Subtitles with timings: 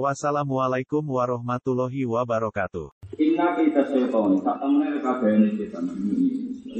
[0.00, 3.12] Wassalamualaikum warahmatullahi wabarakatuh.
[3.20, 5.84] Inna kita seton, tak temen kabeh ini setan.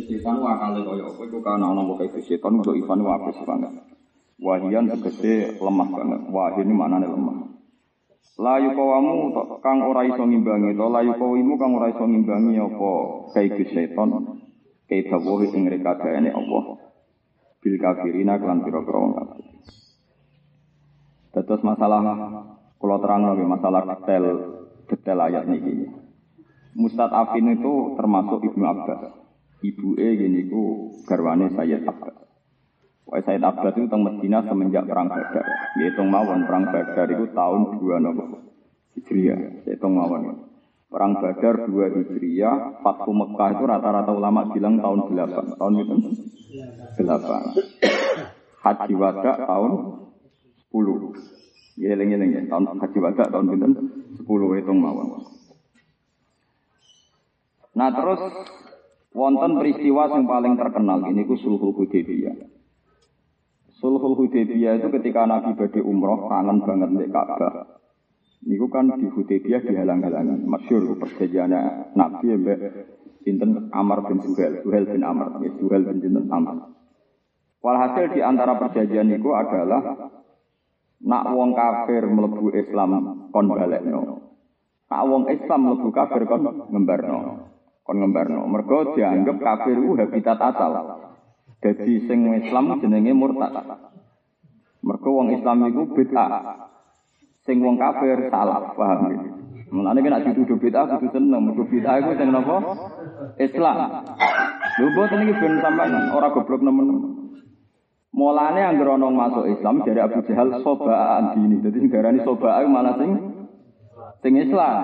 [0.08, 3.36] Setan wa kali kaya apa itu kana ana kok kayak setan untuk Ivan wa apes
[3.44, 3.72] banget.
[4.40, 6.20] Wahian tegese lemah banget.
[6.32, 7.36] Wahid ini maknane lemah.
[8.40, 9.12] Layu kawamu
[9.60, 12.92] kang ora iso ngimbangi to layu kawimu kang ora iso ngimbangi apa
[13.36, 14.08] kayak setan.
[14.88, 16.64] Kayak dawuh ing rekadane Allah.
[17.60, 19.44] Bil kafirina kelan pira-pira wong kafir.
[21.44, 22.00] Terus masalah
[22.82, 24.24] kalau terang lagi masalah detail
[24.90, 25.86] detail ayat ini.
[26.74, 29.22] Mustad Afin itu termasuk Ibnu Abbas.
[29.62, 32.16] Ibu E gini ku garwane Sayyid Abbas.
[33.06, 35.46] Wah Sayyid Abbas itu teng Medina semenjak perang Badar.
[35.78, 38.24] Yaitu mawon perang Badar itu tahun 2 nopo
[38.98, 39.62] Hijriah.
[39.62, 40.50] Yaitu mawon.
[40.90, 45.54] Perang Badar 2 Hijriah, Fathu Mekah itu rata-rata ulama bilang tahun 8.
[45.54, 45.94] Tahun itu
[46.98, 47.06] 8.
[48.64, 49.70] Haji Wada tahun
[50.74, 51.41] 10.
[51.80, 53.72] Eling-eling ya, tahun haji wada tahun pinten
[54.20, 54.28] 10
[54.60, 55.24] hitung mawon.
[57.72, 58.20] Nah terus
[59.16, 62.36] wonten peristiwa yang paling terkenal ini ku Sulhul Hudaybiyah.
[63.80, 67.80] Sulhul Hudaybiyah itu ketika Nabi badhe umroh kangen banget nek Ka'bah.
[68.44, 70.44] Niku kan di Hudaybiyah dihalang-halangi.
[70.44, 72.60] Masyhur perjanjiannya Nabi mbek
[73.24, 76.74] sinten Amr bin Suhail, Suhail bin Amr, ya bin sinten Amr.
[77.62, 80.10] Walhasil di antara perjanjian itu adalah
[81.02, 82.90] nak wong kafir mlebu Islam
[83.34, 84.00] kon balekno.
[84.86, 87.18] Nak wong Islam mlebu kafir kon ngembarno.
[87.82, 88.46] Kon ngembarno.
[88.46, 90.72] Mergo dianggap kafir ku habitat asal.
[91.62, 93.54] Dadi sing Islam jenenge murtad.
[94.82, 96.30] Mergo wong Islam iku bid'ah.
[97.42, 99.18] Sing wong kafir salah, paham ya?
[99.72, 102.56] Mulane nek dituduh bid'ah kudu seneng, mergo bid'ah iku sing napa?
[103.38, 103.78] Islam.
[104.78, 107.21] Lho boten iki ben sampean ora goblok nemen.
[108.12, 111.64] Mulane anggere ana masuk Islam dari Abu Jahal sobaan dini.
[111.64, 113.10] Dadi darani sobaa malah sing
[114.20, 114.76] sing Islam.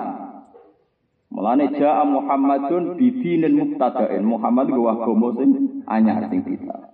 [1.29, 4.25] Mulane jaa Muhammadun bidinin mubtada'in.
[4.25, 6.89] Muhammad ku agama sing anyar sing kita.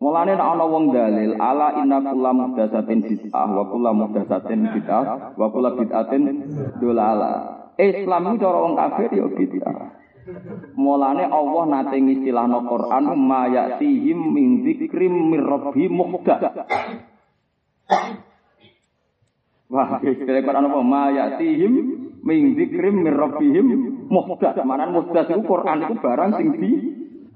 [0.00, 5.46] Mulane nek ana wong dalil ala inna kullu muhdatsatin bid'ah wa kullu muhdatsatin bid'ah wa
[5.52, 6.22] kullu bid'atin
[6.78, 7.32] dolala.
[7.76, 9.76] Islam itu cara wong kafir ya bid'ah.
[10.76, 16.44] Mulane Allah nate ngistilahno Quran ma ya'tihim min dzikrim mir rabbi muhdath.
[19.70, 20.80] Wah, istilah Quran apa?
[20.82, 21.74] Ma ya'tihim
[22.20, 23.66] min dzikrim mir rabbihim
[24.10, 24.60] muhdath.
[24.66, 26.70] Manan muhdath itu Quran itu barang sing di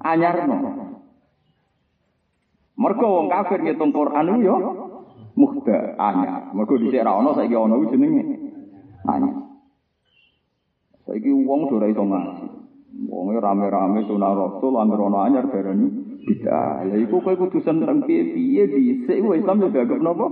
[0.02, 0.56] anyarno.
[2.74, 4.56] Mergo wong kafir ngitung Quran itu yo
[5.38, 6.52] muhdath anyar.
[6.52, 8.22] Mergo dhisik ra ono saiki ono jenenge
[9.08, 9.36] anyar.
[11.06, 12.63] Saiki wong ora iso ngaji.
[12.94, 15.90] Wong rame-rame sunah rasul angger ana anyar darani
[16.22, 16.86] bid'ah.
[16.86, 20.26] Lah iku kowe kudu seneng piye-piye dhisik Islam yo dianggap napa?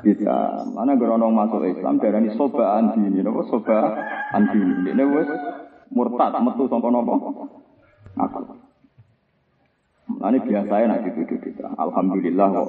[0.00, 0.64] Bid'ah.
[0.72, 3.78] Mana angger ana masuk Islam darani soba andini napa soba
[4.32, 4.90] andini.
[4.90, 5.28] Dene wis
[5.92, 7.14] murtad metu saka napa?
[8.14, 8.40] Aku.
[10.24, 11.66] Ini biasa ya nak dituduh kita.
[11.76, 12.68] Alhamdulillah kok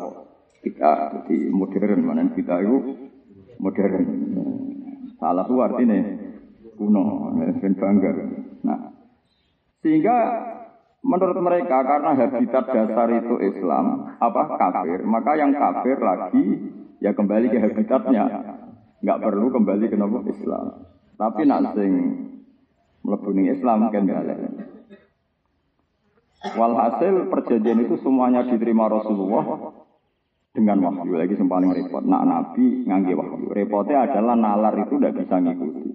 [0.59, 0.92] kita
[1.24, 2.78] jadi modern mana kita itu
[3.64, 4.06] modern.
[5.16, 5.98] Salah itu artinya
[6.75, 8.12] kuno, ben bangga.
[8.66, 8.94] Nah,
[9.85, 10.18] sehingga
[11.06, 17.53] menurut mereka karena habitat dasar itu Islam, apa kafir, maka yang kafir lagi ya kembali
[17.53, 18.25] ke habitatnya,
[19.06, 20.66] nggak perlu kembali ke nama Islam.
[21.22, 21.91] Tapi nak sing
[23.06, 24.03] melebuni Islam kan.
[26.57, 29.69] Walhasil perjanjian itu semuanya diterima Rasulullah
[30.53, 32.01] dengan wahyu lagi yang paling repot.
[32.06, 33.53] Nak Nabi ngangge wahyu.
[33.53, 35.90] Repotnya adalah nalar itu tidak bisa ngikuti.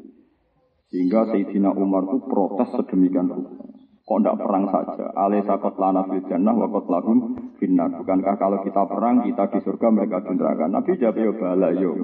[0.90, 3.69] Sehingga Sayyidina Umar itu protes sedemikian rupa.
[4.10, 5.06] Kok tidak perang saja?
[5.14, 7.30] Alaysa lana fil jannah wa lahum
[7.62, 7.94] finnar.
[7.94, 10.66] Bukankah kalau kita perang, kita di surga, mereka di neraka?
[10.66, 11.94] Nabi jawab, ya bala, yo.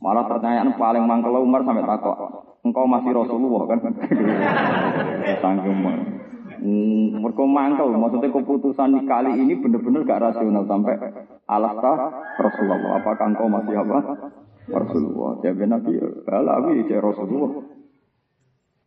[0.00, 2.16] Malah pertanyaan paling mangkel Umar sampai takut.
[2.64, 3.78] Engkau masih Rasulullah kan?
[5.44, 5.76] Sanggup
[6.62, 10.96] Hmm, mereka mangkel, maksudnya keputusan kali ini benar-benar gak rasional sampai
[11.44, 11.92] alasta
[12.40, 13.02] Rasulullah.
[13.04, 13.98] Apakah engkau masih apa?
[14.64, 15.44] Rasulullah.
[15.44, 15.92] Jawab Nabi,
[16.24, 17.52] bala, aku Rasulullah.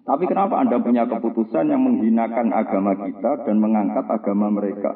[0.05, 4.93] Tapi kenapa Anda punya keputusan yang menghinakan agama kita dan mengangkat agama mereka?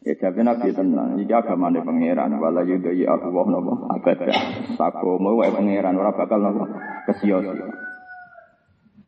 [0.00, 4.32] Ya jadi Nabi tenang, ini agama ini pangeran, wala yudai aku wah nopo abada,
[4.72, 6.64] sako mau wae pangeran, ora bakal nopo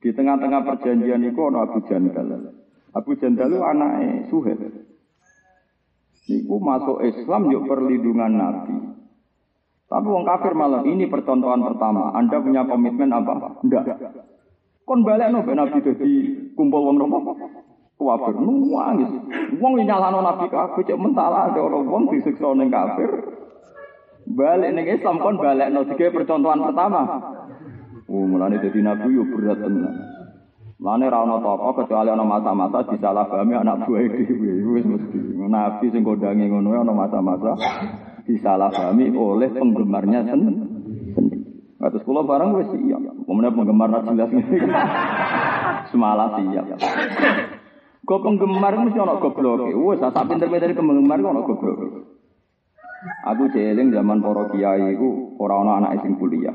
[0.02, 2.28] Di tengah-tengah perjanjian itu ada Abu Jandal.
[2.92, 4.60] Abu Jandal itu anaknya Suhail.
[6.28, 8.76] Niku masuk Islam yuk perlindungan Nabi.
[9.88, 12.12] Tapi wong kafir malah ini percontohan pertama.
[12.14, 13.64] Anda punya komitmen apa?
[13.64, 13.84] Enggak.
[14.92, 16.12] Kon balik no Nabi jadi
[16.52, 17.32] kumpul wong nopo.
[17.96, 19.08] Kafir nangis.
[19.56, 23.08] Wong nyalano Nabi kafir cek mentala ada orang wong disiksa ning kafir.
[24.28, 27.08] Balik ning Islam kon balik no tiga percontohan pertama.
[28.04, 29.96] Oh, mulane dadi nabi yo berat tenan.
[30.76, 35.40] Lane ra ono toko kecuali ono masa-masa disalahpahami anak buah dhewe wis mesti.
[35.40, 37.56] Nabi sing kondangi ngono ono masa-masa
[38.28, 40.71] disalahpahami oleh penggemarnya sen sendiri.
[41.82, 43.02] Terus kula barang wis siap.
[43.26, 44.24] Kemudian penggemar ngene.
[45.90, 46.78] Semalah siap.
[48.06, 49.66] Kok penggemar mesti ono goblok.
[49.66, 51.78] Wes sak pinter-pinter penggemar kok ono goblok.
[53.02, 56.54] Aku jeling zaman para kiai iku ora ono anak sing kuliah.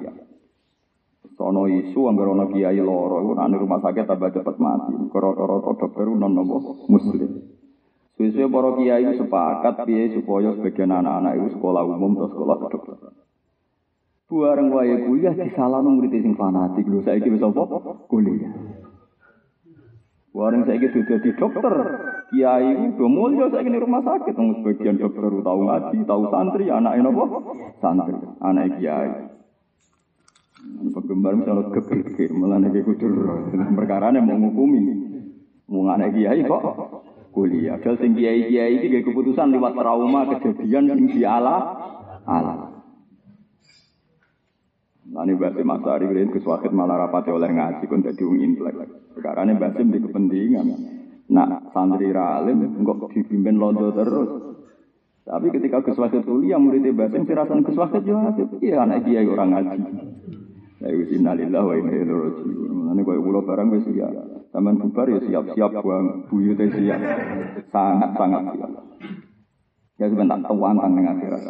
[1.35, 4.95] Sono isu anggar ono kiai loro iku nang rumah sakit tambah cepet mati.
[5.11, 7.51] Koro-koro dokter non nopo muslim.
[8.15, 13.26] Suwe-suwe para kiai sepakat piye supaya sebagian anak-anak itu sekolah umum atau sekolah kedokteran.
[14.27, 17.63] Bareng wae kuliah disalahno murid sing fanatik lho saiki wis apa?
[18.11, 18.51] Kuliah.
[20.35, 21.75] Bareng saiki sudah di dokter.
[22.27, 26.99] Kiai udah mulya saiki di rumah sakit wong sebagian dokter tahu ngaji, tahu santri, anake
[26.99, 27.23] napa?
[27.79, 29.09] Santri, anak kiai.
[30.91, 33.15] Penggemar misalnya kepikir, malah nek kudur.
[33.55, 34.81] Perkara mau ngukumi.
[35.71, 36.63] Mau anak kiai kok
[37.31, 37.79] kuliah.
[37.79, 41.55] Padahal sing kiai-kiai iki keputusan lewat trauma kejadian sing diala
[42.27, 42.66] ala.
[45.07, 48.75] Nani Basim Masari kalian keswakit malah rapati oleh ngaji kon dadi wong intelek.
[49.15, 50.67] Ini Basim di kepentingan.
[51.31, 54.29] Nah, santri ralim kok dipimpin londo terus.
[55.27, 58.19] Tapi ketika keswakit kuliah muridnya Basim sirasan keswakit yo
[58.59, 59.79] iya anak kiai orang ngaji.
[60.77, 62.71] Ya wis innalillah wa inna ilaihi raji'un.
[62.71, 64.07] Mulane koyo kula barang wis ya.
[64.51, 66.99] Sampeyan bubar ya siap-siap buang buyute siap.
[67.71, 68.71] Sangat-sangat siap.
[69.97, 71.41] Ya sebentar tuan tang ning akhirat.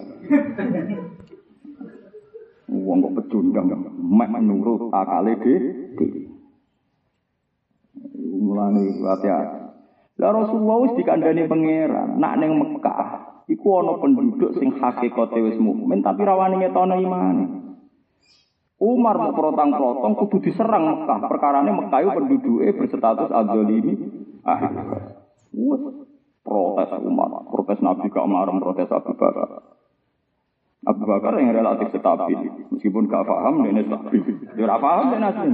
[2.67, 6.27] Wong kok pecundang mek menurut akale dhewe.
[8.43, 9.59] Mulane hati-hati.
[10.17, 13.01] Lah Rasulullah wis dikandani pangeran, nak ning Mekah
[13.47, 17.45] iku ana penduduk sing hakikate wis mukmin tapi rawani ngetono imane.
[18.77, 21.25] Umar mau protang-protong kudu diserang Mekah.
[21.25, 23.93] Perkarane Mekah itu penduduknya berstatus adzalimi.
[24.45, 24.61] Ah,
[26.45, 29.76] protes Umar, protes Nabi ke Umar, protes Abu Bakar.
[30.87, 32.39] Abu Bakar yang relatif stabil,
[32.71, 34.23] meskipun gak paham dan stabil.
[34.55, 35.51] Gak paham dan asli.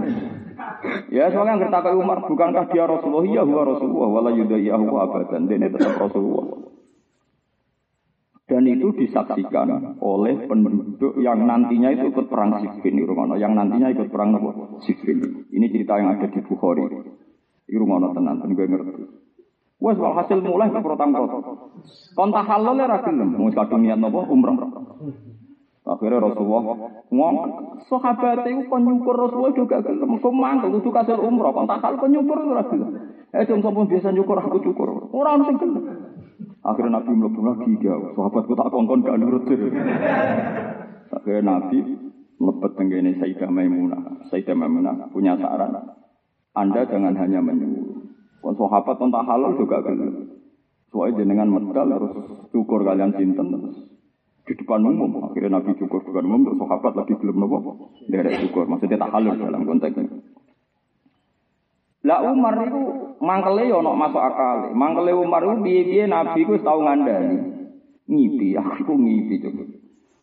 [1.10, 3.26] Ya soalnya ngerti Umar, bukankah dia Rasulullah?
[3.26, 5.50] Ya huwa Rasulullah, wala yudayahu abadan.
[5.50, 6.70] Dan ini tetap Rasulullah.
[8.46, 13.90] Dan itu disaksikan oleh penduduk yang nantinya itu ikut perang Siffin di rumah yang nantinya
[13.90, 14.38] ikut perang
[14.86, 15.50] Siffin.
[15.50, 16.86] Ini cerita yang ada di Bukhari.
[17.74, 19.23] Rumah tenan, gue ngerti.
[19.84, 21.44] Wes hasil mulai ke protang protang.
[22.16, 24.56] Kontak halal ya rakyat, mau kadung niat nopo umrah.
[25.84, 26.64] Akhirnya Rasulullah
[27.12, 30.16] ngomong, sahabat itu penyukur Rasulullah juga gelem.
[30.24, 32.90] Kau mangkel itu kasih umrah, kontak hal penyukur itu rakyat.
[33.36, 35.12] Eh, cuma biasa nyukur aku cukur.
[35.12, 35.84] Orang sing gelem.
[36.64, 39.44] Akhirnya Nabi mlebu lagi dia, sahabatku tak kongkon gak nurut.
[41.12, 41.80] Akhirnya Nabi
[42.40, 44.32] mlebet tenggene Sayyidah Maimunah.
[44.32, 45.76] Sayyidah Maimunah punya saran.
[46.56, 48.03] Anda jangan hanya menyuruh.
[48.44, 50.36] Kon sahabat tak halal juga gelem.
[50.92, 52.12] Soalnya jenengan medal harus
[52.52, 53.78] cukur kalian sinten terus
[54.44, 55.32] di depan umum.
[55.32, 57.60] Akhirnya Nabi cukur depan umum, terus sahabat lagi belum nopo.
[58.12, 60.12] Derek cukur, maksudnya tak halal dalam konteks ini.
[62.04, 64.76] Lah Umar itu mangkele yo ono masuk akal.
[64.76, 67.64] Mangkele Umar itu piye-piye Nabi ku tau ngandani.
[68.12, 69.64] Ngipi, aku ngipi coba.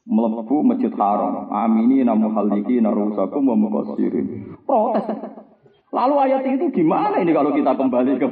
[0.04, 1.48] Melebu Masjid Haram.
[1.48, 4.60] Amini namu haliki narusakum wa muqassirin.
[4.68, 5.39] Protes.
[5.90, 8.26] Lalu ayat itu gimana ini kalau kita kembali ke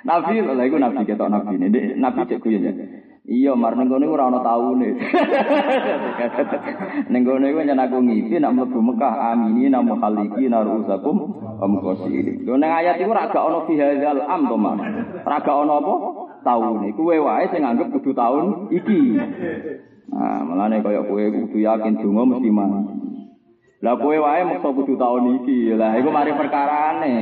[0.00, 1.92] Nabi, lah itu Nabi kita Nabi ini.
[2.00, 2.72] Nabi cek ya.
[3.30, 4.90] Iya, mar ning kene ora ana taune.
[7.12, 12.42] ning kene iku nyen aku ngipi nak mlebu Mekah amini namu khaliki narusakum am qasiri.
[12.42, 14.80] Lho ning ayat iku ora gak ana fi hadzal am to, Mas.
[15.22, 15.94] Ora gak ana apa?
[16.42, 16.88] Taune.
[16.96, 19.20] Kuwe wae sing anggap kudu taun iki.
[20.10, 23.19] Nah, malane kaya kowe kudu yakin donga mesti mati.
[23.80, 25.72] Lah kowe wae mesti kudu taun iki.
[25.72, 27.16] Lah iku mari perkarane.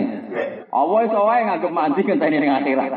[0.74, 2.92] Allah iso wae nganggep mandi ngenteni ning akhirat.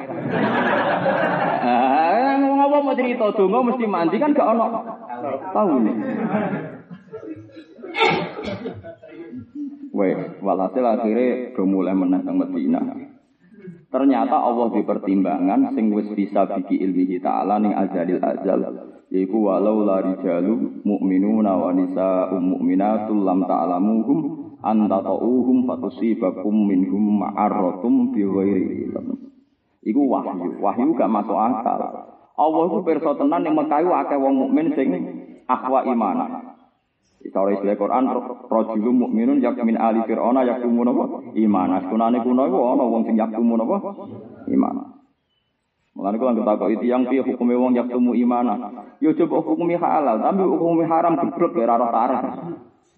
[1.61, 4.65] Ah, ngapa mau cerita donga mesti mandi kan gak ono
[5.53, 5.93] taune.
[9.91, 12.81] Weh, walhasil akhirnya udah mulai menang Medina.
[13.91, 18.90] Ternyata Allah di pertimbangan sing wis bisa biki ilmihi ta'ala ning azalil azal.
[19.11, 24.19] Yaiku walau la rijalu mu'minuna wa nisa'u mu'minatul lam ta'lamuhum
[24.63, 29.07] anta ta'uhum fatusibakum minhum ma'arratum bi ilm.
[29.83, 30.63] Iku wahyu.
[30.63, 31.81] Wahyu gak masuk akal.
[32.39, 34.89] Allah itu pirsa tenan ning Mekah akeh wong mukmin sing
[35.43, 36.17] akwa iman.
[37.21, 38.09] Cara istilah Quran
[38.49, 41.05] rajulun mukminun yak min ali fir'auna yaktumun apa?
[41.35, 41.69] Iman.
[41.91, 43.77] Sunane kuno iku ana wong sing yaktumun apa?
[44.49, 45.00] Iman.
[45.91, 48.55] Mulane kula itu yang piye hukume wong yaktumu imana.
[49.03, 52.21] Yo coba hukumi halal, tapi hukumi haram geblek ora ora arah.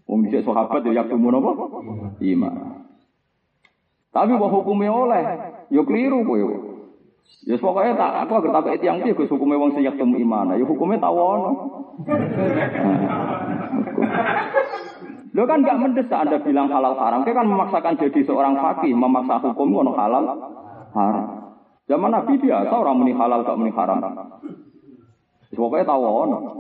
[0.06, 1.52] Wong dhisik sahabat yo yaktumun apa?
[2.22, 2.54] Iman.
[4.14, 5.24] Tapi wa hukume oleh,
[5.74, 6.38] yo keliru kowe.
[7.44, 10.54] Ya pokoknya tak aku agar tak itu yang dia gus hukumnya wong sing temu iman.
[10.54, 11.52] Ya hukumnya tawono.
[15.34, 17.26] Lo kan gak mendesak Anda bilang halal haram.
[17.26, 20.30] Kita kan memaksakan jadi seorang fakih, memaksa hukum ngono halal
[20.94, 21.43] haram.
[21.84, 24.00] Zaman Nabi biasa orang muni halal gak muni haram.
[25.54, 26.58] Pokoknya tawono.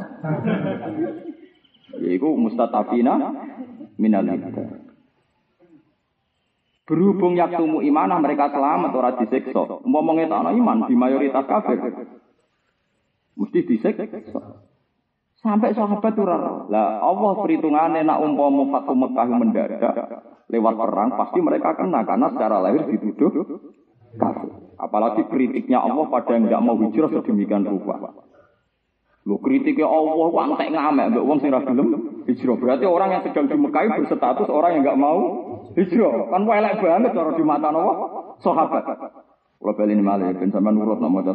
[1.93, 3.15] Iku mustatafina
[3.97, 4.25] minal
[6.83, 9.55] Berhubung yaktumu imanah mereka selamat ora disiksa.
[9.87, 11.79] Umpama ngetokno iman di mayoritas kafir.
[13.39, 14.03] Mesti disiksa.
[15.39, 16.67] Sampai sahabat ora.
[16.67, 19.79] Lah Allah perhitungane nak umpama Fatu Mekah mendadak
[20.51, 23.31] lewat perang pasti mereka kena karena secara lahir dituduh
[24.19, 24.62] kafir.
[24.77, 27.95] Apalagi kritiknya Allah pada yang tidak mau hijrah sedemikian rupa.
[29.23, 32.55] Lo kritiknya Allah kok antek ngamek wong sing ra gelem hijrah.
[32.59, 35.19] Berarti orang yang sedang di Mekah berstatus orang yang enggak mau
[35.77, 36.27] hijrah.
[36.27, 37.93] Kan elek banget cara di mata napa?
[38.43, 38.83] Sahabat.
[39.63, 41.33] Kalau beli ini malah ben sampean nurut nak maca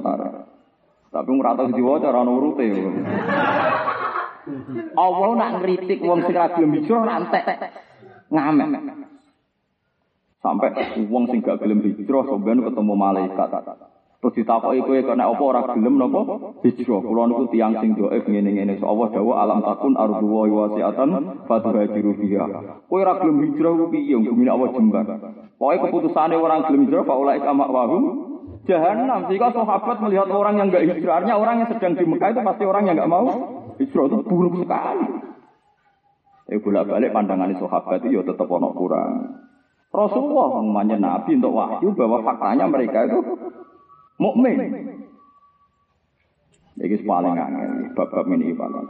[1.09, 2.69] Tapi ora tau diwaca ora nurute.
[4.93, 7.45] Allah nak ngritik wong sing ra gelem hijrah antek
[8.29, 8.69] ngamek.
[10.49, 10.73] Sampai
[11.13, 13.53] wong sing gak gelem hijrah sampean ketemu malaikat.
[14.19, 16.21] Terus ditakoki kowe kena apa ora gelem napa
[16.65, 17.05] hijrah.
[17.05, 18.81] Kula niku tiyang sing dhaif ngene-ngene.
[18.81, 22.47] Allah dawuh alam takun ardu wa wasiatan fatuhajiru fiha.
[22.89, 25.05] Kowe ora gelem hijrah ku piye ngene Allah jembar.
[25.61, 28.05] Pokoke keputusane orang gelem hijrah fa ulai kama wahum
[28.65, 29.29] jahanam.
[29.29, 32.89] Jika sahabat melihat orang yang enggak hijrahnya orang yang sedang di Mekah itu pasti orang
[32.89, 33.29] yang enggak mau
[33.77, 35.09] hijrah itu buruk sekali.
[36.49, 39.47] Eh bolak-balik pandangan sahabat itu ya tetap ono kurang.
[39.89, 43.19] Rasulullah namanya Nabi untuk wahyu bahwa faktanya mereka itu
[44.21, 44.57] mukmin.
[46.79, 48.87] Iki paling angel, bab-bab ini paling.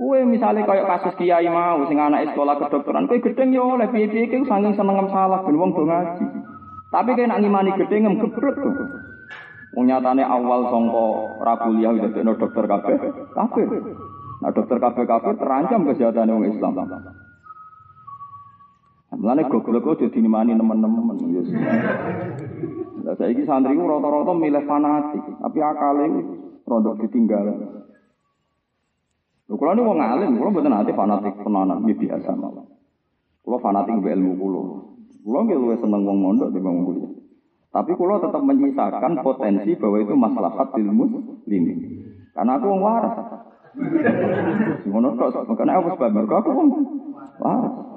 [0.00, 4.32] Kue misalnya kayak kasus kiai mau sing anak sekolah kedokteran, kue gedeng yo oleh piye-piye
[4.32, 6.24] kue saking seneng salah ben wong do ngaji.
[6.88, 8.74] Tapi kue nak ngimani gedeng ngem gebrek tuh.
[9.76, 12.96] Wong nyatane awal songko ra kuliah udah dokter kabeh,
[13.30, 13.66] kabeh.
[14.40, 16.74] Nah dokter kabeh kabeh terancam kesehatan wong Islam.
[19.10, 21.18] Mulane goblok kok dadi nimani teman-teman.
[23.02, 26.06] Lah saiki santri ku rata-rata milih fanatik, tapi akale
[26.62, 27.46] rodok ditinggal.
[29.50, 32.70] Lho kula niku wong alim, kula mboten ate fanatik tenanan, iki biasa mawon.
[33.42, 34.62] Kula fanatik mbek ilmu kula.
[35.26, 37.10] Kula nggih luwih seneng wong mondok timbang kuliah.
[37.74, 41.04] Tapi kula tetap menyisakan potensi bahwa itu maslahat ilmu
[41.50, 41.74] ini.
[42.30, 43.14] Karena aku wong waras.
[44.86, 46.68] Ngono kok, makanya aku sebab mergo aku wong
[47.42, 47.89] waras.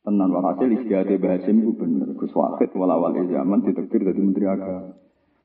[0.00, 2.16] Tenan walhasil istiadat Bahasim itu bener.
[2.16, 4.96] Gus Wahid walawal zaman ditektir dari Menteri Agama.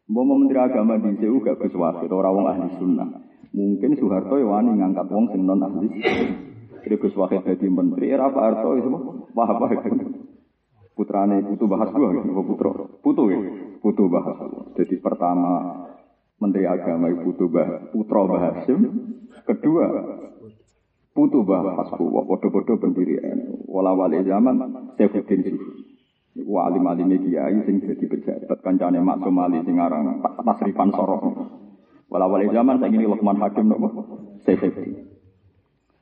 [0.07, 3.09] Mau Menteri Agama di CU gak Gus Wahid, orang wong ahli sunnah.
[3.55, 5.87] Mungkin Soeharto ya wani ngangkat wong sing non ahli.
[6.85, 8.89] Jadi Gus Wahid jadi menteri, era Pak Harto itu
[9.33, 9.65] wah apa
[10.95, 12.71] putrane putu bahas dua gitu, putra
[13.03, 13.39] putu ya,
[13.83, 14.37] putu bahas.
[14.79, 15.83] Jadi pertama
[16.39, 18.79] Menteri Agama Putu bah, putra Bahasim,
[19.43, 19.87] kedua
[21.15, 23.55] Putu bah hasbu wa podo-podo pendirian.
[23.71, 24.59] Wala wali zaman
[24.99, 25.95] Saifuddin Sufi.
[26.35, 31.23] Iku alim-alim kiai sing dadi pejabat kancane Maksum Ali sing aran Tasrifan Sorok.
[32.11, 33.87] Wala wali zaman saiki Luqman Hakim nopo
[34.43, 35.07] Saifuddin.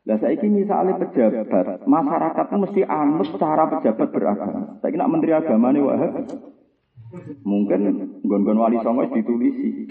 [0.10, 4.82] Lah saiki misalnya pejabat, masyarakat mesti anut cara pejabat beragama.
[4.82, 6.02] Saiki nak menteri agama nih wah,
[7.46, 7.82] mungkin
[8.26, 9.86] gon-gon wali songo ditulisi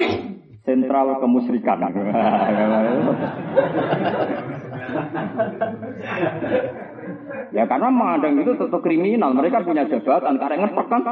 [0.66, 1.78] sentral kemusyrikan.
[7.52, 9.30] ya karena mengadang itu tetap kriminal.
[9.36, 11.02] Mereka punya jabatan, karena ngetok kan.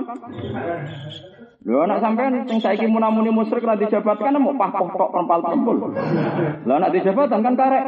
[1.60, 5.76] Lho anak sampean sing saiki munamuni musyrik ra dijabatkan mau pah tok perempal perempul.
[6.64, 7.84] Lah anak dijabatan kan karek.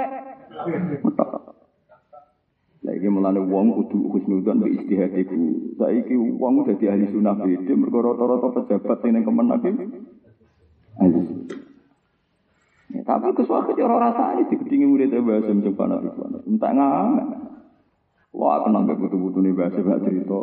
[2.82, 5.34] Lagi mulane wong kudu husnudzon mbek istihad iku.
[5.80, 9.86] Saiki wong dadi ahli sunah beda mergo rata-rata pejabat sing ning kemenang iki.
[12.92, 16.08] Ya, tapi kesuatu orang rasa ini digedingi murid bahasa mencoba nabi
[16.44, 17.28] Entah ngamen.
[18.36, 20.40] Wah, gak butuh-butuh nih bahasa gak cerita.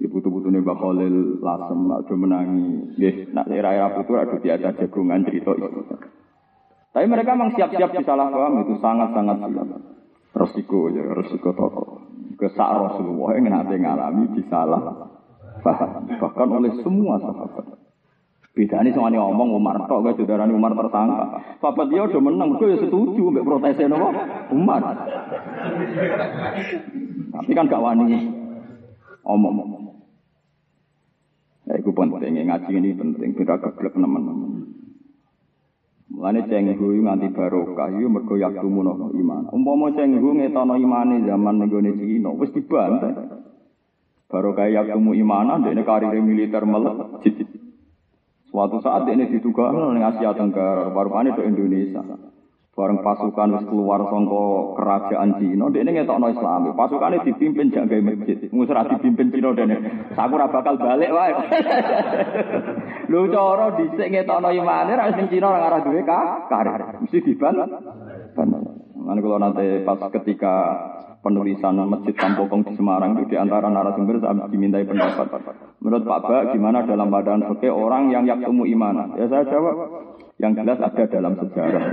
[0.00, 2.70] Ya butuh-butuh nih Khalil lasem, ada menangi.
[2.96, 5.68] Ya, nak era-era putu ada tiada jagungan cerita itu.
[6.90, 9.68] Tapi mereka memang siap-siap disalah paham itu sangat-sangat siap.
[10.30, 12.02] resiko ya resiko toko.
[12.38, 14.82] Kesak Rasulullah yang nanti ngalami disalah
[15.62, 17.79] paham bahkan oleh semua sahabat.
[18.50, 21.38] Beda ini sama ngomong Umar tok gak saudaranya Umar tersangka.
[21.62, 24.10] Sahabat dia udah menang, gue ya setuju mbak protesnya nopo
[24.50, 24.82] Umar.
[27.30, 28.26] Tapi kan gak wani
[29.22, 29.56] omong.
[31.70, 34.66] Ya, itu penting, ngaji ini penting, beda keblek teman-teman.
[36.10, 38.82] Mulane cenghu nganti barokah yo mergo yaktumu
[39.14, 39.46] iman.
[39.54, 43.14] Umpama cenghu ngetono imane zaman nenggone Cina wis dibantai.
[44.26, 47.49] Barokah yaktumu imanan dekne karir militer melejit.
[48.50, 52.02] Suatu saat dekne ditugas ning Asia Tenggara, baru-baru ke Indonesia.
[52.70, 54.44] Bareng pasukan wis keluar saka
[54.78, 56.72] kerajaan Cina, dekne ngetokno Islam.
[56.74, 58.48] Pasukane dipimpin jaga masjid.
[58.48, 59.76] Ngusra dipimpin Cina dene.
[60.16, 61.34] Saku ora bakal balik wae.
[63.10, 67.04] Lho cara dhisik ngetokno imane ra sing Cina ora arah duwe ka karir.
[67.04, 67.54] Mesti diban.
[69.10, 70.54] Lan kalau nanti pas ketika
[71.18, 75.26] penulisan Masjid Kampokong di Semarang itu di antara narasumber saya dimintai pendapat.
[75.82, 79.18] Menurut Pak Ba, gimana dalam badan fikih orang yang yakumu iman?
[79.18, 79.74] Ya saya jawab,
[80.38, 81.84] yang jelas ada dalam sejarah.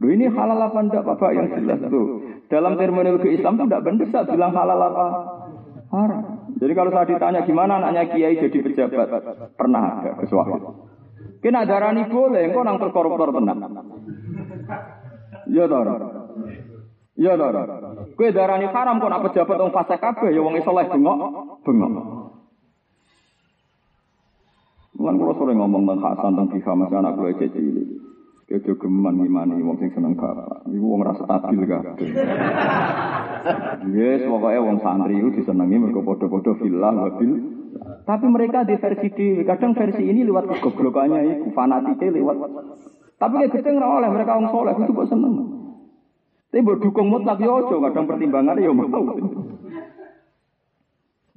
[0.00, 2.24] Lu ini halal apa enggak Bapak yang jelas tuh.
[2.48, 5.06] Dalam terminologi Islam itu tidak benar saya bilang halal apa
[5.92, 6.22] haram.
[6.56, 9.08] Jadi kalau saya ditanya gimana anaknya kiai jadi pejabat,
[9.52, 10.88] pernah ada kesuatu.
[11.44, 13.60] Kena darani boleh, engkau nang terkoruptor tenang.
[15.50, 15.82] Ya toh.
[17.18, 17.50] Ya toh.
[18.14, 21.18] Kowe darani haram kok nak pejabat wong fasik kabeh ya wong saleh bengok,
[21.66, 21.92] bengok.
[25.00, 27.88] Mulan kula sore ngomong tentang Hasan tentang Biha masih anak kula cilik.
[28.50, 30.66] Kejo geman ngimani wong sing seneng bapak.
[30.68, 32.08] Iku wong rasa stabil kabeh.
[33.94, 37.30] Yes, pokoknya wong santri itu disenangi mergo padha-padha filah wabil.
[38.04, 42.36] Tapi mereka di versi di kadang versi ini lewat kegoblokannya itu fanatiknya lewat.
[43.20, 45.34] Tapi kayak gedeng ora oleh mereka wong soleh itu kok seneng.
[46.48, 48.88] Tapi buat dukung mutlak ya ojo kadang pertimbangannya ya mau.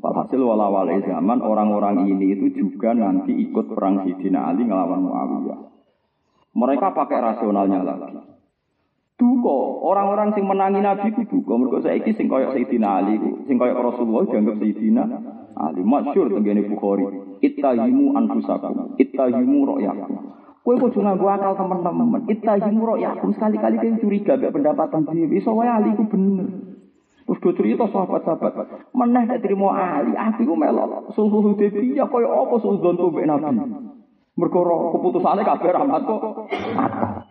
[0.04, 5.60] Walhasil walawal zaman orang-orang ini itu juga nanti ikut perang Sidina Ali ngelawan Muawiyah.
[6.54, 8.20] Mereka pakai rasionalnya lagi.
[9.14, 11.56] Duko, orang-orang sing menangi Nabi ku duko.
[11.56, 13.16] Mereka saiki sing koyok Sayyidina Ali,
[13.48, 15.04] sing koyok Rasulullah dianggap Sayyidina
[15.56, 15.82] Ali.
[15.86, 17.06] Masyur tenggene Bukhari.
[17.40, 20.43] Ittahimu anfusakum, ittahimu ro'yakum.
[20.64, 22.24] Kowe kudu nganggo akal teman-teman.
[22.32, 23.36] Ittahimu ro'yakum.
[23.36, 25.04] Sekali-kali kowe curiga gak pendapatan.
[25.36, 26.48] Iso wae Ali ku bener.
[27.24, 28.92] Terus do cerita sahabat-sahabat.
[28.96, 31.12] Meneh nek trimo Ali, aku ku melok.
[31.16, 33.60] Sulhu Hudaybiyah koyo apa suudon mbek Nabi.
[34.34, 36.50] Mergo keputusane kabeh rahmat kok.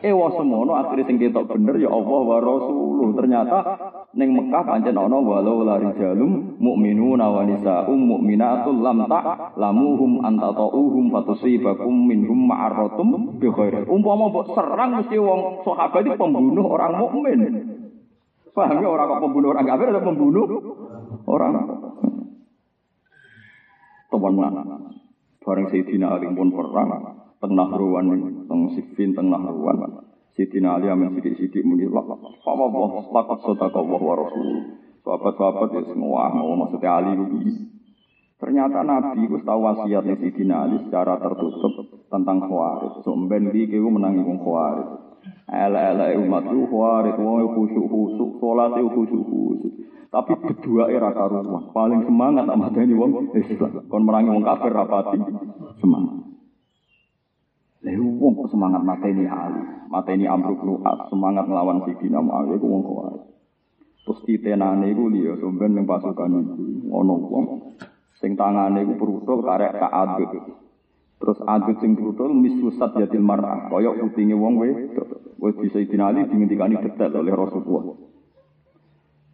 [0.04, 3.10] Ewa semono akhire sing ketok bener ya Allah wa Rasuluh.
[3.16, 3.58] Ternyata
[4.12, 11.08] ning Mekah pancen ana walau la rijalum mukminuna wa nisaa'um mu'minatul lam ta lamuhum antatauhum
[11.08, 13.88] fatusibakum minhum ma'aratum bi khair.
[13.88, 17.40] Umpama mbok serang mesti wong sahabat itu pembunuh orang mukmin.
[18.52, 20.44] Paham ya orang kok pembunuh orang kafir atau pembunuh
[21.24, 21.52] orang
[24.12, 24.62] teman mana?
[25.40, 26.88] Bareng Sayyidina Ali pun perang
[27.40, 28.12] teng Nahruwan
[28.44, 30.11] teng Siffin teng Nahruwan.
[30.32, 32.08] Sayyidina Ali amin sidik-sidik muni lah.
[32.08, 34.48] Apa Allah lakat sodaka Allah wa Rasul.
[35.04, 37.68] Sahabat-sahabat ya semua mau maksudnya Ali itu.
[38.40, 43.04] Ternyata Nabi itu tahu wasiat Sayyidina Ali secara tertutup tentang khawarij.
[43.04, 44.88] So mben iki ku menangi wong khawarij.
[45.52, 49.74] Ala-ala umat itu khawarij wong khusyuk-khusyuk salat itu khusyuk-khusyuk.
[50.08, 53.84] Tapi kedua era karuan paling semangat sama ini wong Islam.
[53.84, 55.20] Kon merangi wong kafir rapati
[55.76, 56.31] semangat.
[57.82, 59.58] Lalu wong semangat mateni Ali,
[59.90, 63.14] mateni Amruk Lu'at, semangat melawan Sidina Muawiyah ku wong kuat.
[64.02, 67.44] Terus titenane iku liya somben ning pasukan iku ana wong
[68.22, 70.30] sing tangane iku brutul karek kaadut.
[71.22, 75.38] Terus adut sing brutul misusat yatil mar'ah, kaya utinge wong wedok.
[75.42, 77.98] Wis bisa Ali dingendikani detail oleh Rasulullah.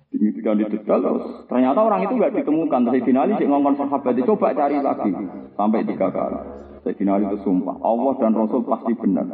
[0.08, 2.80] Ketika didetail terus ternyata orang itu nggak ditemukan.
[2.88, 5.12] Sayyidina Ali cek ngomong sahabat itu coba cari lagi
[5.52, 6.40] sampai tiga kali.
[6.80, 9.28] Sayyidina Ali itu sumpah Allah dan Rasul pasti benar.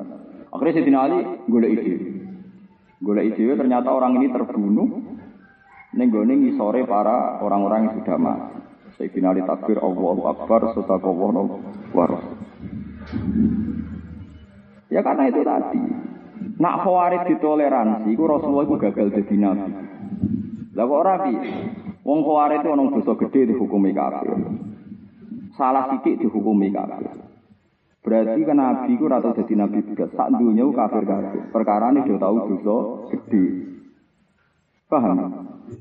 [0.50, 1.94] Akhirnya Sayyidina Ali golek ide.
[2.98, 4.88] Golek ide ternyata orang ini terbunuh
[5.94, 8.58] nenggone ngisore para orang-orang yang sudah mati.
[8.98, 11.42] Sayyidina Ali takbir Allahu Akbar sadaqallahu
[11.94, 12.34] wa rasul.
[14.90, 15.82] Ya karena itu tadi.
[16.54, 19.93] Nak khawarij ditoleransi, itu Rasulullah itu gagal jadi nabi.
[20.74, 21.14] Lah kok ora?
[22.04, 24.37] Wong khawarij itu ana dosa gede dihukumi kafir.
[25.54, 27.14] Salah sithik dihukumi kafir.
[28.04, 30.12] Berarti kan nabi ku ora tau dadi nabi belas.
[30.12, 31.48] Sak dunya kafir kafir.
[31.48, 32.76] Perkara ini dia tahu dosa
[33.14, 33.44] gede.
[34.90, 35.16] Paham?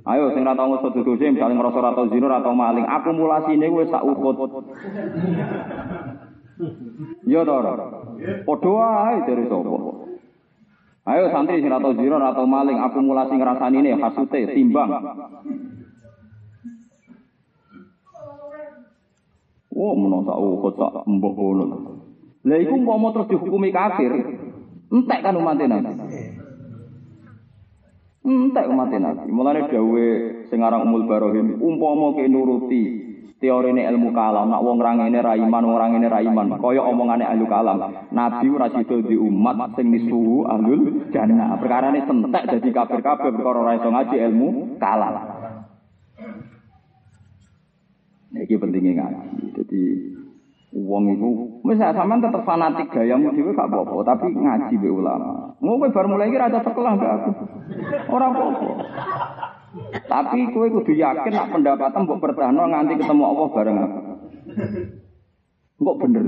[0.08, 3.68] Ayo sing ora tau ngoso dosa misalnya ngrasa ora tau zina, ora tau maling, akumulasine
[3.74, 4.38] wis sak ukut.
[7.28, 7.74] Yo to ora?
[8.46, 10.13] Wae dari sapa?
[11.04, 14.88] Ayo santri sing atau zero atau maling akumulasi ngrasani ini hasute timbang.
[19.74, 21.66] Oh, menasa ukut sak mbok ngono.
[22.44, 24.12] Lah iku umpama terus dihukumi kafir,
[24.92, 25.92] entek kan umat Nabi.
[28.24, 29.28] Entek umat Nabi.
[29.28, 30.08] Mulane dawuhe
[30.48, 33.13] sing aran Umul Barohim, umpama ke nuruti
[33.44, 37.76] teori ini ilmu kalam, nak wong rangene raiman, wong rangene raiman, kaya omongane ahli kalam.
[38.16, 41.60] Nabi ora sida di umat sing disuhu ahlul jannah.
[41.60, 45.14] Perkara ini sentek dadi kafir-kafir perkara ora ngaji ilmu kalam.
[48.32, 49.46] Iki pentingnya ngaji.
[49.60, 49.82] Jadi
[50.74, 51.30] uang itu,
[51.68, 55.54] misal sampean tetap fanatik gayamu dhewe gak apa-apa, tapi ngaji be ulama.
[55.60, 57.32] Ngono kowe bar mulai iki rada sekolah mbak aku.
[58.08, 58.72] Ora apa-apa.
[60.06, 64.00] Tapi kowe kudu yakin nak pendapatan mbok bertahan nganti ketemu Allah bareng aku.
[65.82, 66.26] Kok bener.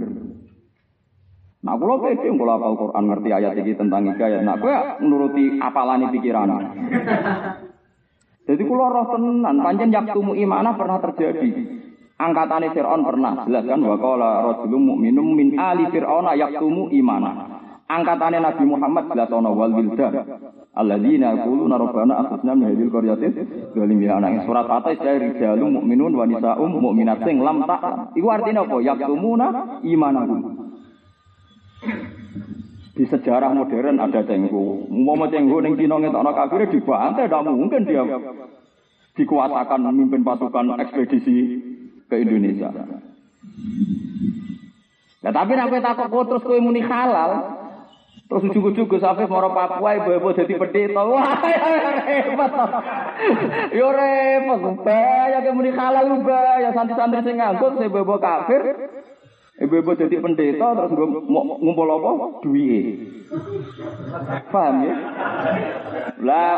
[1.66, 6.14] Nah, kalau pede, kalau apal Quran ngerti ayat ini tentang hidayat, nah, gue menuruti apalani
[6.14, 6.54] pikiran.
[8.46, 11.50] Jadi kalau roh tenan, panjang yaktumu imana pernah terjadi.
[12.16, 17.55] Angkatane Fir'aun pernah jelas kan wa qala rajulun mu'minum min ali fir'auna yaktumu imana.
[17.86, 20.14] Angkatane Nabi Muhammad ana wal wildan.
[20.74, 23.28] Alladzina yaquluna rabbana akhrijna min hadhil qaryati
[23.78, 28.12] zalim ya anak surat atas dari rijalun mu'minun wa nisaum mu'minat sing lam tak.
[28.18, 28.76] Iku artinya apa?
[28.82, 29.48] Yaktumuna
[29.86, 30.40] imanahum.
[32.96, 34.90] Di sejarah modern ada cenggu.
[34.90, 38.04] Mau cenggu ning Cina ngetokno kafir dibantai, tidak mungkin dia
[39.16, 41.38] dikuasakan memimpin pasukan ekspedisi
[42.12, 42.70] ke Indonesia.
[45.24, 47.32] Nah, tapi nek kowe takok kok terus kowe muni halal,
[48.26, 51.02] terus ujug-ujug Gus Afif moro Papua ibu-ibu dadi pendeta.
[51.06, 51.38] Wah,
[52.10, 52.54] repot.
[53.70, 54.62] Yo repot.
[54.82, 58.62] Bahaya kowe muni halal bahaya santri-santri sing nganggur ibu-ibu kafir.
[59.56, 62.44] Ibu-ibu jadi pendeta terus ngumpul apa?
[62.44, 62.86] Duit.
[64.52, 64.96] Paham ya?
[66.20, 66.54] Lah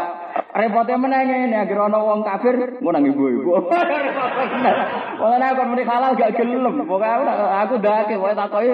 [0.55, 3.53] repotnya menanya ini agar ono wong kafir nang ibu-ibu.
[5.21, 6.85] Wong aku muni halal gak gelem.
[6.85, 8.69] Pokoknya aku dake wae takoki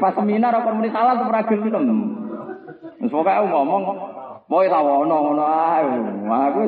[0.00, 2.27] pas seminar aku muni halal ora gelem.
[2.78, 3.82] Wis aku ngomong
[4.48, 5.84] Mau wono ngono ae.
[6.24, 6.60] Aku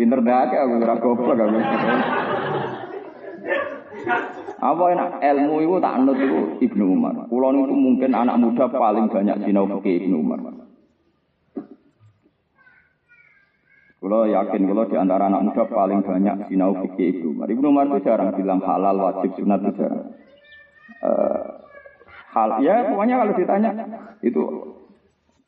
[0.00, 1.58] pinter dake aku ora goblok aku.
[4.62, 7.28] Apa enak ilmu itu tak anut itu Ibnu Umar.
[7.28, 10.40] Kulo itu mungkin anak muda paling banyak sinau fikih Ibnu Umar.
[14.00, 17.46] Kulo yakin kulo di antara anak muda paling banyak sinau fikih Ibnu Umar.
[17.52, 20.16] Ibnu Umar itu jarang bilang halal, wajib, sunat itu jarang.
[21.02, 21.62] Uh,
[22.30, 23.70] hal ya pokoknya kalau ditanya
[24.22, 24.40] itu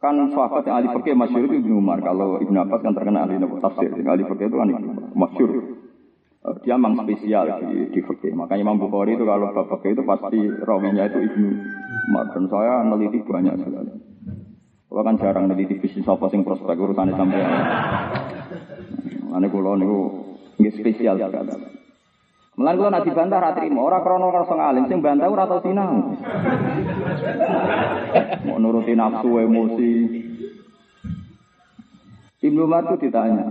[0.02, 1.98] kan sahabat yang ahli fikih masyhur itu Ibnu Umar.
[2.04, 3.90] Kalau Ibnu Abbas kan terkenal ahli tafsir.
[3.92, 5.52] Ahli fikih itu kan Ibnu Umar, masyhur.
[6.60, 8.36] dia memang spesial di, di fikih.
[8.36, 11.48] Makanya Imam Bukhari itu kalau bab fikih itu pasti rawinya itu Ibnu
[12.12, 12.24] Umar.
[12.36, 13.92] Dan saya meneliti banyak sekali.
[14.94, 17.42] Kalau kan jarang meneliti bisnis apa sing prospek urusannya sampai.
[19.34, 19.98] Ane kula niku
[20.60, 21.74] nggih spesial sekali.
[22.54, 26.14] Mulane kula nek dibantah ra trimo, ora krana rasa ngalim, sing bantah ora sinau.
[28.44, 29.92] Mau nuruti nafsu emosi.
[32.44, 33.44] Ibnu itu ditanya,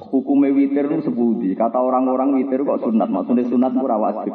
[0.00, 1.52] hukumnya witir itu sebudi.
[1.52, 4.34] Kata orang-orang witir kok sunat, maksudnya sunat itu wajib.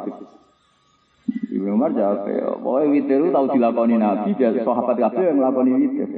[1.50, 2.30] Ibnu Umar jawab,
[2.62, 6.08] pokoknya witir itu tahu dilakoni Nabi, dia sahabat kabeh yang melakoni witir.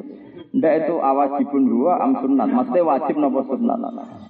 [0.55, 3.81] Ndak itu awajibun huwa am sunat, maksudnya wajib nopo sunat.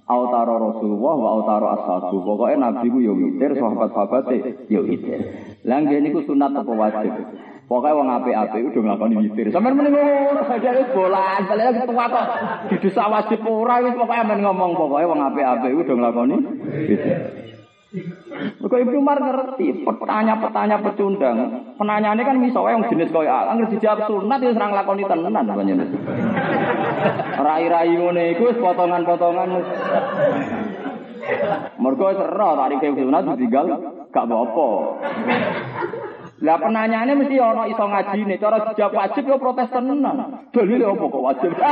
[0.08, 2.22] Autaro Rasulullah wa autaro ashabu.
[2.22, 4.30] Pokoknya Nabi ku yo witir, sahabat-sahabat
[4.70, 5.20] yo witir.
[5.66, 7.12] Lah ngene iku sunat apa wajib?
[7.74, 9.50] Pokoknya wong apik-apik udah nglakoni witir.
[9.50, 9.98] Sampeyan mending
[10.46, 12.26] saja wis bolan, balik ketua kok
[12.70, 16.36] di desa wajib ora wis pokoke amen ngomong pokoknya wong apik-apik udah nglakoni
[16.86, 17.18] witir.
[18.62, 21.38] Mergo Ibnu Umar ngerti, pertanyaan-pertanyaan pecundang.
[21.74, 25.90] Penanyaane kan misalnya yang jenis koyo angger dijawab sunat ya serang lakoni tenan panjenengan.
[27.42, 29.50] Rai-rai ngene iku wis potongan-potongan.
[31.82, 33.66] Mergo sero tarik sunat ditinggal
[34.14, 34.70] gak apa-apa.
[36.44, 40.44] Lah pertanyaannya mesti ono iso ngaji nih, cara dijawab wajib yo protes tenan.
[40.52, 41.56] Dalil apa kok wajib?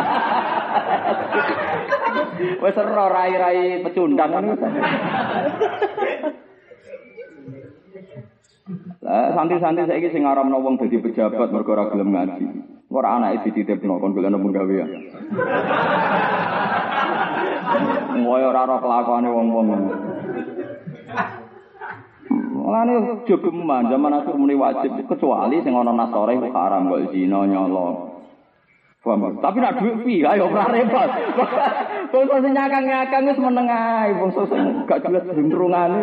[2.65, 4.57] Wes ora rai-rai pecundang ngono.
[9.05, 12.47] Lah santri-santri saiki sing ngaramno wong dadi pejabat mergo ora gelem ngaji.
[12.89, 14.87] Ora anake dititipno kon golek nemu gawe ya.
[18.25, 19.69] Ngoyo ora ora kelakuane wong-wong.
[22.31, 28.13] Mulane jogeman zaman akhir muni wajib kecuali sing ana nasore haram kok zina nyolong.
[29.03, 29.43] Paham?
[29.43, 31.11] Tapi nak duit pi ayo ora repot.
[32.13, 36.01] Bangsa sing nyakang-nyakang wis meneng ae, bangsa sing gak jelas gendrungane.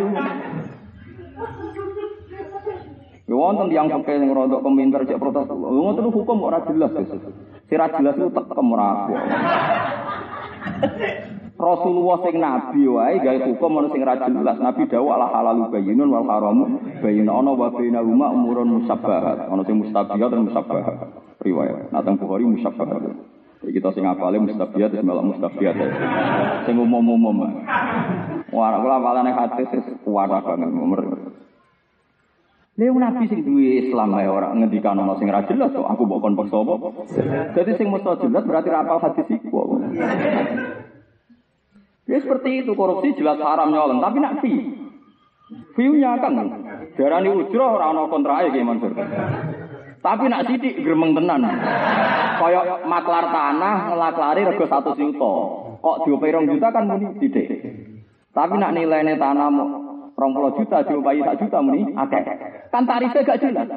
[3.29, 5.47] Ya wonten tiyang fakir sing rodok keminter cek protes.
[5.47, 6.91] Ngoten hukum ora jelas.
[7.71, 9.07] Sira jelas itu tekem ora
[11.59, 14.57] Rasulullah sing nabi wae gawe hukum ana sing ra jelas.
[14.63, 19.51] Nabi dawuh ala halalu bayyinun wal haramu bayyinun ana wa bainahuma umurun musabbahat.
[19.51, 21.11] Ana sing mustabihat dan musabbahat.
[21.43, 21.91] Riwayat.
[21.91, 23.11] Nah teng Bukhari musabbahat.
[23.59, 25.75] Jadi kita sing apale mustabihat wis melok mustabihat.
[26.63, 27.67] Sing umum-umum.
[28.55, 31.03] Wah, kula apalane hadis wis kuat banget umur.
[32.79, 36.23] Lha nabi sing duwe Islam ae ora ngendikan ana sing ra jelas kok aku mbok
[36.23, 36.87] kon paksa apa.
[37.51, 39.83] Jadi sing mesti jelas berarti ra apal hadis iku.
[42.09, 44.65] Ya seperti itu korupsi jelas haram nyolong, tapi nak fee.
[45.77, 46.33] View-nya kan
[46.97, 48.93] darani ujroh ora ana kontrae ki Mansur.
[49.99, 51.45] Tapi nak sidik gremeng tenan.
[52.39, 55.33] Kaya maklar tanah ngelaklari rego 1 juta.
[55.79, 57.47] Kok diopai 2 juta kan muni sidik.
[58.31, 59.47] Tapi nak nilainya tanah
[60.15, 62.23] rong puluh juta diopai sak juta muni akeh.
[62.71, 63.67] Kan tarifnya gak jelas.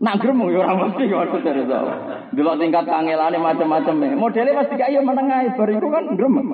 [0.00, 1.76] Gremeng ya ora mesti maksudnya itu.
[2.32, 4.16] Delok tingkat kangelane macam-macam.
[4.16, 6.48] Modelnya pasti kaya menengah bar iku kan gremeng.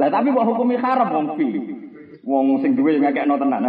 [0.00, 1.46] Lah tapi mbok hukumi haram wong fi.
[2.24, 3.68] Wong sing duwe ngekekno tenan.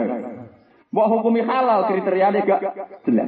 [0.96, 2.64] Mbok hukumi halal kriteriane gak
[3.04, 3.28] jelas.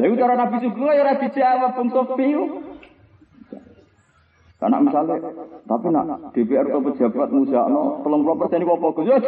[0.00, 2.28] Lah iku cara Nabi Sugeng ya ora dijawab wong sofi.
[4.62, 5.18] Karena misalnya,
[5.66, 8.94] tapi nak DPR atau pejabat musakno, tolong puluh persen itu apa?
[9.02, 9.18] Ya,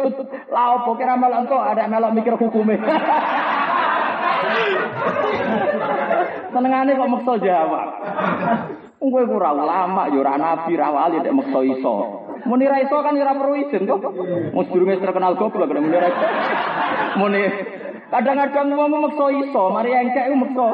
[0.47, 2.79] lah apa kira malah engkau ada melok mikir hukumnya.
[6.55, 7.89] Senengane kok maksa jawab.
[9.03, 11.95] Wong kowe ora ulama, ya ora nabi, ora wali nek maksa iso.
[12.47, 14.01] Muni ra iso kan ora perlu izin kok.
[14.55, 16.27] Mus durunge terkenal goblok nek muni ra iso.
[17.19, 17.41] Muni
[18.07, 20.67] kadang-kadang wong maksa iso, mari engkek ku maksa.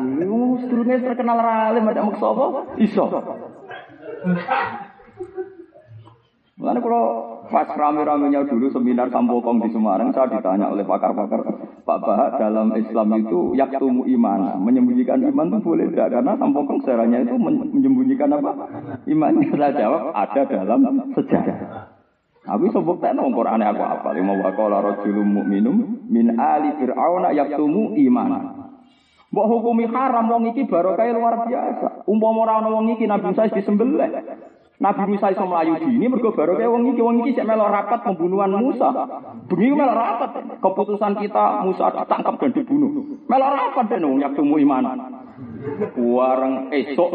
[0.00, 2.46] Mus durunge terkenal ra alim nek maksa apa?
[2.80, 3.04] Iso.
[6.62, 7.04] Mulane kalau
[7.50, 11.42] pas rame-ramenya dulu seminar Sampokong di Semarang, saya ditanya oleh pakar-pakar,
[11.82, 16.14] Pak Bahak dalam Islam itu yaktumu iman, menyembunyikan iman itu boleh tidak?
[16.14, 18.54] Karena Sampokong sejarahnya itu menyembunyikan apa?
[19.10, 19.42] Iman.
[19.58, 20.80] Saya jawab ada dalam
[21.18, 21.58] sejarah.
[22.46, 24.08] Aku sebut nong Quran aku apa?
[24.14, 28.30] Lima wakola rojulum mu'minum min ali fir'auna yaktumu iman.
[29.34, 32.06] Mbok hukumi haram wong iki barokah luar biasa.
[32.06, 34.10] Umpama ora ana wong iki Nabi Musa disembelih.
[34.80, 38.50] Nabi Musa iso mlayu dini mergo baru kayak wong iki wong iki melok rapat pembunuhan
[38.56, 38.90] Musa.
[39.46, 40.30] Bengi melok rapat.
[40.58, 42.90] Keputusan kita Musa ditangkap dan dibunuh.
[43.30, 44.84] Melok rapat den wong yaktumu iman.
[45.94, 47.12] Wareng esok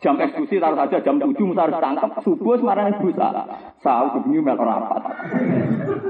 [0.00, 3.28] jam eksekusi taruh saja jam 7 Musa harus tangkap subuh semarang Musa.
[3.84, 5.02] Sahur bengi melok rapat.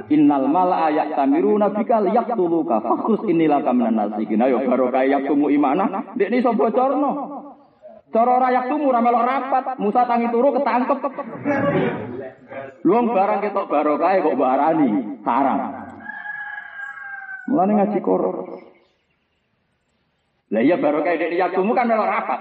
[0.07, 4.39] Innal mala ayat tamiru nabika yaktuluka fakhus inilah kaminan nasikin.
[4.39, 6.15] Ayo baru kayak yaktumu imana.
[6.15, 7.36] Dek ini so bocorno.
[8.15, 10.99] Cara rayak tumu ora melok rapat, Musa tangi turu ketangkep.
[12.87, 14.89] Luang barang ketok barokah kok barani,
[15.27, 15.59] haram.
[17.51, 18.76] Mulane ngaji Quran.
[20.47, 22.39] Lah iya barokah dek yaktumu kan melok rapat.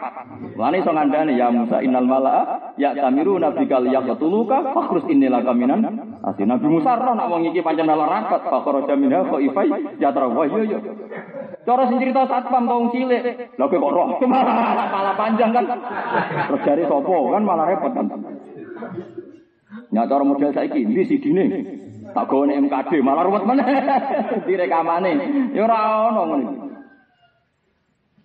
[0.53, 5.81] Mulane iso ngandani ya Musa innal mala'a ya tamiru nabikal yaqtuluka fakhrus innila kaminan.
[6.21, 9.25] Asih Nabi Musa ro nak wong iki pancen melok rapat, fakhraja minha
[9.97, 10.79] ya tarawa yo yo.
[11.65, 13.57] Cara sing cerita satpam tong cilik.
[13.57, 14.21] Lah kok roh
[14.93, 15.65] malah panjang kan.
[16.45, 18.05] Terus jari sopo kan malah repot kan.
[19.89, 21.45] Ya cara model saiki ndi sidine.
[22.13, 23.65] Tak gawe MKD malah ruwet meneh.
[24.45, 25.11] Direkamane.
[25.57, 26.64] Ya ora ono ngono.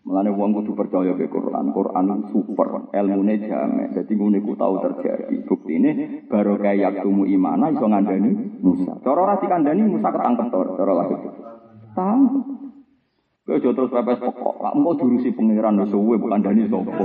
[0.01, 1.77] Mulane wong kudu percaya ke Quran.
[1.77, 3.93] Quran super, ilmune jamek.
[3.93, 5.45] Dadi ngene ku tau terjadi.
[5.45, 8.97] Buktine baru kayak yaktumu imana iso ngandani Musa.
[9.05, 11.19] Cara ora dikandani Musa ketangkep to, cara lahir.
[11.93, 12.45] Tangkep.
[13.41, 17.05] Kowe aja terus pepes pokok, lak engko diurusi pangeran wis suwe bukan dani sapa.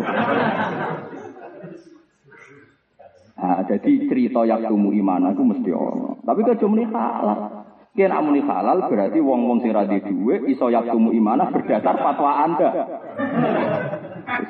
[3.36, 6.21] Nah, jadi cerita yaktumu iman itu mesti ono.
[6.21, 7.64] Tapi kok muni halal.
[7.95, 12.69] Ki nek muni halal berarti wong-wong sing ra duwe iso yaktumu imanah berdasar fatwa Anda.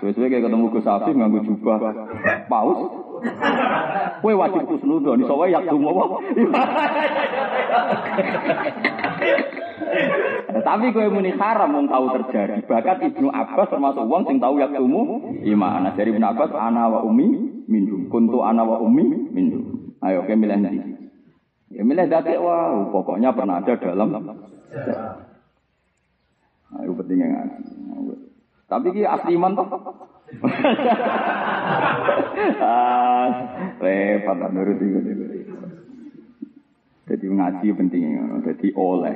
[0.02, 1.78] Sesuai kayak ketemu Gus Afif nganggo jubah
[2.50, 2.90] paus.
[4.26, 5.94] Kowe wajib kusnudon iso wae yaktumu?
[10.66, 12.66] Tapi kowe muni haram wong tahu terjadi.
[12.66, 15.86] Bahkan Ibnu Abbas termasuk wong sing tahu yaktumu iman.
[15.86, 18.10] Nah, dari Ibnu Abbas ana wa ummi minhum.
[18.10, 19.94] Kuntu ana wa ummi minhum.
[20.02, 21.05] Ayo kowe milih ndi?
[21.76, 24.16] Ya milih dati wow, pokoknya pernah ada dalam
[26.76, 27.64] Ayo pentingnya ngaji.
[28.66, 29.68] Tapi ki asli iman toh.
[32.64, 33.28] ah,
[33.78, 35.00] repot nurut iku.
[37.06, 39.14] Jadi ngaji pentingnya, jadi oleh.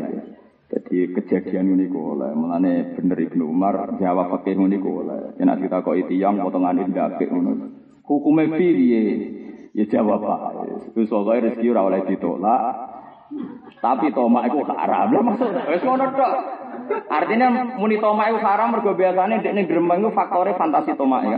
[0.69, 5.33] Jadi kejadian ini oleh, mulane bener Ibnu Umar jawab pakai ini oleh.
[5.41, 6.93] Yen kita kok yang potongan ini
[7.25, 7.53] ngono.
[8.05, 9.03] Hukume piye?
[9.79, 10.39] Ya jawab Pak.
[10.91, 12.63] Wis pokoke rezeki ora oleh ditolak.
[13.79, 15.07] Tapi tomak itu haram.
[15.07, 16.33] Lah maksud wis ngono tok.
[17.07, 21.37] Artinya muni tomak itu haram mergo biasane dekne gremeng itu faktore fantasi tomak ya.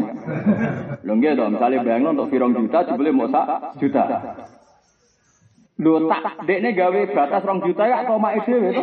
[1.06, 4.04] Lho nggih to, misale bayangno untuk pirang juta jebule mau sak juta.
[5.78, 8.74] Lho tak dekne gawe batas rong juta ya tomak dhewe.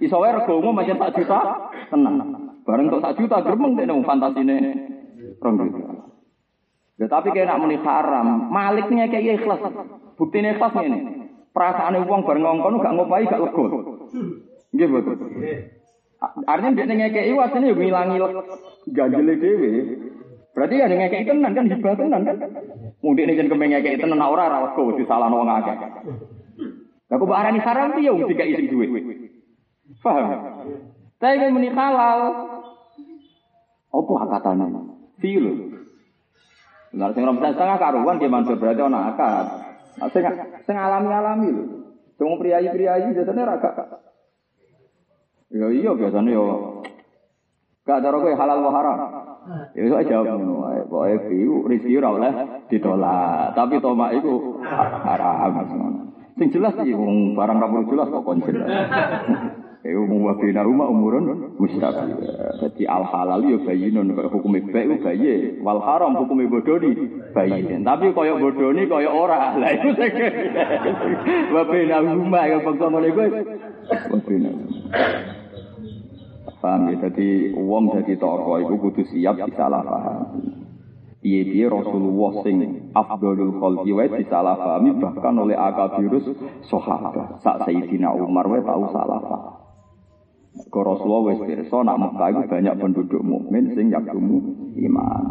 [0.00, 2.16] Iso wae rego umum macam sak juta tenang.
[2.64, 4.56] Bareng untuk sak juta gremeng dekne fantasine
[5.44, 5.93] rong juta.
[6.94, 9.58] Ya tapi kayak nak muni haram, maliknya kayak ikhlas.
[10.14, 10.98] Buktinya ikhlas ini.
[11.50, 13.64] Perasaan uang bareng ngongkon gak ngopai gak lego.
[14.74, 15.16] Nggih betul.
[16.46, 18.18] Artinya dia ngekei wasine yo ngilangi
[18.94, 19.70] ganjele dhewe.
[20.54, 22.36] Berarti ya ngekei tenan kan hibah tenan kan.
[23.02, 25.76] Mungkin ini jeneng ngekei tenan ora ora lego disalahno wong akeh.
[27.10, 28.86] Lah kok arani haram piye wong dikai sing duwe.
[29.98, 30.30] Paham?
[31.18, 32.20] Tapi muni halal.
[33.94, 34.66] Apa akatane?
[35.18, 35.73] Feel.
[36.94, 39.46] Nah, sing rom setengah karuan dia mansur berarti ana akad.
[39.98, 40.22] Nah, sing
[40.62, 41.64] sing alami-alami lho.
[42.14, 43.76] Sing priayi-priayi biasane ra gak.
[45.50, 46.46] Ya iya biasane yo
[47.82, 48.98] gak cara kowe halal wa haram.
[49.74, 50.80] Ya iso jawab ngono wae.
[50.86, 52.32] Pokoke biu rezeki ora oleh
[52.70, 53.58] ditolak.
[53.58, 54.62] Tapi tomak iku
[55.02, 55.52] haram.
[56.38, 58.70] Sing jelas iki wong barang ra jelas kok kon jelas.
[59.84, 62.16] Umum wa bina rumah umurun mustabil.
[62.56, 65.60] Jadi al halal yo bayinun kaya hukum baik ku bayi.
[65.60, 67.84] Wal haram hukum bodoni bayin.
[67.84, 69.52] Tapi kaya bodoni kaya ora.
[69.60, 69.92] Lah iku
[71.52, 73.28] wa bina rumah ya bangsa ngene kuwi.
[74.08, 74.50] Wa bina.
[76.64, 80.20] Paham ya, jadi uang jadi tokoh itu kudu siap disalah paham.
[81.20, 86.24] Iya dia Rasulullah sing afdolul khalqi wa disalah pahami bahkan oleh akabirus
[86.72, 87.44] sahabat.
[87.44, 89.53] Sak Sayyidina Umar wa tahu salah paham.
[90.74, 94.42] Ke Rasulullah wis pirsa nak Mekah itu banyak penduduk mukmin sing yaktumu
[94.74, 95.22] iman.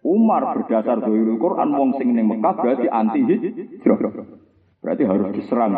[0.00, 4.00] Umar berdasar dari Quran wong sing ning Mekah berarti anti hijrah.
[4.80, 5.76] Berarti harus diserang.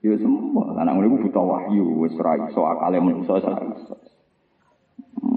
[0.00, 4.00] Ya semua anak ngono buta wahyu wis ra iso akale manusa ora iso.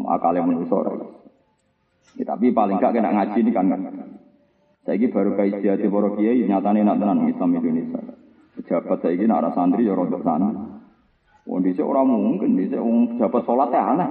[0.08, 0.96] Akale manusa ora.
[2.16, 3.68] Ya, tapi paling gak kena ngaji ini kan.
[4.88, 8.00] Saiki baru kai jati para kiai nyatane nak tenan Islam Indonesia.
[8.56, 10.80] Pejabat saiki nak arah santri ya rontok sana.
[11.44, 14.08] Wong dhisik ora mungkin dhisik wong pejabat salat ya aneh.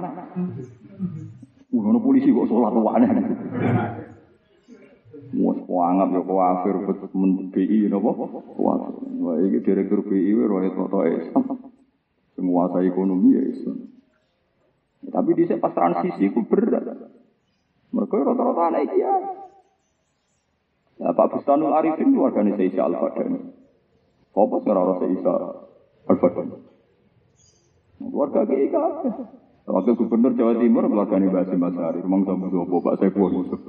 [1.73, 3.09] Ngono polisi kok salat aneh.
[5.33, 6.99] Wes anggap ya kafir bet
[7.49, 8.11] BI napa?
[8.61, 8.77] Wah,
[9.41, 11.73] iki direktur BI wae roe toto Islam.
[12.37, 13.77] Semua saya ekonomi ya Islam.
[15.09, 16.85] Tapi di pas transisi ku berat.
[17.93, 19.13] Mereka rata-rata anak ya.
[21.01, 23.41] Ya, Pak Bustanul Arifin warganya Sayyidina Al-Fadani.
[24.33, 25.35] Apa sekarang Sayyidina
[26.09, 26.72] Al-Fadani?
[28.09, 29.13] Keluarga kiai kabeh.
[29.63, 33.61] Waktu gubernur Jawa Timur keluarganya Mbak Mas Hari, rumah sama Zobo, Pak Saiful Yusuf.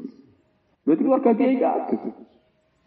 [0.82, 1.98] Berarti keluarga kiai kabeh.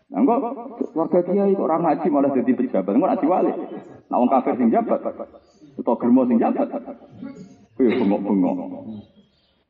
[0.07, 3.51] Nah, kok keluarga kiai kok orang ngaji malah jadi pejabat, enggak ngaji wali.
[4.07, 6.67] Nah, orang kafir sing jabat, atau germo sing jabat.
[7.75, 8.57] Kuwi bengok-bengok.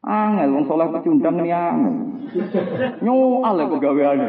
[0.08, 1.96] Angel wong soleh pecundang ni angel.
[3.04, 4.28] Nyoal kok gaweane.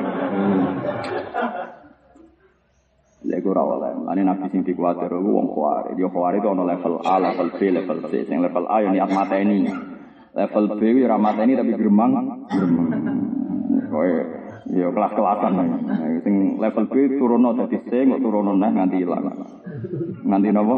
[3.26, 3.92] Lha iku ora oleh.
[4.06, 5.50] Lane nabi sing dikuwatir ku wong.
[5.98, 8.12] Dia itu ana level A, level B, level C.
[8.30, 9.66] Sing level A ya niat mateni.
[10.38, 12.12] Level B ya ora tapi gremang,
[12.46, 12.88] gremang.
[13.90, 14.10] Kowe
[14.70, 15.52] ya kelas-kelasan.
[16.22, 19.26] Sing level B turunno dadi C, kok turunno neh nganti ilang.
[20.22, 20.76] Nganti napa?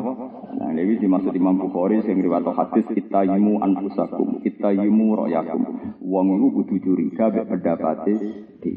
[0.51, 5.95] Nah, ini dimaksud Imam Bukhari sing riwayat hadis kita yimu anfusakum, kita yimu royakum.
[6.03, 8.15] Wong iku kudu curiga mek pendapate
[8.59, 8.73] di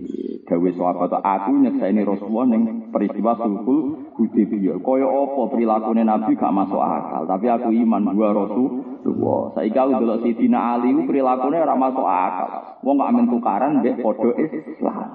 [0.45, 4.77] gawe sahabat aku nyekseni Rasulullah ning peristiwa sulhul Hudaybiyah.
[4.85, 9.41] Kaya apa prilakune Nabi gak masuk akal, tapi aku iman dua Rasulullah.
[9.57, 12.49] Saiki aku delok Sidina Ali ku prilakune ora masuk akal.
[12.85, 15.09] Wong gak amen tukaran mbek padha Islam.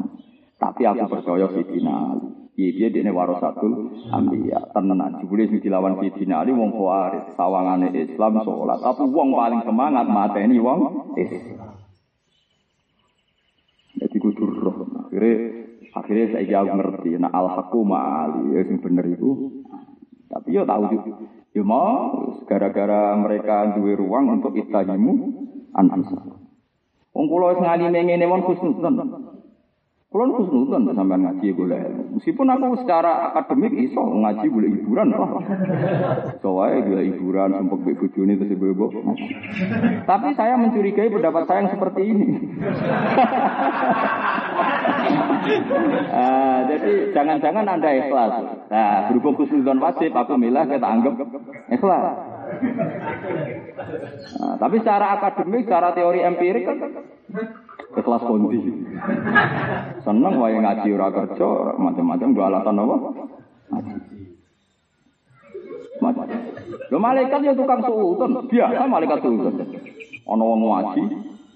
[0.58, 2.47] Tapi aku percaya Sidina Ali.
[2.58, 5.22] Iya dia dia warasatul ambiya tenan.
[5.22, 8.82] Jebule sing dilawan Sidina Ali wong khawarij, sawangane Islam salat.
[8.82, 11.78] Tapi wong paling semangat mateni wong Islam.
[13.94, 14.90] Jadi kudu roh.
[15.06, 15.34] Akhirnya
[15.94, 17.10] akhirnya saya aku ngerti.
[17.22, 19.62] Nah al ma'ali ya sing bener itu.
[20.26, 21.14] Tapi yo tahu juga.
[21.54, 25.14] Yo mau gara-gara mereka duwe ruang untuk itahimu
[25.78, 26.42] anfusakum.
[27.14, 29.37] Wong kula wis ngene mon khusnudon.
[30.08, 31.84] Kula khusnudon sampean ngaji golek.
[32.16, 35.36] Meskipun aku secara akademik iso ngaji golek hiburan lah.
[36.40, 38.88] So wae golek hiburan sempet mbek bojone terus ibu-ibu.
[40.08, 42.28] Tapi saya mencurigai pendapat saya yang seperti ini.
[46.08, 48.32] Ah, jadi jangan-jangan Anda ikhlas.
[48.72, 51.20] Nah, berhubung khusnudon wajib, aku milah kita anggap
[51.68, 52.04] ikhlas.
[54.40, 56.78] Nah, tapi secara akademik, secara teori empirik kan
[57.94, 58.58] ke kelas kondi.
[60.04, 61.48] Seneng wae ngaji ora kerja,
[61.80, 62.96] macam-macam dua alatan apa?
[63.68, 63.94] ngaji,
[66.88, 69.54] Lo malaikat ya tukang suutun, biasa malaikat suutun.
[70.28, 71.02] Ono wong ngaji,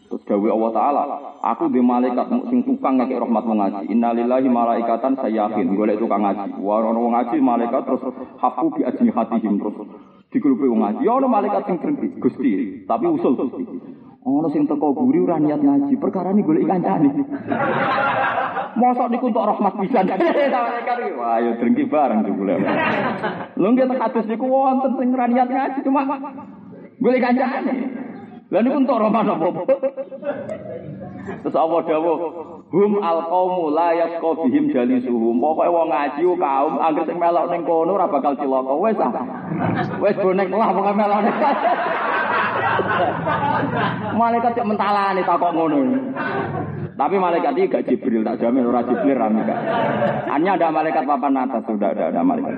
[0.08, 1.02] terus gawe Allah taala,
[1.40, 3.82] aku di malaikat sing tukang ngekek rahmat mengaji.
[3.92, 6.60] Innalillahi malaikatan yakin boleh tukang ngaji.
[6.60, 8.02] Wa ono wong ngaji malaikat terus
[8.40, 9.08] hafu bi hati
[9.40, 9.76] terus
[10.32, 11.00] dikelupi wong ngaji.
[11.04, 11.76] Ya ono malaikat sing
[12.20, 13.64] Gusti, tapi usul Gusti.
[14.22, 17.10] Ono sing teko guri ora niat ngaji, perkara ini golek kancane.
[18.78, 20.06] Mosok niku untuk rahmat pisan.
[21.18, 22.54] Wah, ya drengki bareng jebule.
[23.58, 26.06] Lho nggih tek hadis niku wonten sing ora niat ngaji cuma
[27.02, 27.74] golek kancane.
[28.52, 29.48] Lah niku untuk rahmat apa?
[31.22, 32.16] Terus Allah dawuh,
[32.68, 35.40] hum alqaumu la yasqa bihim jalisuhum.
[35.40, 38.76] Pokoke wong ngaji kaum anggere sing melok ning kono ora bakal cilaka.
[38.76, 39.12] Wis ah.
[40.04, 41.20] Wis bonek lah pokoke melok.
[44.20, 45.80] Malaikat cek mentalane takok ngono.
[46.92, 49.56] Tapi malaikat ini gak Jibril, tak jamin orang Jibril ramika.
[50.28, 52.52] Hanya ada malaikat papan atas, sudah ada, ada malaikat.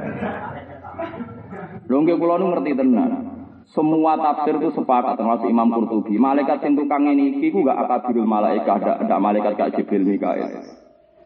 [1.87, 3.34] Lungge kulo nu ngerti tenan.
[3.75, 6.15] Semua tafsir itu sepakat termasuk Imam Qurtubi.
[6.15, 10.63] Malaikat sing tukang ini iku gak akabirul malaikat, ada, ada malaikat gak Jibril Mikael.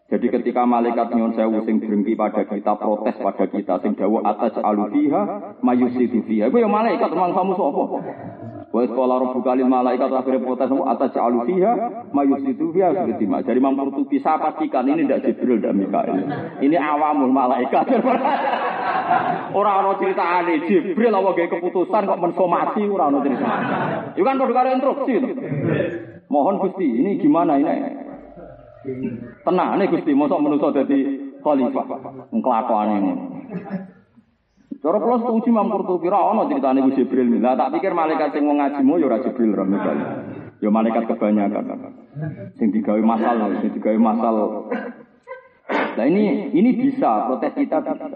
[0.09, 4.57] Jadi ketika malaikat nyon sewu sing berhenti pada kita, protes pada kita, sing dawa atas
[4.57, 6.49] alufiha, mayusidu fiha.
[6.49, 7.83] Itu ya malaikat, memang kamu sapa?
[8.69, 13.73] Wa qala rabbuka lil malaikat akhirnya protes atas alu fiha mayusidu fiha seperti Jadi Imam
[13.73, 16.29] Qurtubi saya pastikan ini tidak Jibril dan Mikail.
[16.61, 17.89] Ini awamul malaikat.
[19.57, 23.49] Ora ana critane Jibril apa gawe keputusan kok mensomasi ora ana cerita.
[24.13, 25.13] Itu kan padha karo instruksi.
[26.29, 27.73] Mohon Gusti, ini gimana ini?
[29.41, 30.99] Tenang nih Gusti, mosok manusa dadi
[31.41, 31.85] khalifah.
[32.29, 33.25] Ngklakone ngono.
[34.79, 37.43] Cara kula setuju Imam Qurtubi ra ono critane Gus Jibril.
[37.43, 39.67] Lah tak pikir malaikat sing wong ngajimu ya ora Jibril ra.
[40.63, 41.63] Ya malaikat kebanyakan.
[42.55, 44.35] Sing digawe masal, sing digawe masal.
[45.99, 48.07] Nah ini ini bisa protes kita bisa.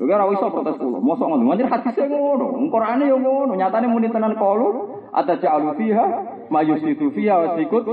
[0.00, 1.04] Lha ora iso protes kula.
[1.04, 1.44] Mosok ngono.
[1.44, 2.56] Manjir hadise ngono.
[2.72, 3.52] Qur'ane yo ngono.
[3.52, 4.68] Nyatane muni tenan qalu
[5.12, 6.04] atajalu fiha
[6.48, 7.84] mayusitu fiha wa sikut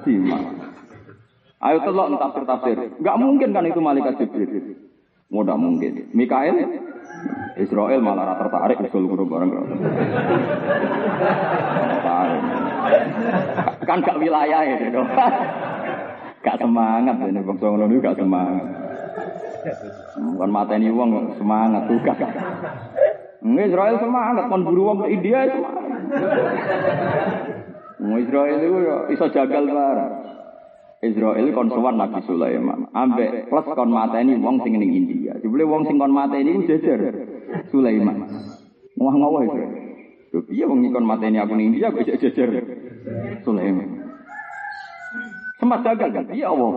[0.00, 0.40] sima.
[1.60, 3.04] Ayo telok tafsir-tafsir.
[3.04, 4.91] Enggak mungkin kan itu malaikat Jibril.
[5.32, 6.12] Mudah mungkin.
[6.12, 6.52] Mikael
[7.56, 9.52] Israel malah rata tertarik usul guru bareng.
[13.82, 14.76] kan gak wilayah ya,
[16.44, 18.66] gak semangat ini bangsa ngono gak semangat.
[20.16, 22.18] Bukan mata ini uang semangat tugas.
[23.42, 25.84] Nggak Israel semangat, kon buru uang ke India semangat.
[28.20, 30.21] Israel itu ya iso jagal bareng.
[31.02, 32.86] Israel kon sowan Nabi Sulaiman.
[32.94, 35.34] Ambek plus kon mateni wong sing ning India.
[35.42, 37.00] Jebule wong sing kon mateni ku jejer
[37.74, 38.22] Sulaiman.
[39.02, 39.62] Wah ngawah itu.
[40.30, 42.50] Lho piye wong kon mateni aku ning India kok jejer
[43.42, 43.98] Sulaiman.
[45.58, 46.26] Sempat gagal kan?
[46.30, 46.70] Iya Allah.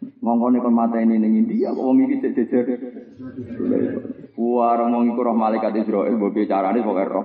[0.00, 2.64] Ngongkone kon mateni ning India kok wong iki jejer.
[4.40, 7.24] Warang wong iku roh malaikat Israel mbok bicarane pokoke roh.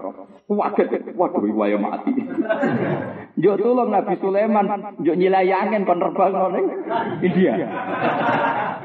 [0.51, 2.11] Waget, waduh iku ayo mati.
[3.39, 4.67] Yo tolong Nabi Sulaiman,
[4.99, 6.65] yo nyilayangen kon terbang ning
[7.23, 7.53] India.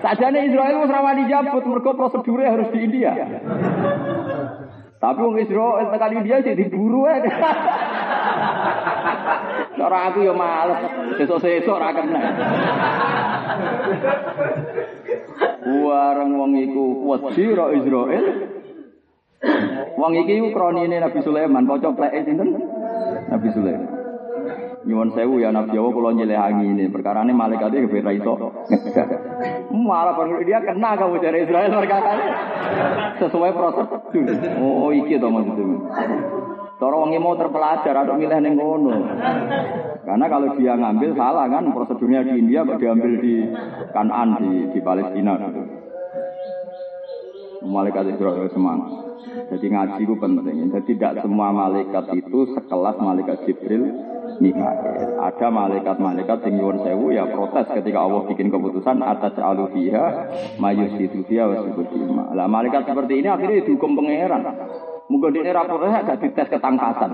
[0.07, 3.11] Sajane Israel wis rawani jabut mergo prosedure harus di India.
[5.03, 7.27] Tapi wong Israel tekan India sih diburu ae.
[9.75, 10.79] Cara aku yo males,
[11.19, 12.21] sesuk-sesuk kena.
[15.85, 18.25] Warang wong iku wedi ra Israel.
[19.97, 22.57] Wong iki ku kronine Nabi Sulaiman, kocok pleke sinten?
[23.29, 24.01] Nabi Sulaiman.
[24.81, 26.89] Nyuwun sewu ya Nabi Jawa kula nyelehangi ini.
[26.89, 28.33] Perkara ini malaikat itu beda iso.
[29.71, 32.13] Malah pun dia kena kamu dari Israel perkara
[33.21, 34.01] sesuai prosedur.
[34.57, 35.79] Oh iki to maksudnya.
[36.81, 38.89] Cara wong mau terpelajar atau milih ning ngono.
[40.01, 43.45] Karena kalau dia ngambil salah kan prosedurnya di India kok diambil di
[43.93, 45.37] Kanan di di Palestina.
[47.61, 49.11] Malaikat Israel semangat.
[49.53, 50.57] Jadi ngaji itu penting.
[50.73, 53.85] Jadi tidak semua malaikat itu sekelas malaikat Jibril,
[54.41, 55.21] Mikael.
[55.21, 61.45] Ada malaikat-malaikat yang nyuwun sewu ya protes ketika Allah bikin keputusan atas alufiha mayusidu fiha
[61.45, 64.43] wa Lah malaikat seperti ini akhirnya dihukum pangeran.
[65.11, 67.11] Mungkin ini rapornya gak dites ketangkasan.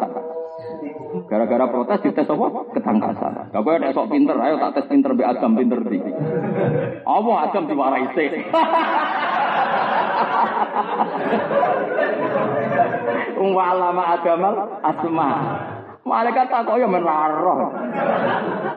[1.26, 2.47] Gara-gara protes dites apa?
[2.76, 3.57] Ketangkasan.
[3.57, 5.97] Gak boleh ada sok pinter, ayo tak tes pinter, be Adam pinter di.
[7.09, 8.28] Apa Adam diwarai sih?
[13.57, 15.30] Walama agamal asma.
[16.07, 17.75] Malaikat takok ya menaro.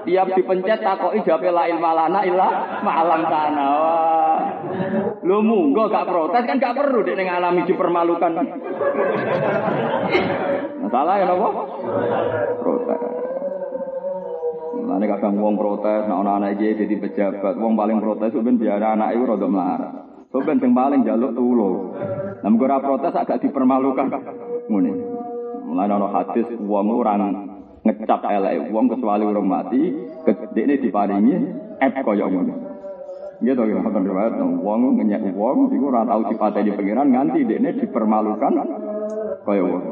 [0.02, 2.48] Tiap dipencet takoki jawabe la ilma lana illa
[2.82, 3.70] ma'alam kana.
[5.22, 8.34] Lu munggo gak protes kan gak perlu dek ngalami dipermalukan.
[10.90, 11.50] Masalah ya napa?
[12.66, 13.02] Protes.
[14.90, 18.82] Mana kadang wong protes, nah ana anak iki jadi pejabat, wong paling protes ben biar
[18.82, 19.94] anak itu rada melarat.
[20.34, 21.94] Soben sing paling jaluk tulo.
[22.42, 24.14] Nah, ora protes agak dipermalukan.
[24.70, 25.19] Ngene.
[25.70, 27.22] Mulane ana hadis wong orang
[27.86, 29.82] ngecap elek wong kecuali orang mati,
[30.26, 31.36] gedene diparingi
[31.78, 32.54] ep kaya ngono.
[33.40, 38.54] Gitu ya, ngoten riwayat wong ngenyek wong iku ora tau dipateni pangeran nganti dekne dipermalukan
[39.46, 39.84] kaya wong.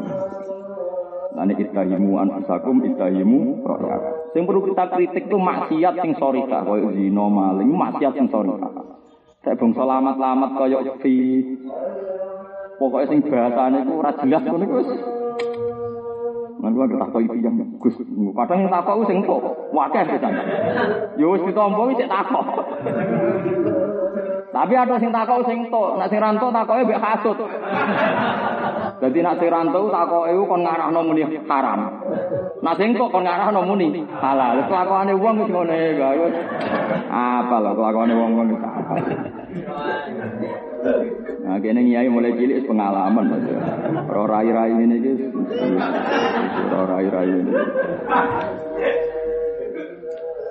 [1.38, 4.34] Lani istahimu anfusakum istahimu rohyak.
[4.34, 8.68] Sing perlu kita kritik tuh maksiat sing sorika, kaya zina maling, maksiat sing sorika.
[9.46, 11.16] Saya bangsa lamat-lamat kaya fi.
[12.78, 14.66] Pokoknya sing bahasane ku ora jelas ngono
[16.58, 17.94] Mangko ada takoi piyam Gus.
[18.34, 20.34] Kadang yang takok sing kok wakeh pisan.
[21.22, 22.46] Yo wis ditampa wis takok.
[24.50, 27.38] Tapi ada sing takok sing tok, nek sing rantok takoke mbek hasud.
[28.98, 31.80] Dadi nek sing rantok takoke kon ngarahno muni haram.
[32.66, 34.58] Nah sing kok kon ngarahno muni halal.
[34.66, 36.10] Kelakuane wong wis ngene ya.
[37.14, 38.50] Apa lho kelakuane wong-wong.
[41.48, 43.44] Nah, kene nyai mulai cilik pengalaman Mas.
[44.12, 45.12] Ora rai-rai ngene iki.
[46.68, 47.52] Ora rai-rai ngene.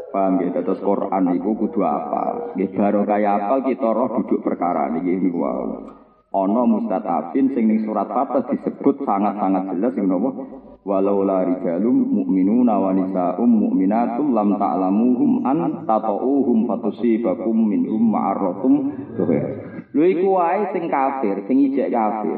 [0.09, 2.57] Paham ya, terus Quran itu kudu apa?
[2.57, 5.96] Nggih baru kaya apa kita roh duduk perkara niki niku wae.
[6.37, 10.37] Ana mustatafin sing ning surat Fatah disebut sangat-sangat jelas sing napa?
[10.85, 18.75] Walau la rijalum mu'minuna wa nisa'um mu'minatum lam ta'lamuhum an tata'uhum fatusibakum minhum ma'arratum
[19.97, 22.37] Lho iku wae sing kafir, sing ijek kafir.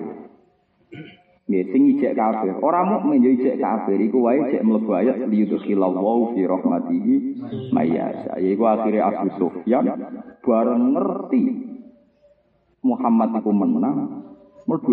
[1.50, 2.54] Nggih, sing ijek kafir.
[2.62, 7.14] Ora mukmin yo ijek kafir iku wae jek mlebu ayat liyudkhilallahu fi rahmatihi
[7.74, 8.38] mayyasha.
[8.38, 9.90] Iku akhire Abu Sufyan
[10.46, 11.67] bareng ngerti
[12.88, 14.24] Muhammad iku menang
[14.64, 14.92] mlebu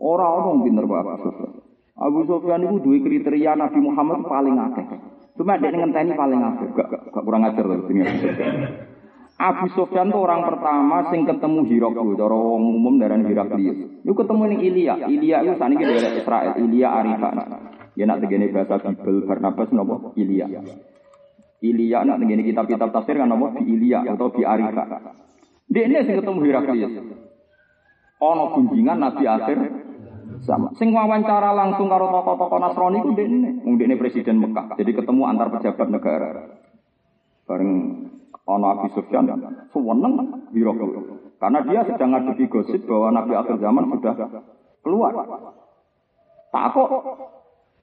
[0.00, 1.52] Ora ono pinter kok Abu Sufyan.
[2.00, 4.86] Abu Sufyan iku duwe kriteria Nabi Muhammad paling akeh.
[5.36, 8.00] Cuma dia ngenteni paling akeh, gak, gak kurang ajar loh sing
[9.36, 10.08] Abu Sufyan.
[10.08, 14.00] Itu orang pertama sing ketemu Hiraklu, cara umum darah Hiraklius.
[14.00, 14.94] Itu ketemu ning Ilya.
[15.04, 17.36] Ilya itu saniki dari Israel, Ilya Arifan.
[17.92, 20.46] Ya nak tegene bahasa Bible Barnabas napa Ilya.
[21.60, 23.28] Ilya nak tegene kitab-kitab tafsir kan
[23.68, 24.84] Ilya atau di Arifa.
[25.70, 26.94] Dia ini sing ketemu Hiraklius.
[28.20, 29.58] Ono gunjingan Nabi akhir
[30.42, 30.74] sama.
[30.76, 33.62] Sing wawancara langsung karo tokoh-tokoh Nasrani ku dekne.
[33.62, 34.74] Wong dekne presiden Mekah.
[34.76, 36.58] Jadi ketemu antar pejabat negara.
[37.46, 37.72] Bareng
[38.44, 39.30] ono Abi Sufyan
[39.70, 41.38] seneng Hiraklius.
[41.38, 44.14] Karena dia sedang ngadepi gosip bahwa Nabi akhir zaman sudah
[44.82, 45.14] keluar.
[46.50, 46.90] Tak kok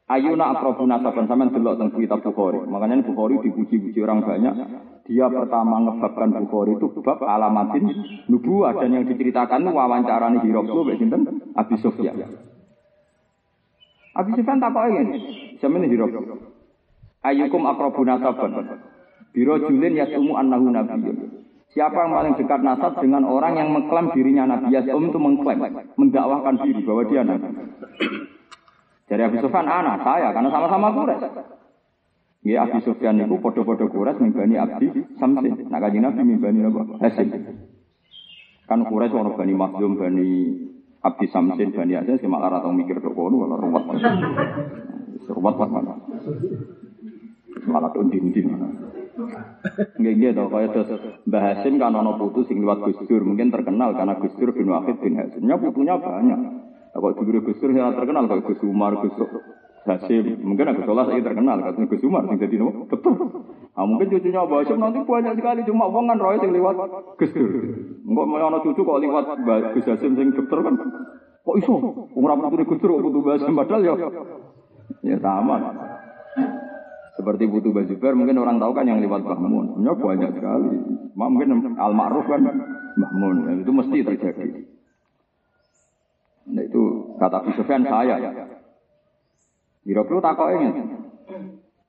[0.08, 2.64] Ayuna akrabu nasaban sampean delok teng kitab Bukhari.
[2.64, 4.56] Makanya Bukhari dipuji-puji orang banyak.
[5.04, 7.92] Dia pertama ngebabkan Bukhari itu bab alamatin
[8.32, 12.16] nubuah dan yang diceritakan wawancara nih Hiroklo mbek sinten Abi Sufyan.
[14.16, 15.16] Abi Sufyan tak kok ngene.
[15.60, 16.40] Sampeyan Hiroklo.
[17.28, 18.80] Ayukum akrabu nasaban.
[19.36, 21.38] Biro julin yasumu annahu nabiyyun.
[21.76, 25.68] Siapa yang paling dekat nasab dengan orang yang mengklaim dirinya nabi Yasum itu mengklaim,
[26.00, 27.52] mendakwahkan diri bahwa dia nabi.
[29.08, 31.32] Dari Abi Sufyan anak saya karena sama-sama Quraisy.
[32.44, 35.72] Ya Abi Sufyan itu podo-podo Quraisy mimbani Abdi Samsin.
[35.72, 36.82] Nak kaji Nabi mimbani apa?
[37.08, 37.28] Hasim.
[38.68, 40.28] Kan Quraisy orang bani Makhzum, bani
[41.00, 43.84] Abdi Samsin, bani Hasim, si malah ratau mikir dok kono kalau ruwet.
[45.24, 45.94] Ruwet mana?
[47.64, 48.48] Malah tuh din-din.
[49.98, 50.90] Nggih nggih to kaya terus
[51.26, 54.68] Mbah Hasim kan ana putu sing liwat Gus Dur, mungkin terkenal karena Gus Dur bin
[54.70, 56.40] Wahid bin Hasimnya putunya banyak.
[56.98, 59.14] Kalau diberi Gus Dur yang terkenal kalau Gus Umar, Gus
[59.86, 63.14] Hasim, mungkin Gus Solah saya terkenal kalau Gus Umar yang jadi no, betul.
[63.78, 66.76] Nah, mungkin cucunya Mbah Hasim nanti banyak sekali cuma wong kan sing lewat
[67.22, 67.52] Gus Dur.
[68.02, 69.26] Enggak mau ana cucu kok lewat
[69.78, 70.74] Gus Hasim sing dokter kan.
[71.46, 71.74] Kok iso?
[72.18, 73.94] Wong ora putu Gus Dur kok putu Mbah Hasim padahal ya
[75.06, 75.56] ya sama.
[77.14, 79.86] Seperti butuh Mbah Zubair, mungkin orang tahu kan yang lewat Mbah Mun.
[79.86, 80.74] Ya banyak sekali.
[81.14, 82.42] Mungkin Al-Ma'ruf kan
[82.98, 83.62] Mbah Mun.
[83.62, 84.77] Itu mesti terjadi.
[86.48, 86.82] Nah itu
[87.20, 88.16] kata Abu Sufyan saya.
[89.84, 90.70] Kira-kira takok ini.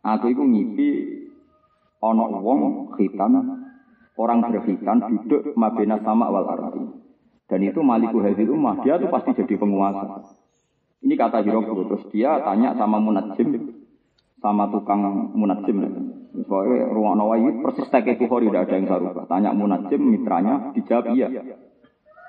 [0.03, 0.89] Aku itu ngipi
[1.99, 2.61] ono wong
[2.95, 3.35] khitan
[4.19, 6.83] orang berkhitan duduk mabena sama wal ardi.
[7.49, 10.21] Dan itu maliku hadil ummah, dia tuh pasti jadi penguasa.
[11.01, 13.73] Ini kata Hirokro, terus dia tanya sama munajim,
[14.43, 15.81] sama tukang munajim.
[16.45, 19.25] Soalnya ruang nawawi persis teke Bukhari tidak ada yang sarubah.
[19.31, 21.29] Tanya munajim, mitranya, dijawab iya.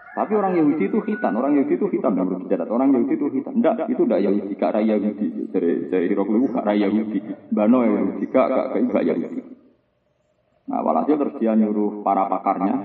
[0.09, 2.65] Tapi orang Yahudi itu hitam, orang Yahudi itu hitam dan berbicara.
[2.65, 3.53] Orang Yahudi itu hitam.
[3.61, 5.27] Enggak, itu tidak Yahudi, gak raya Yahudi.
[5.53, 7.19] Dari dari Hiroklu gak raya Yahudi.
[7.53, 9.41] Bano Yahudi, gak gak gak, gak Yahudi.
[10.69, 12.75] Nah, walhasil terus dia nyuruh para pakarnya.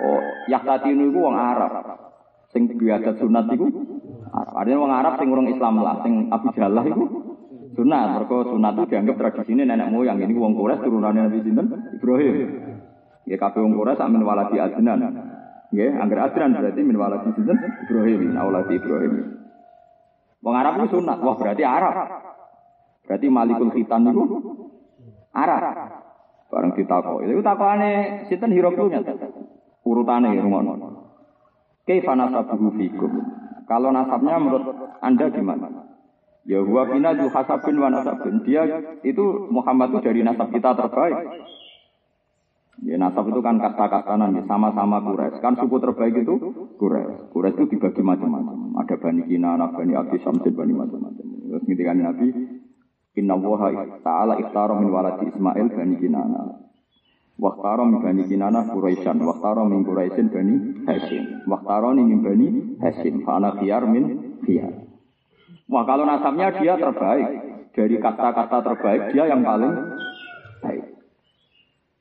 [0.00, 1.72] Oh, Yahtati itu orang Arab.
[2.52, 3.66] Sing biadat sunat itu
[4.32, 4.52] Arab.
[4.56, 7.04] Artinya orang Arab sing orang Islam lah, sing Abu Jalah itu
[7.76, 8.06] sunat.
[8.20, 10.20] Mereka sunat itu dianggap tradisi ini nenek moyang.
[10.20, 11.66] Ini wong Quraisy turunannya Nabi Sinten
[12.00, 12.34] Ibrahim.
[13.28, 15.00] Ya kabeh wong Quraisy amin waladi adnan.
[15.70, 19.14] Nggih, angger adran berarti min waladi sinten Ibrahim, auladi Ibrahim.
[20.42, 21.94] Wong Arab itu sunat, wah berarti Arab.
[23.06, 24.22] Berarti Malikul Khitan itu
[25.30, 25.62] Arab.
[26.50, 27.22] Bareng ditakok.
[27.22, 28.98] Itu takokane sinten Hiroklunya.
[29.86, 30.74] Urutane rungono.
[31.86, 33.12] Kaifa nasabuhu fikum?
[33.70, 34.66] Kalau nasabnya menurut
[34.98, 35.90] Anda gimana?
[36.42, 38.42] Ya huwa bina hasabin wa nasabin.
[38.42, 38.66] Dia
[39.06, 41.46] itu Muhammad itu dari nasab kita terbaik.
[42.80, 45.44] Ya nasab itu kan kasta-kastanan ya, sama-sama Quraisy.
[45.44, 46.34] Kan suku terbaik itu
[46.80, 47.28] Quraisy.
[47.28, 48.72] Quraisy itu dibagi macam-macam.
[48.80, 51.24] Ada Bani Kinana, Bani Abdi Samsin, Bani macam-macam.
[51.50, 52.28] Terus ketika Nabi
[53.18, 56.40] Inna waha ta'ala ikhtara min waladi Ismail Bani Kinana.
[57.40, 59.18] Waktaro min Bani Kinana Quraisyan.
[59.18, 60.54] Waktaro min Quraisyin Bani
[60.88, 61.44] Hashim.
[61.44, 62.48] Waktaro min Bani
[62.80, 63.26] Hashim.
[63.26, 64.72] Fa'ana khiyar min khiyar.
[65.68, 67.28] Wah kalau nasabnya dia terbaik.
[67.76, 69.74] Dari kata-kata terbaik dia yang paling.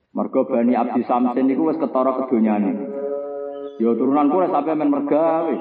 [0.10, 2.72] Mergo Bani Abdi Samsin niku wis ketara kedonyane.
[3.78, 5.56] Ya turunan kula sampai men mergawe.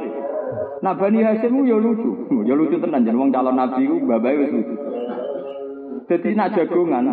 [0.80, 2.12] Nah Bani Hasim ya lucu.
[2.48, 4.74] Ya lucu tenan jeneng wong calon nabi ku babae wis lucu.
[6.08, 7.04] Dadi nak jagongan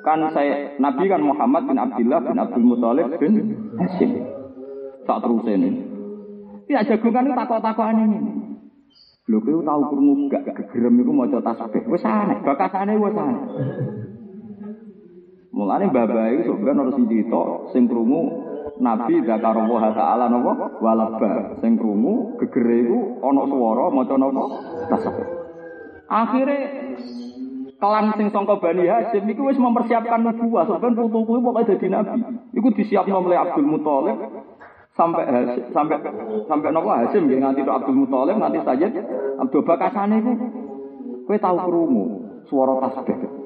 [0.00, 3.32] kan saya Nabi kan Muhammad bin Abdullah bin Abdul Muthalib bin
[3.80, 4.10] Hasim.
[5.08, 5.88] Tak terus ini.
[6.68, 8.18] Ya jagongan itu takok-takokan ini.
[9.30, 11.86] Lho kowe tau krungu gak gegerem iku maca tasbih.
[11.88, 13.44] Wis aneh, bakasane wis aneh.
[15.50, 17.42] Mulane babae iku sebenarnya harus cerita
[17.74, 18.22] sing krungu
[18.78, 24.44] Nabi zakarullah taala napa walaba sing krungu gegere iku ana swara maca napa
[24.94, 25.26] tasbih.
[26.06, 26.58] Akhire
[27.82, 32.18] kelan sing sangka Bani Hasyim iku wis mempersiapkan nubuwah, sebenarnya putuku pokoke dadi nabi.
[32.54, 34.16] Iku disiapno oleh Abdul Muthalib
[34.94, 35.24] sampai
[35.74, 35.96] sampai
[36.46, 38.92] sampai nopo Hasim nggih nganti tok Abdul Muthalib nganti Sayyid
[39.42, 40.32] Abdul Bakasane iku
[41.26, 42.04] kowe tau krungu
[42.46, 43.39] swara tasbih.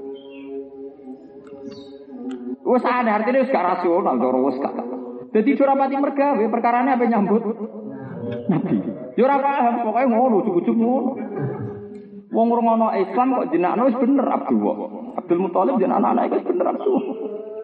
[2.64, 4.74] Wes ada artinya wis gak rasional cara wis gak.
[5.36, 7.42] Dadi ora pati mergawe perkarane apa nyambut
[8.48, 8.76] Nabi.
[9.20, 11.12] Yo ora paham pokoke ngono cukup ngono.
[12.32, 14.76] Wong ngono Islam kok jenakno wis bener Abdullah.
[15.20, 17.04] Abdul Muthalib jeneng anak-anak wis bener Abdullah.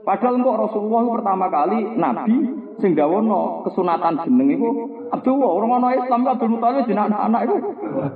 [0.05, 2.39] Padahal kok Rasulullah pertama kali Nabi
[2.81, 4.71] sing gawono kesunatan jeneng iku
[5.17, 5.49] Abdullah.
[5.49, 7.57] Orang Islam Abdul Muthalib jeneng anak-anak iku.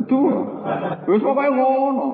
[0.04, 0.28] Duh.
[1.08, 2.06] Wis pokoke ngono.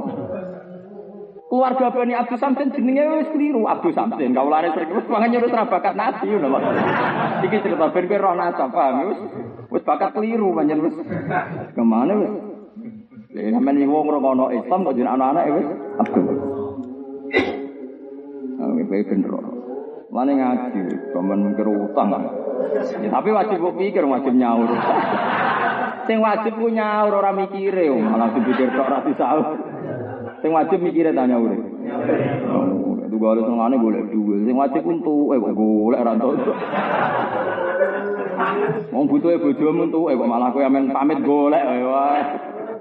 [1.50, 4.30] Keluarga Bani Abdul Samsin jenenge wis keliru Abdul Samsin.
[4.30, 6.70] Kaulane sering wis mangane wis ra bakat nabi ngono lho.
[7.42, 9.18] Iki cerita ben kowe roh nasab paham wis
[9.66, 10.94] wis bakat keliru pancen wis.
[11.74, 12.32] Ke mana wis?
[13.34, 16.24] Lha sampeyan wong ngono Islam kok jeneng anak-anak wis Abdul.
[18.62, 19.34] Ah, kowe bener.
[20.10, 20.82] Mane ngaji,
[21.14, 22.10] kamen mikir utang.
[22.10, 24.70] Ya, tapi wajib pikir wajib nyaur.
[26.06, 29.69] Sing wajib ku nyaur ora mikire, malah dipikir tok ora disaur.
[30.40, 31.60] Sing wajib mikire tanya urip.
[33.06, 34.40] Itu gale sengane golek duwe.
[34.48, 36.34] Sing wajib untuk eh kok golek ora entuk.
[38.90, 42.20] Wong butuhe bojomu entuk eh kok malah kowe amen pamit golek wae.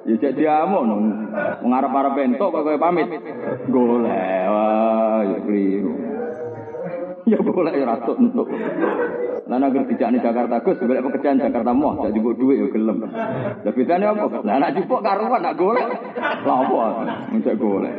[0.08, 0.96] Ya cek diamuk no.
[1.60, 3.08] Wong arep-arep entuk kok kowe pamit
[3.68, 6.19] golek wae ya kliru.
[7.30, 8.50] Ya golek ya rasa entuk.
[9.46, 13.06] Lah nek dijak Jakarta Gus golek pekerjaan Jakarta moh, jak jupuk dhuwit ya gelem.
[13.06, 14.26] Lah bedane apa?
[14.42, 15.90] Nek jupuk karuan nak golek.
[16.18, 16.58] Lah?
[17.30, 17.96] Mencek golek.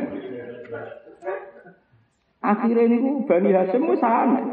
[2.41, 2.97] Akhirnya ini
[3.29, 4.43] Bani Hasim wis aneh.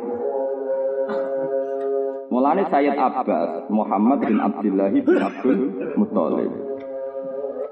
[2.28, 5.60] Mulane Sayyid Abbas Muhammad bin Abdullah bin Abdul
[5.96, 6.52] Muthalib.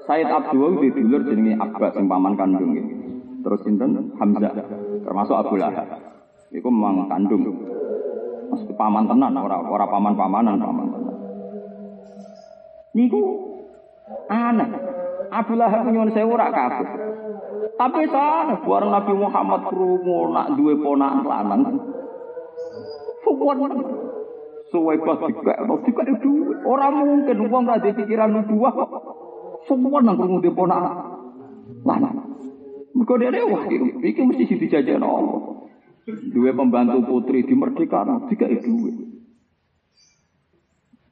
[0.09, 2.73] Sayyid Abdul di dulur jenenge Abbas yang paman kandung.
[3.45, 4.51] Terus sinten Hamzah
[5.05, 6.06] termasuk Abu Lahab.
[6.47, 7.43] Iku memang kandung.
[8.47, 10.87] Maksud paman tenan ora ora paman-pamanan paman.
[12.95, 13.21] Niku
[14.31, 14.69] aneh.
[15.27, 16.87] Abu Lahab nyuwun sewu ora kafir.
[17.77, 21.61] Tapi sana bareng Nabi Muhammad krungu nak duwe ponakan lanang.
[23.21, 23.57] Suwon
[24.71, 26.63] suwe pas dikekno dikek duwe.
[26.63, 28.91] Ora mungkin wong ra pikiran nubuah kok.
[29.67, 30.95] Suwon nang krungu duwe ponakan
[31.83, 32.17] lanang.
[32.95, 33.67] Mergo dene wah
[34.01, 35.39] iki mesti dijajakno Allah.
[36.07, 38.91] Duwe pembantu putri di merdeka dikek duwe.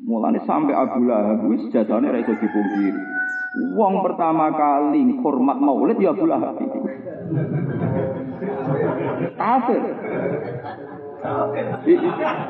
[0.07, 3.01] Mulane sampai Abu Lahab wis jajane ra dipungkiri.
[3.75, 6.55] Wong pertama kali hormat maulid ya Abu Lahab.
[9.35, 9.83] Kafir.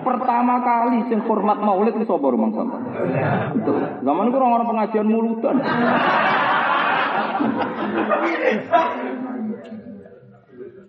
[0.05, 2.83] Pertama kali sing hormat maulid itu sapa rumang sampean?
[4.05, 5.55] Zaman itu orang-orang pengajian mulutan.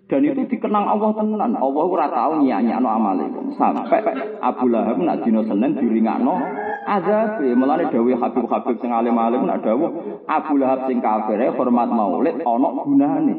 [0.07, 1.51] Dan itu dikenang Allah tenan.
[1.59, 3.27] Allah ora tau nyanyakno amale.
[3.59, 3.99] Sampai
[4.39, 6.33] Abu Lahab nak dina Senin diringakno
[6.87, 7.43] azab.
[7.43, 9.91] Mulane dawuh Habib-habib sing alim-alim nak dawuh
[10.23, 13.35] Abu Lahab sing kafir hormat maulid ana gunane.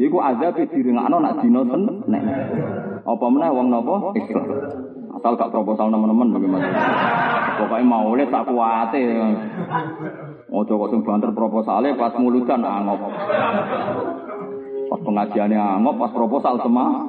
[0.00, 1.96] Iku azab diringakno nak dina Senin.
[3.04, 4.16] Apa meneh wong napa?
[4.16, 4.46] Islam.
[5.16, 6.68] Asal gak proposal teman-teman bagaimana.
[7.56, 9.00] Pokoknya mau lihat tak kuate.
[10.48, 13.00] Ojo kok sing banter proposalnya pas mulutan angop.
[15.06, 17.06] Pengajiannya angop, pas proposal semua.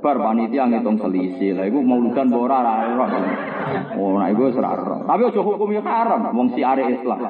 [0.00, 1.52] Bar panitia ngitung selisih.
[1.52, 3.06] Lah iku mauludan ora ora.
[4.00, 4.96] Oh, nah iku ora ora.
[5.04, 7.20] Tapi ojo hukumnya haram wong si are Islam.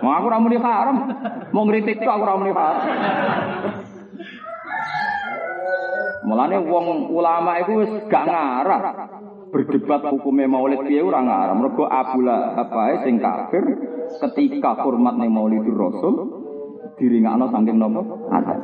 [0.00, 0.96] Mau aku ramu haram,
[1.52, 2.82] mau ngeritik tuh aku ramu haram.
[6.22, 8.80] Mulane wong ulama itu wis gak ngarah
[9.52, 11.54] berdebat hukumnya maulid piye ora ngarah.
[11.54, 13.62] Mergo Abu Lahab ae sing kafir
[14.16, 16.41] ketika hormat ning Maulidur Rasul
[16.96, 18.28] diringakno saking nopo?
[18.28, 18.54] Ada.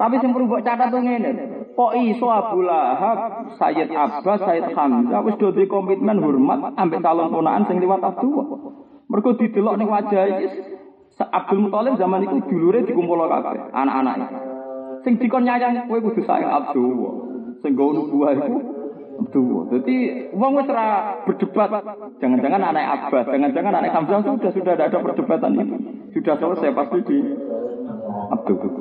[0.00, 1.30] Tapi sing perlu mbok catat tuh ngene.
[1.76, 7.68] Kok iso Abu Lahab, Sayyid Abbas, Sayyid Hamzah wis do komitmen hormat ambek calon ponakan
[7.68, 8.46] sing liwat Abdullah.
[9.12, 10.46] Mergo didelok ning wajah iki
[11.20, 14.26] Abdul Muthalib zaman itu dulure dikumpul kabeh, anak-anake.
[15.04, 17.12] Sing dikon nyayang kowe kudu sayang Abdullah.
[17.60, 18.79] Sing nggo nubuah iku
[19.20, 19.62] Abdullah.
[19.76, 19.96] Jadi
[20.32, 20.68] wong wis
[21.28, 21.70] berdebat.
[22.24, 25.76] Jangan-jangan anak Abbas, jangan-jangan anak Hamzah sudah sudah ada perdebatan itu.
[26.16, 27.18] Sudah selesai pasti di
[28.32, 28.72] Abdullah.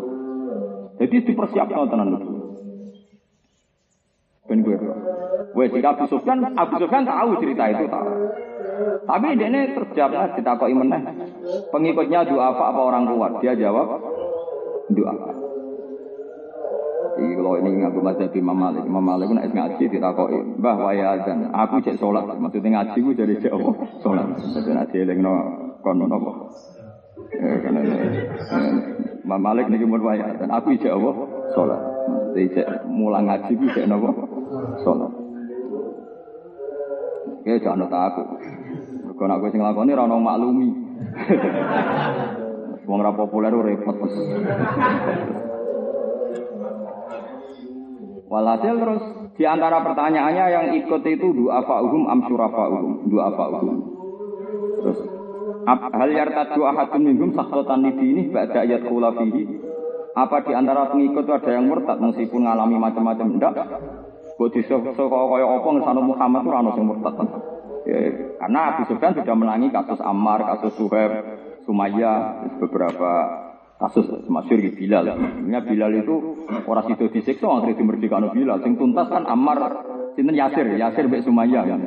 [0.99, 2.39] Jadi dipersiapkan tenan itu.
[4.49, 4.75] Ben gue.
[5.53, 8.07] Wes Abu Sufyan, Abu Sufyan tahu cerita itu tahu.
[9.05, 11.01] Tapi ini terjawab ditakoki meneh.
[11.69, 13.27] Pengikutnya doa apa apa orang tua?
[13.41, 14.01] Dia jawab
[14.89, 15.13] doa.
[17.19, 21.51] Iki kalau ini ngaku mazhab Imam Malik, Imam Malik nek ngaji ditakoki, "Mbah waya azan,
[21.51, 23.71] aku cek salat." Maksudnya ngaji ku jadi cek apa?
[23.99, 24.27] Salat.
[24.39, 25.33] Dadi nek elingno
[25.83, 26.31] kono napa?
[27.35, 27.75] Eh kan
[29.27, 31.11] Imam Malik niki mun waya azan, aku cek apa?
[31.51, 31.81] Salat.
[32.31, 34.09] Dadi cek mulang ngaji ku cek napa?
[34.87, 35.11] Salat.
[37.39, 38.23] Oke, jangan aku.
[39.03, 40.69] Mergo nek kowe sing lakoni ora ono maklumi.
[42.89, 43.97] Wong ra populer repot.
[48.29, 49.01] Walhasil terus
[49.33, 53.77] di antara pertanyaannya yang ikut itu dua fa'uhum am syurafa'uhum, dua fa'uhum.
[54.79, 54.99] Terus
[55.65, 59.43] hal yartadu ahadun minhum sakhatan ini ba'da ayat fihi.
[60.13, 63.55] Apa di antara pengikut ada yang murtad meskipun mengalami macam-macam ndak?
[64.37, 67.15] Buat disok-sok kaya apa ngesano Muhammad rano sing murtad.
[67.89, 67.97] Ya,
[68.37, 71.11] karena Abu Sufyan sudah menangi kasus Ammar, kasus Suhaib,
[71.65, 73.11] Sumayyah, beberapa
[73.79, 75.07] kasus masyur di Bilal.
[75.07, 76.15] Sebenarnya Bilal itu
[76.67, 78.59] orang situ disiksa akhirnya dimerdekakan Bilal.
[78.59, 79.87] Sing tuntas kan Ammar,
[80.19, 81.63] sinten Yasir, Yasir Mbak Sumayyah.
[81.63, 81.77] Ya.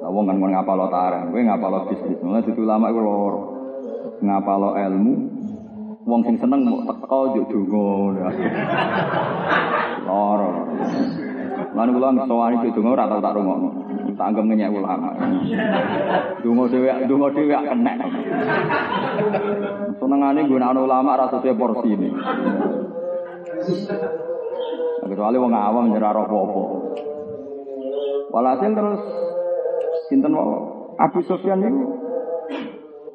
[0.00, 2.18] Nah, wong kan ngapalo tarang, kowe ngapalo bisnis.
[2.24, 3.40] Mulai itu lama iku loro.
[4.24, 5.14] Ngapalo ilmu,
[6.08, 8.32] wong sing seneng mau teko yo donga.
[10.08, 10.50] Loro.
[11.76, 13.79] Lan kula ngesowani donga ora tau tak rungokno.
[14.20, 15.16] Tanggem ngenyek ulama.
[16.44, 17.92] Dungo dhewe, dungo dhewe kena.
[19.96, 22.12] Senengane gunakno ulama ra sesuai porsi ini.
[25.00, 26.62] Kecuali wong awam nyerah apa-apa.
[28.30, 29.02] Walhasil terus
[30.12, 30.56] sinten wae
[31.00, 31.82] Abu Sufyan itu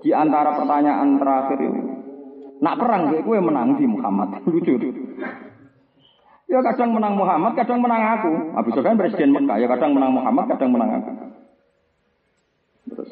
[0.01, 1.81] di antara pertanyaan terakhir itu
[2.65, 4.73] nak perang gue menang di Muhammad lucu
[6.45, 8.31] Ya kadang menang Muhammad, kadang menang aku.
[8.53, 11.11] Abu Sufyan presiden Mekah, ya kadang menang Muhammad, kadang menang aku.
[12.85, 13.09] Terus,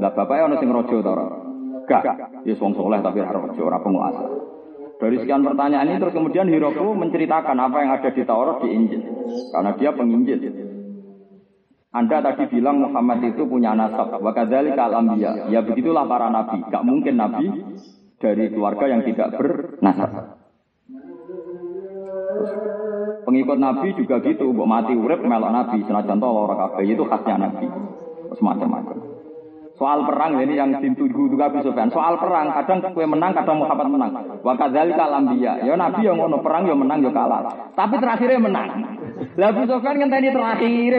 [0.00, 1.12] lah bapaknya ono sing rojo to
[1.88, 2.04] Gak,
[2.44, 4.24] ya wong soleh tapi ora rojo, ora penguasa.
[4.98, 9.00] Dari sekian pertanyaan ini terus kemudian Hiroklu menceritakan apa yang ada di Taurat di Injil.
[9.54, 10.38] Karena dia penginjil.
[11.88, 14.20] Anda tadi bilang Muhammad itu punya nasab.
[14.20, 14.90] Wa kadzalika.
[15.48, 16.60] Ya begitulah para nabi.
[16.66, 17.46] Gak mungkin nabi
[18.20, 20.37] dari keluarga yang tidak bernasab.
[23.28, 27.36] Pengikut Nabi juga gitu, mbok mati urip melok Nabi, senajan to lara kabeh itu khasnya
[27.36, 27.66] Nabi.
[28.32, 28.96] Semacam-macam.
[29.78, 31.86] Soal perang ini yang dituju juga bisa kan.
[31.94, 34.10] Soal perang kadang kue menang, kadang Muhammad menang.
[34.42, 35.06] Wa kadzalika
[35.38, 35.62] dia.
[35.62, 37.70] Ya Nabi yang ngono perang ya menang ya kalah.
[37.78, 38.68] Tapi terakhirnya menang.
[39.38, 40.92] Lah Abu Sufyan ngenteni terakhir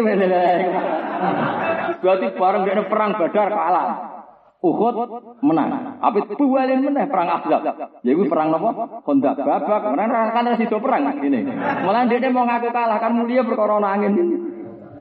[2.00, 4.19] Berarti bareng dia perang Badar kalah.
[4.60, 4.96] Uhud
[5.40, 5.96] menang.
[6.04, 7.64] Apa bualin meneh perang Ahzab.
[8.04, 9.00] Ya iku perang napa?
[9.08, 9.96] Kondak babak.
[9.96, 11.48] Menang kan sido perang ini.
[11.88, 14.20] Malah dia mau ngaku kalah kan mulia perkara angin.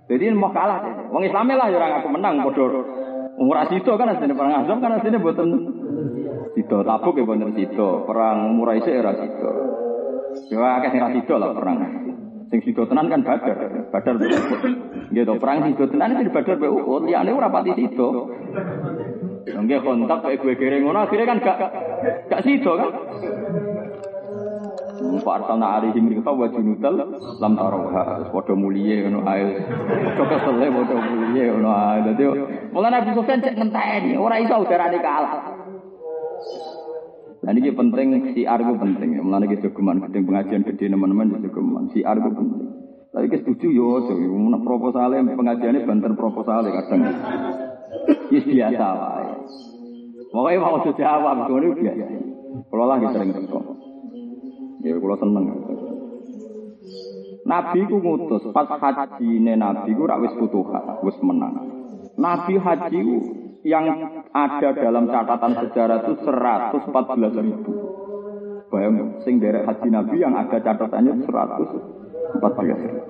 [0.07, 1.11] Jadi mau kalah.
[1.11, 2.67] Wong Islam lah ya ora ngaku menang padha.
[3.39, 5.49] Umur sido kan asline perang Ahzab kan asline boten
[6.55, 8.07] sido tabuk ya bener sido.
[8.07, 9.51] Perang Muraisi era sido.
[10.55, 11.77] Ya akeh sing ra sido lah perang.
[12.47, 13.59] Sing sido tenan kan Badar.
[13.91, 15.35] Badar gitu.
[15.43, 17.11] Perang sido tenan di Badar be Uhud.
[17.11, 18.31] Liyane ora pati sido.
[19.57, 21.59] Nggih kontak kayak gue kira ngono akhirnya kan gak
[22.29, 22.91] gak sido kan.
[25.19, 26.95] Pak Artana alihim rika wa junutal
[27.39, 29.61] lam tarawha padha muliye ngono ae.
[30.19, 31.99] Padha kesele padha muliye ngono ae.
[32.07, 32.23] Dadi
[32.75, 35.33] mulane Abu Sufyan cek ngenteni ora iso udarane kalah.
[37.39, 39.19] Nah ini penting si argo penting.
[39.19, 39.23] Ya.
[39.23, 41.85] Mulane iki jogeman gedeng pengajian gede teman-teman jogeman.
[41.95, 42.69] Si argo penting.
[43.15, 44.15] Tapi kes setuju yo aja.
[44.15, 47.03] Mun proposale pengajiane banter proposale kadang.
[48.35, 49.38] Yes biasa wae.
[50.29, 52.05] Pokoknya mau aja jawab, ngono biasa.
[52.69, 53.61] Kalau lagi sering teko.
[54.85, 55.45] Ya kalau seneng.
[57.49, 61.65] Nabi ku ngutus pas haji ne Nabi ku rak wis futuhat, wis menang.
[62.21, 63.01] Nabi haji
[63.65, 63.89] yang
[64.37, 67.73] ada dalam catatan sejarah itu 114 ribu.
[68.69, 71.57] Bayang, sing derek haji Nabi yang ada catatannya 114
[72.85, 73.01] ribu.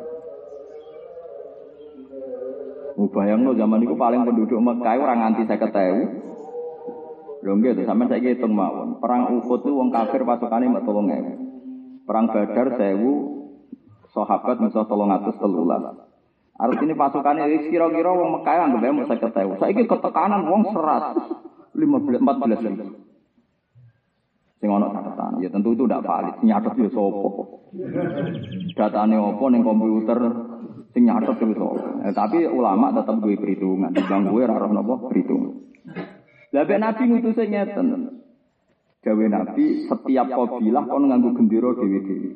[3.11, 6.28] Bayang lo zaman itu paling penduduk Mekah orang anti saya ketahui.
[7.39, 8.99] Lho nggih to, sampean saiki hitung mawon.
[8.99, 12.03] Perang Uhud itu wong kafir pasukane mek 3000.
[12.03, 13.39] Perang Badar 1000
[14.11, 16.09] sahabat musuh 313.
[16.59, 19.62] Arus ini pasukannya kira-kira wong Mekah anggap ae mau 50.000.
[19.62, 22.84] Saiki ketekanan wong 100 15 14 ribu.
[24.59, 26.34] Sing ana catatan, ya tentu itu tidak valid.
[26.43, 27.30] Nyatet ya sapa.
[28.74, 30.18] Datane opo ning komputer
[30.91, 32.11] sing nyatet itu sapa.
[32.11, 33.95] Eh, tapi ulama tetap duwe perhitungan.
[33.95, 35.55] Bang gue ora roh napa perhitungan.
[36.49, 37.86] Lah Nabi ngutuse ngeten.
[38.99, 42.30] Gawe Nabi setiap kabilah kon nganggo gendera dhewe-dhewe.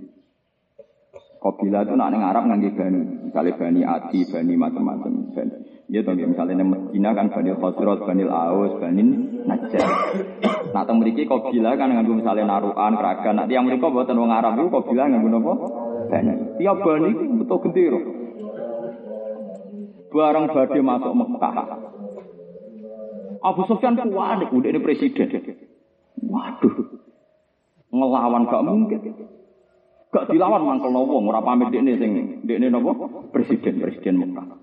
[1.42, 5.12] Kabilah itu nak ning Arab nganggo bani, misalnya bani Adi, bani macam-macam.
[5.90, 9.02] Ya toh, misalnya ning Medina kan bani Khosrot, bani Aus, bani
[9.42, 9.90] Najjar.
[10.70, 13.34] Nah, teng mriki kabilah kan nganggo misalnya narukan, keragan.
[13.42, 15.52] Nah, yang mereka buatan wong Arab itu kabilah nganggo napa?
[16.14, 16.32] Bani.
[16.62, 17.10] Tiap bani
[17.42, 18.00] betul gendera.
[20.12, 21.54] Barang badhe masuk Mekah,
[23.42, 25.28] Abu Sufyan kuat, udah ini presiden.
[26.22, 26.74] Waduh,
[27.90, 29.00] ngelawan gak mungkin.
[30.12, 32.92] Gak dilawan mangkel wong ora pamit dekne sing dekne napa?
[33.32, 34.61] Presiden, presiden Mekah.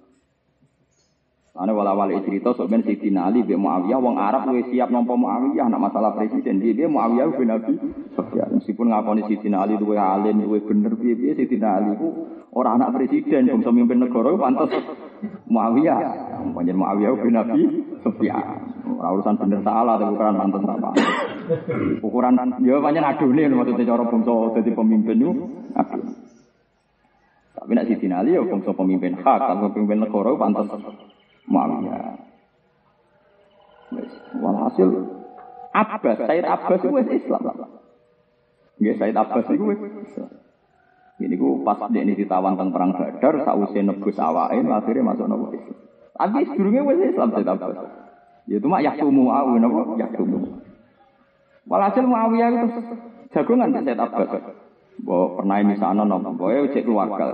[1.57, 5.17] Ane wala wala cerita sok ben Sidina Ali be Muawiyah wong Arab wis siap nampa
[5.17, 6.61] Muawiyah nak masalah presiden.
[6.61, 7.73] Dia dia Muawiyah bin Nabi.
[8.13, 12.93] Sufyan meskipun ngakoni Sidina Ali duwe alim duwe bener piye-piye Sidina Ali ku ora anak
[12.93, 14.77] presiden bangsa mimpin negara pantes.
[15.49, 15.99] Muawiyah
[16.53, 17.61] panjen Muawiyah bin Nabi
[18.05, 18.45] Sufyan
[18.85, 20.89] ora urusan bener salah tapi ukuran pantes apa.
[22.05, 25.31] Ukuran ya panjen adune maksudnya cara bangsa dadi pemimpin itu
[27.57, 30.69] tapi nak Sidina Ali ya bangsa pemimpin hak kalau pemimpin negara pantes
[31.49, 32.29] Muawiyah.
[34.37, 34.89] Walhasil
[35.73, 37.41] Abbas, Said Abbas itu Islam.
[38.77, 39.65] Nggih Said Abbas itu
[40.05, 40.29] Islam.
[41.19, 45.51] Ini ku pas dia ini ditawan tentang perang Badar, sausé nebus awake, akhirnya masuk nopo
[45.51, 45.77] Islam.
[46.15, 47.75] Tapi sedurunge wis Islam Said Abbas.
[48.47, 50.63] Ya itu mak yaktumu au napa yaktumu.
[51.69, 52.81] Walhasil Muawiyah itu
[53.33, 54.29] jagongan Said Abbas.
[54.99, 57.25] Bahwa pernah ini sana nopo, bahwa cek keluarga.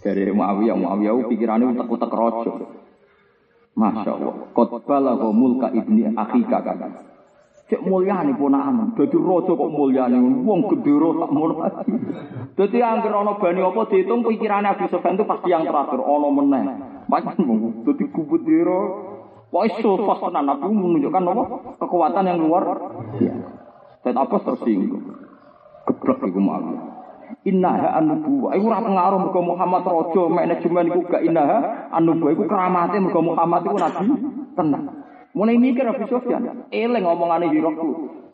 [0.00, 2.52] Dari Muawiyah, Muawiyah pikirannya utek-utek rojo.
[3.76, 4.34] Masya Allah.
[4.56, 7.10] Kotbala mulka ibni akhika kan.
[7.70, 8.98] Cek mulia nih ponakan.
[8.98, 10.18] Jadi rojo kok mulia nih.
[10.18, 11.94] Wong gedero tak mau lagi.
[12.58, 16.02] Jadi angker ono bani apa dihitung pikirannya Abu Sufyan itu pasti yang terakhir.
[16.02, 16.62] Ono meneh.
[17.06, 17.38] Macam
[17.86, 19.06] Jadi kubut diro.
[19.50, 21.44] Wah pas tenan Nabi menunjukkan apa?
[21.78, 22.62] Kekuatan yang luar.
[23.22, 23.34] Ya.
[24.02, 25.06] Dan apa tersinggung.
[25.86, 26.89] Geblek iku Muawiyah.
[27.46, 28.52] Innaha an-nubuwah.
[28.52, 31.58] Iku ora pengaruh mergo Muhammad raja manajemen iku gak innaha
[31.94, 34.04] an-nubuwah iku keramate mergo Muhammad iku nabi
[34.54, 34.84] tenang.
[35.30, 37.90] Mulai mikir Abu Sufyan, eling ngomongane Hirokku.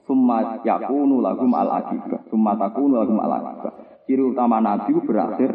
[0.08, 2.24] Summa yakunu lahum al-akibah.
[2.30, 3.72] Summa takunu lahum al-akibah.
[4.06, 5.50] Ciri utama nabi berakhir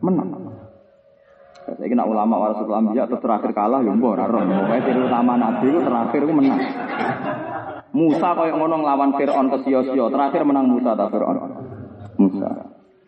[0.00, 0.30] menang.
[1.66, 4.42] Saya kira ulama warasul anbiya terus terakhir kalah ya mbok ora roh.
[4.80, 6.60] Ciri utama nabi itu terakhir itu menang.
[7.96, 11.65] Musa kaya ngono nglawan Firaun ke sia-sia, terakhir menang Musa ta Firaun.
[12.16, 12.50] Musa.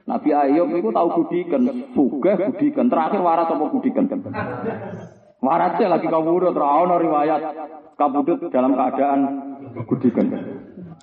[0.09, 2.88] Nabi Ayub itu tahu budikan, sugih budikan.
[2.88, 4.09] Terakhir waras apa budikan?
[5.38, 7.42] Warasnya lagi kabudut, rawon riwayat
[8.00, 9.20] kabudut dalam keadaan
[9.84, 10.26] budikan.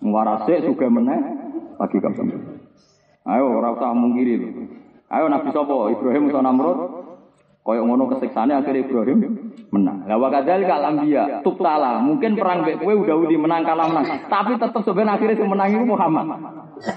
[0.01, 1.21] Warasnya sugih meneh
[1.77, 2.41] lagi kabudut.
[3.25, 4.37] Ayo ora usah mungkiri.
[5.09, 5.75] Ayo Nabi sapa?
[5.93, 6.77] Ibrahim Namrud?
[7.65, 9.25] Kaya ngono kesiksane akhirnya Ibrahim
[9.73, 10.05] menang.
[10.05, 11.97] Lah wa kadzal kal anbiya tubtala.
[11.97, 15.73] Mungkin perang mbek kowe udah udi menang kalah menang, tapi tetap sebenarnya akhirnya sing menang
[15.73, 16.29] itu Muhammad.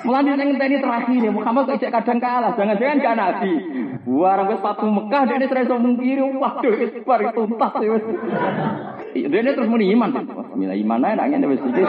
[0.04, 3.52] Mulane ning ngenteni terakhir ya Muhammad kok kadang kalah, jangan-jangan kan nabi.
[4.04, 8.04] Warang wis patu Mekah dene terus iso mungkiri, waduh wis bar tuntas wis.
[9.16, 10.20] Dene terus muni iman.
[10.20, 11.84] Bismillah iman ae nak ngene wis iki.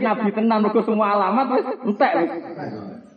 [0.00, 2.12] Nabi tenan mergo semua alamat wis entek.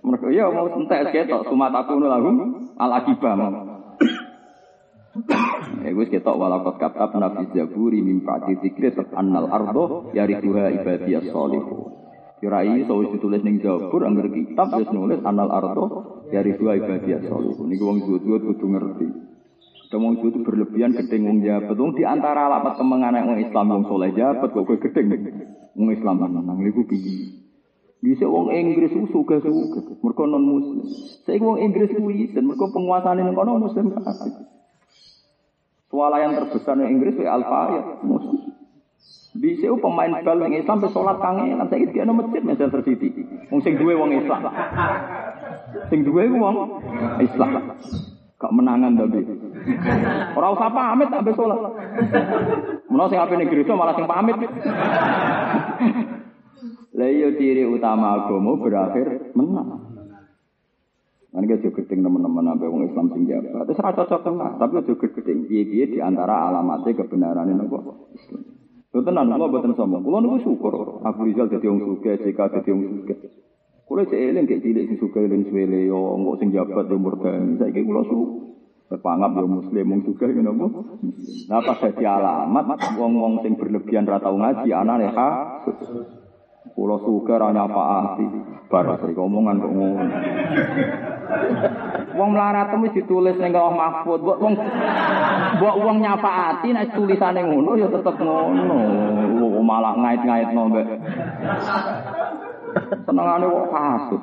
[0.06, 3.54] Mergo ya mau entek ketok sumataku lahum al akibah mau.
[5.82, 12.06] Eh wis ketok walakot katab nabi Zaburi min ba'di dzikri annal ardo yarithuha ibadiyas salihun.
[12.38, 15.86] Kirai so ditulis ning Zabur angger kitab wis nulis annal ardo
[16.30, 17.66] yarithuha ibadiyas salihun.
[17.66, 19.08] Niku wong zuhud kudu ngerti.
[19.96, 21.80] Wong itu berlebihan gedeng jabat.
[21.80, 25.08] Wong di antara alamat kemenangan wong Islam wong soleh jabat kok kowe gedeng.
[25.80, 27.55] Wong Islam nang niku piye?
[28.06, 30.86] Bisa wong Inggris ku suka suka, mereka non Muslim.
[31.26, 34.46] Saya wong Inggris ku dan mereka penguasaan ini kono Muslim kabeh.
[35.90, 38.54] Swalayan terbesar di Inggris ya Alfa Muslim.
[39.42, 41.66] Bisa pemain bal yang Islam sampai sholat kangenan.
[41.66, 43.10] Saya kira masjid Manchester City.
[43.50, 44.54] Wong sing duwe wong Islam.
[45.90, 46.56] Sing duwe wong
[47.26, 47.74] Islam.
[48.38, 49.26] Gak menangan tapi.
[50.38, 51.58] Ora usah pamit tak sholat.
[52.86, 54.38] Menawa sing ape gereja malah sing pamit.
[56.96, 59.96] Lah iya ciri utama agama berakhir menang.
[61.36, 63.68] Kan aja gedeng teman-teman sampai wong Islam sing jabat.
[63.68, 65.40] Terus ora cocok lah, tapi aja gedeng.
[65.52, 68.56] Piye-piye di antara alamatnya kebenaran ini nopo Islam.
[68.96, 70.08] Lho tenan kula boten sombong.
[70.08, 73.18] Kula niku syukur Abu Rizal dadi wong sugih, JK dadi wong sugih.
[73.84, 77.60] Kula cek eling gek cilik sing sugih len suwele yo engko sing jabat yo murdan.
[77.60, 78.56] Saiki kula syukur.
[78.88, 80.68] Terpanggap yo muslim wong juga ngono apa?
[81.52, 85.30] Nah pas dadi alamat wong-wong sing berlebihan ra tau ngaji anane ha.
[86.76, 88.28] Kula suka ra nyapaati.
[88.68, 90.04] Bar sing omongan kok ngono.
[92.20, 94.20] Wong melarat wis ditulis ning Allah Mahfud.
[94.20, 94.54] Mbok wong
[95.56, 98.76] mbok wong nyapaati nek tulisane ngono ya tetep ngono.
[99.64, 100.88] Malah ngait-ngaitno mbek.
[103.08, 104.22] Senengane kok kasut.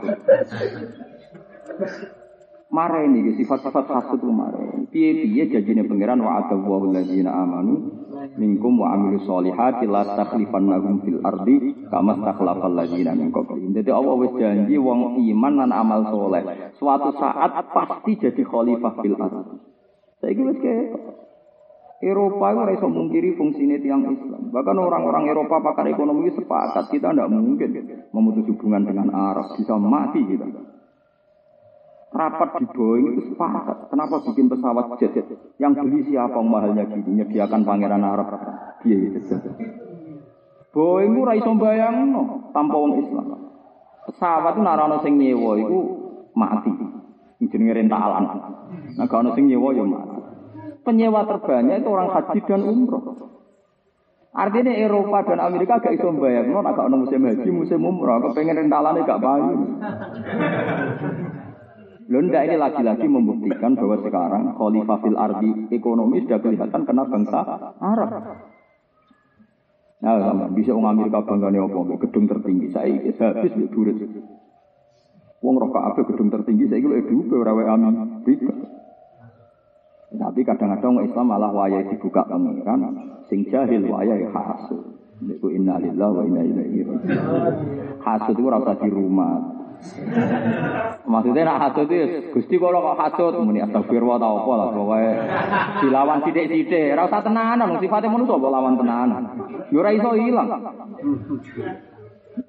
[2.73, 4.89] Mareni sifat-sifat hasud itu mareni.
[4.89, 8.01] Piye-piye janjine pangeran wa atawu alladzina amanu
[8.41, 13.77] minkum wa amilu solihati la takhlifannahum fil ardi kama takhlafal ladzina min qablihim.
[13.77, 16.73] Dadi Allah wis janji wong iman lan amal soleh.
[16.81, 19.57] Suatu saat pasti jadi khalifah fil ardi.
[20.25, 20.59] Saiki wis
[22.03, 24.51] Eropa itu iso mungkiri fungsine tiang Islam.
[24.51, 27.70] Bahkan orang-orang Eropa pakar ekonomi sepakat kita tidak mungkin
[28.11, 29.55] memutus hubungan dengan Arab.
[29.55, 30.72] Bisa mati kita
[32.13, 33.89] rapat di Boeing itu sepakat.
[33.89, 35.17] Kenapa bikin pesawat jet?
[35.57, 37.25] Yang beli siapa mahalnya gini?
[37.25, 38.29] Nyediakan pangeran Arab.
[38.85, 39.21] Dia itu.
[40.73, 43.27] Boeing itu raiso bayang no, tanpa orang Islam.
[44.09, 45.79] Pesawat itu narano sing nyewa itu
[46.37, 46.73] mati.
[47.43, 48.25] Jenenge rentalan.
[48.97, 50.21] Nah kalau sing nyewa ya mati.
[50.83, 53.05] Penyewa terbanyak itu orang haji dan umroh.
[54.33, 58.33] Artinya Eropa dan Amerika gak iso bayang no, ono musim haji, musim umroh.
[58.33, 59.57] Kepengen rentalannya gak bayu.
[62.09, 67.41] Lunda ini lagi-lagi membuktikan bahwa sekarang khalifah fil ardi ekonomi sudah kelihatan kena bangsa
[67.79, 68.11] Arab.
[70.03, 70.51] Nah, sama.
[70.51, 71.95] bisa orang Amerika bangganya apa?
[72.03, 72.75] Gedung tertinggi.
[72.75, 74.03] Saya habis di durit.
[75.43, 78.51] Wong rokok apa gedung tertinggi saya itu edu beberapa Amerika.
[80.13, 82.83] Tapi kadang-kadang Islam malah wayai dibuka pangeran,
[83.31, 84.93] sing jahil wayai hasud.
[85.23, 86.99] Iku innalillahi wa inna ilaihi raji'un.
[88.03, 89.62] Hasud itu rasa di rumah.
[91.03, 95.12] Maksudnya nak hasut itu, gusti kalau kok hasut, muni astagfirullah tau apa lah, pokoknya
[95.83, 99.22] dilawan sidik-sidik, rasa tenanan, sifatnya manusia kok lawan tenanan,
[99.74, 100.49] yura iso hilang.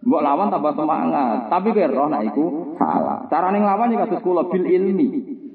[0.03, 3.27] Mbok lawan tambah semangat, tapi roh nak iku salah.
[3.27, 5.07] Cara ning lawan iki kasus kula bil ilmi.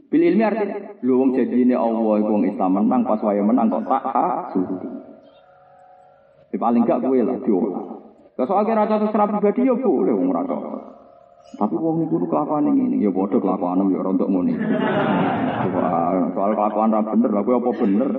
[0.09, 3.89] Bil ilmi artinya lho wong janjine Allah iku wong Islam menang pas wae menang kok
[3.89, 4.69] tak hasut.
[6.59, 7.85] Paling gak kowe lah diolah.
[8.39, 10.43] Soal kira cacat secara pribadi ya boleh wong ora
[11.57, 14.53] tapi wong iku kelakuan ini ya bodoh kelakuan ya ora untuk ngono.
[16.37, 18.11] Soal kelakuan ra bener, lha apa bener?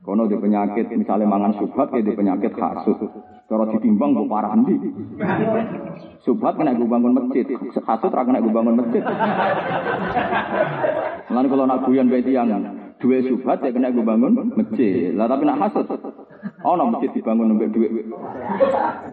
[0.00, 2.96] Kono di penyakit misalnya mangan subhat ya di penyakit hasut.
[3.46, 4.74] Cara ditimbang kok parah ndi.
[6.24, 7.44] Subhat kena gue bangun masjid,
[7.84, 9.02] hasut ra kena gue bangun masjid.
[11.28, 12.50] Lan kalau nak guyon bae tiyang
[12.96, 15.12] dua subhat ya kena gue bangun masjid.
[15.12, 15.74] Lah tapi nak
[16.66, 17.90] Oh, nak masjid dibangun nambah duit.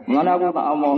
[0.09, 0.97] Mulane aku tak omong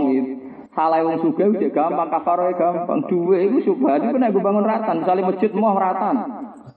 [0.76, 3.00] Salah wong suga udah gampang, kafaroe gampang.
[3.08, 6.16] Dua itu subhat itu nek bangun ratan, misalnya masjid mau ratan.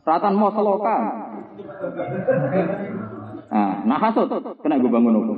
[0.08, 1.02] Ratan mau selokan.
[3.52, 4.32] Nah, nah hasut
[4.64, 5.34] kena gue bangun apa?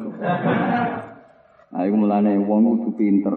[1.72, 3.34] Nah, itu mulane wong itu pinter.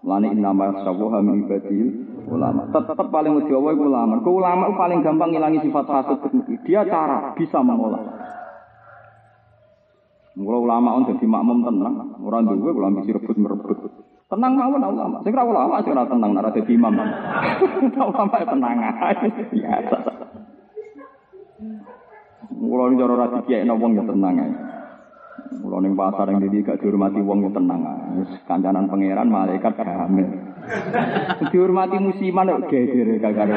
[0.00, 1.88] Mulane inama sawaha min ibadil
[2.32, 2.72] ulama.
[2.72, 4.14] Tetap paling Allah itu ulama.
[4.24, 6.18] Ke ulama paling gampang ngilangi sifat hasut.
[6.64, 8.00] Dia cara bisa mengolah.
[10.32, 13.78] Kalau ulama on jadi makmum tenang, orang dua kalau ambisi rebut merebut.
[14.32, 15.20] Tenang mawon ulama.
[15.20, 16.96] Sing ora ulama sing ora tenang nek dadi imam.
[18.00, 19.98] ulama tenang ae biasa.
[22.48, 24.52] Kulo ini cara rati kiai wong ya tenang ae.
[25.60, 28.24] Kulo ning pasar yang didi gak dihormati wong ya tenang ae.
[28.48, 30.28] Kancanan pangeran malaikat hamil.
[31.52, 33.52] Dihormati musiman kok geger gak karo.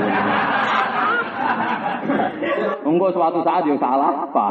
[2.84, 4.50] Engko suatu saat ya salah apa.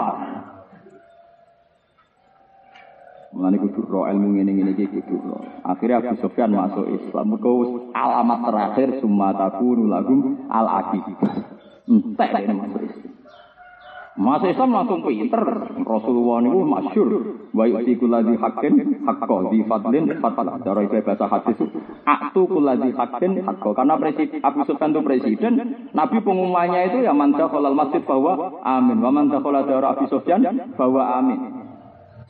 [3.35, 5.43] Mulane kudu ro ilmu ngene ngene iki kudu ro.
[5.67, 7.35] Akhirnya Abu Sufyan masuk Islam.
[7.35, 11.03] Mergo alamat terakhir summa takunu lagum al aqib.
[11.91, 13.15] Entek ini masuk Islam.
[14.15, 15.43] Masa Islam langsung pinter.
[15.83, 17.11] Rasulullah niku masyhur.
[17.51, 20.55] Wa yu'ti kulladzi haqqin haqqo di fadlin fatlah.
[20.63, 21.59] Cara itu bahasa hadis.
[22.07, 23.75] Aktu kulladzi haqqin haqqo.
[23.75, 25.55] Karena presiden Abu Sufyan itu presiden,
[25.91, 29.03] Nabi pengumumannya itu ya man dakhalal masjid bahwa amin.
[29.03, 30.47] Wa man dakhala dara Abu Sufyan
[30.79, 31.64] bahwa amin.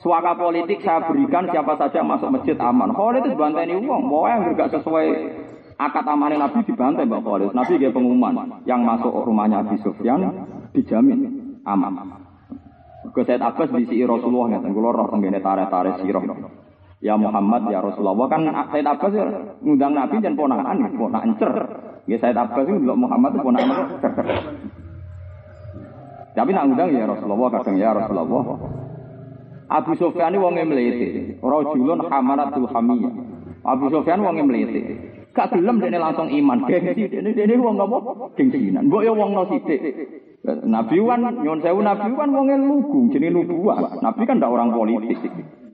[0.03, 2.91] Suaka politik saya berikan siapa saja masuk masjid aman.
[2.91, 5.07] Khalid itu banteni uang, bahwa yang enggak sesuai
[5.79, 7.51] akad amanin Nabi dibantai Mbak Khalid.
[7.55, 12.21] Nabi dia pengumuman yang masuk rumahnya Abu Sufyan dijamin aman.
[13.15, 16.21] Ke Said Abbas si Rasulullah ngeten kula roh tenggene tare-tare sira.
[17.05, 18.43] Ya Muhammad ya Rasulullah kan
[18.73, 19.25] Said Abbas ya
[19.63, 21.53] ngundang Nabi dan ponakan ponakan cer.
[22.11, 24.13] Ya Said Abbas itu Muhammad ponakan cer.
[26.35, 28.45] Tapi nak ngundang ya Rasulullah kadang ya Rasulullah.
[29.69, 33.15] Abu Sufyan wong mlete, rajulun hamaratul hamiyah.
[33.65, 35.15] Abu Sufyan wong mlete.
[35.35, 36.63] Gak gelem dene langsung iman.
[36.71, 37.99] Gengsi dene dene wong apa?
[38.39, 38.87] Gengsinan.
[38.87, 39.83] Mbok ya wong no sithik.
[40.47, 43.99] Nabi wan nyon sewu nabi wan wong lugu jenenge nubuah.
[43.99, 45.19] Nabi kan ndak orang politik.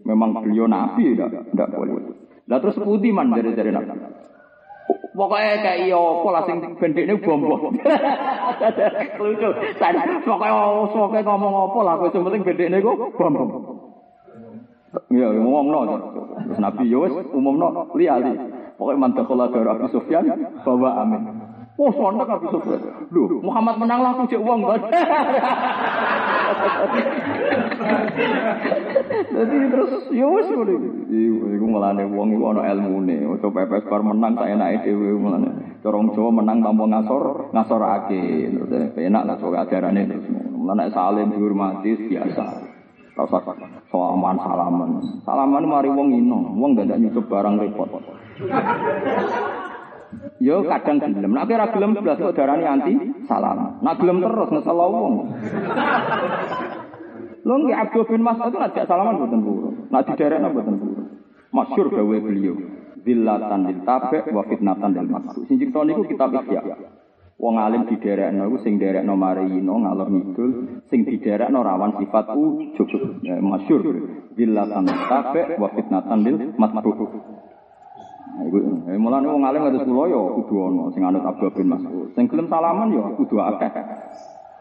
[0.09, 2.17] Memang beliau nabi ndak ndak politik.
[2.49, 3.93] Lah terus putih man dari dari nabi.
[5.13, 7.77] Pokoknya kayak iya apa lah sing bendekne bom bom.
[9.21, 9.49] Lucu.
[10.25, 13.35] Pokoknya ngomong apa lah sing penting bendekne kok bom
[14.91, 15.03] bom.
[15.11, 15.79] Ya ngomongno.
[16.47, 18.35] Terus Nabi yo wis umumno liali.
[18.81, 20.25] Pokoknya mantap kalau dari Abu Sufyan
[20.65, 21.23] bawa amin.
[21.77, 22.81] Oh, sontak Abu Sufyan.
[23.13, 24.81] Loh, Muhammad menang lah, cek uang kan.
[29.31, 30.89] Jadi terus ya wis ngono iku.
[31.57, 33.17] Iku ngelane wong iku ana ilmune.
[33.37, 35.81] Ojo pepes bar menang tak enake dhewe ngelane.
[35.85, 38.25] Corong Jawa menang tanpa ngasor, ngasorake.
[38.49, 40.25] Terus enak lah ajarane terus.
[40.57, 42.70] Mulane salim dihormati biasa.
[43.21, 43.53] Rasa
[43.93, 44.91] salaman salaman.
[45.29, 47.93] Salaman mari wong ino, wong gak nyucup barang repot.
[50.41, 52.93] Yo kadang gelem, nek ora gelem blas kok darani anti
[53.29, 53.77] salam.
[53.85, 55.15] Nek gelem terus ngesel wong.
[57.45, 59.75] Lho nggih Abdul bin Mas'ud ngajak salaman mboten purun.
[59.93, 61.07] Nek diderekno mboten purun.
[61.53, 62.57] Masyhur gawe beliau.
[63.01, 65.07] Zillatan lil tabi' wa fitnatan lil.
[65.49, 67.00] Sing cipta niku kitab Ihya.
[67.41, 70.51] Wong alim diderekno iku sing derekno marino ngalor ngidul,
[70.93, 73.25] sing diderekno rawan sifat ujub.
[73.25, 73.81] Ya, masyhur.
[74.37, 77.01] Zillatan tabi' wa fitnatan lil mas'ud.
[78.41, 78.59] Iku
[78.93, 82.13] eh, mulane wong alim kados kula ya kudu ana sing anut Abu bin Mas'ud.
[82.13, 83.73] Sing gelem salaman ya kudu akeh.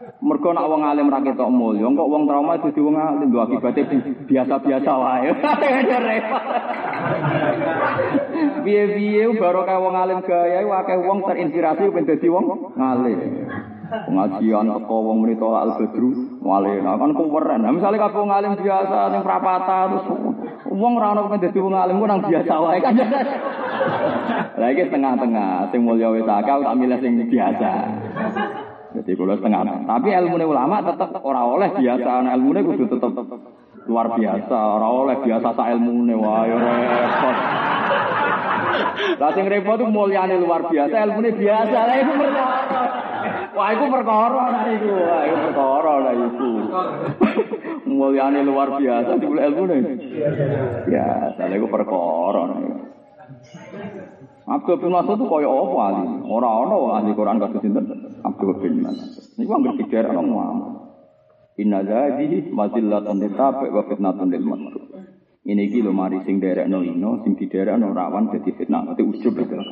[0.00, 3.84] Mergo nek wong alim ra ketok mulya, kok wong trauma dadi wong alim lho akibate
[4.24, 5.28] biasa-biasa wae.
[8.64, 13.44] Piye-piye baru kayak wong alim gaya akeh wong terinspirasi ben dadi wong alim.
[13.90, 17.60] Pengajian teko wong muni tolak al badru wale nah kan keren.
[17.60, 20.04] Nah misale kabeh wong alim biasa ning prapata terus
[20.64, 22.96] wong ora ono dadi wong alim ku nang biasa wae kan.
[24.56, 27.72] Lah iki tengah-tengah sing mulya wis akal tak milih sing biasa.
[28.90, 29.86] Jadi kalau setengah.
[29.86, 32.10] Tapi ilmu ulama tetap orang oleh biasa.
[32.26, 33.12] Nah, ilmu kudu tetap
[33.86, 34.58] luar biasa.
[34.58, 37.36] Orang oleh biasa sa ilmu wah ya repot.
[39.20, 41.78] Lah sing repot itu mulyane luar biasa, ilmu biasa.
[41.86, 42.82] Lah itu perkara.
[43.50, 44.88] Wah, itu perkara nah itu.
[44.94, 46.50] Wah, itu perkara lah itu.
[47.90, 49.82] mulyane luar biasa di ilmu nih.
[50.86, 52.42] Biasa, lah itu perkara.
[54.50, 56.06] Abdul bin Mas'ud itu kaya apa ahli?
[56.26, 57.84] Orang-orang ahli Quran kados sinten?
[58.26, 59.38] Abdul bin Mas'ud.
[59.38, 60.58] Niku anggere pikir orang ngomong.
[61.62, 64.42] Inna zadihi mazillatun litabi wa fitnatun lil.
[65.40, 69.62] Ini iki mari sing derekno ino, sing diderekno rawan dadi fitnah, dadi ujub kan.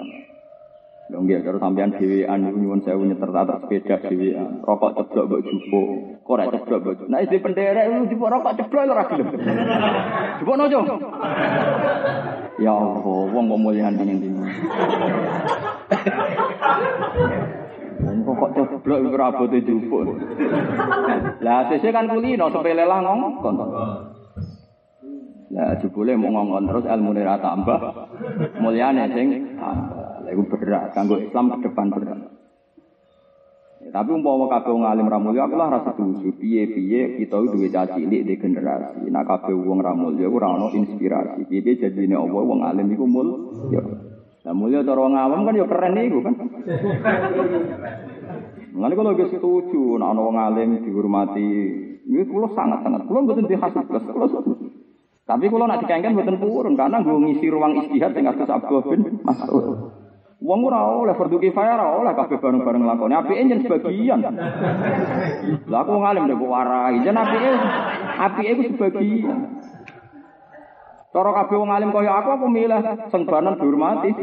[1.09, 4.61] Lho nggih karo sampean dhewean niku nyuwun sewu nyeter atas sepeda dhewean.
[4.61, 5.81] Rokok ceblok mbok jupo.
[6.21, 7.09] Kok ora ceblok mbok.
[7.09, 9.29] Nah iki penderek lu jupo rokok ceblok ora gelem.
[10.37, 10.81] Jupo nojo.
[12.61, 14.29] Ya Allah, wong kok mulyane ning ndi.
[18.05, 19.99] Wong kok ceblok iku rabote jupo.
[21.41, 23.57] Lah sese kan kulino sepele lah ngongkon.
[25.57, 27.81] Lah jebule mau ngongkon terus ilmune ra tambah.
[28.61, 30.08] Mulyane sing tambah.
[30.29, 32.21] Iku berat kanggo Islam ke depan berat.
[33.79, 36.35] Ya, tapi umpama kabeh wong alim ra mulya aku lah rasa setuju.
[36.37, 39.07] Piye-piye kita duwe caci cilik di generasi.
[39.09, 41.47] Nah kabeh wong ra mulya ora ono inspirasi.
[41.47, 43.29] Piye-piye jadine Allah wong alim iku mul
[43.71, 43.81] ya.
[44.45, 46.35] Lah mulya cara wong awam kan ya keren iku kan.
[48.79, 51.51] Mulane kalau gue setuju, nah ono wong alim dihormati,
[52.07, 54.71] ini kulo sangat sangat, kulo betul dihasut plus, kulo setuju.
[55.27, 59.19] Tapi kulo nak dikengken betul purun, karena gue ngisi ruang istihad dengan kasus Abdul bin
[59.27, 59.67] Mas'ud.
[60.39, 63.15] Wong ora oleh fardu kifayah ora oleh kabeh bareng-bareng lakoni.
[63.19, 64.23] Apike yen sebagian.
[65.67, 67.51] Lah aku ngalim nek warai, jen apike
[68.23, 69.39] apike iku sebagian.
[71.09, 72.79] Cara kabeh wong alim kaya aku aku milih
[73.11, 74.15] sengbanan dihormati.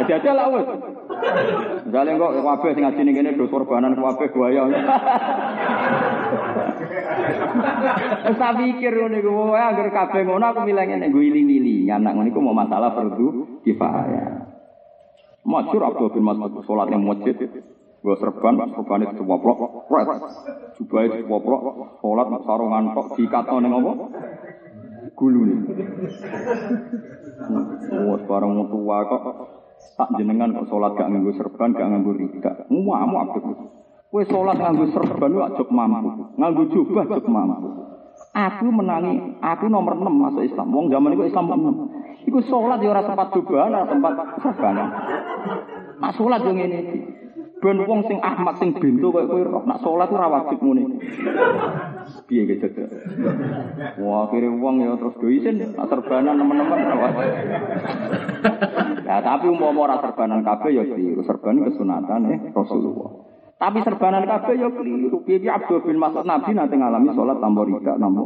[0.00, 0.68] Jadi aja lah wes.
[1.84, 4.64] Misalnya kok kabeh sing ning kene do korbanan kabeh buaya.
[8.26, 11.90] Wis tak pikir ngono iku wae agar kabeh ngono aku milih ngene nggo iling-iling.
[11.90, 14.50] Anak ngono iku mau masalah fardu kifayah.
[15.40, 17.36] Masyur Abdul bin Mas'ud salat masjid.
[18.00, 20.08] Gue serban, serban itu woplok, red,
[20.80, 23.92] jubah itu woplok, sholat sarungan tok dikato ning apa?
[25.12, 25.58] Gulu nih.
[28.08, 29.22] Wah, barang tua kok
[30.00, 32.52] tak jenengan kok sholat gak nganggo serban, gak nganggo rida.
[32.72, 33.44] Ngamu abdul.
[34.10, 37.68] Kue sholat nganggo serban lu ajok mampu, nganggo jubah ajok mampu.
[38.34, 40.70] Aku menangi, aku nomor 6 masuk Islam.
[40.74, 42.26] Wong zaman itu Islam 6.
[42.26, 44.12] Iku sholat ya ora tempat jubah, ora tempat
[44.42, 44.76] serban.
[46.02, 46.80] Nah sholat yang ini.
[47.60, 50.96] Ben wong sing Ahmad sing bintu koyo roh nak salat ora wajib muni.
[52.24, 52.88] Piye ge jaga.
[54.00, 56.80] Wah, akhire wong ya terus do isin nak serbanan teman-teman.
[59.04, 61.20] Ya tapi umpama ora serbanan kabeh ya keliru.
[61.20, 63.29] Serban kesunatan eh Rasulullah.
[63.60, 65.20] Tapi serbanan kabeh ya keliru.
[65.28, 68.24] Piye Abdul bin Mas'ud Nabi nanti ngalami salat tanpa rida tanpa.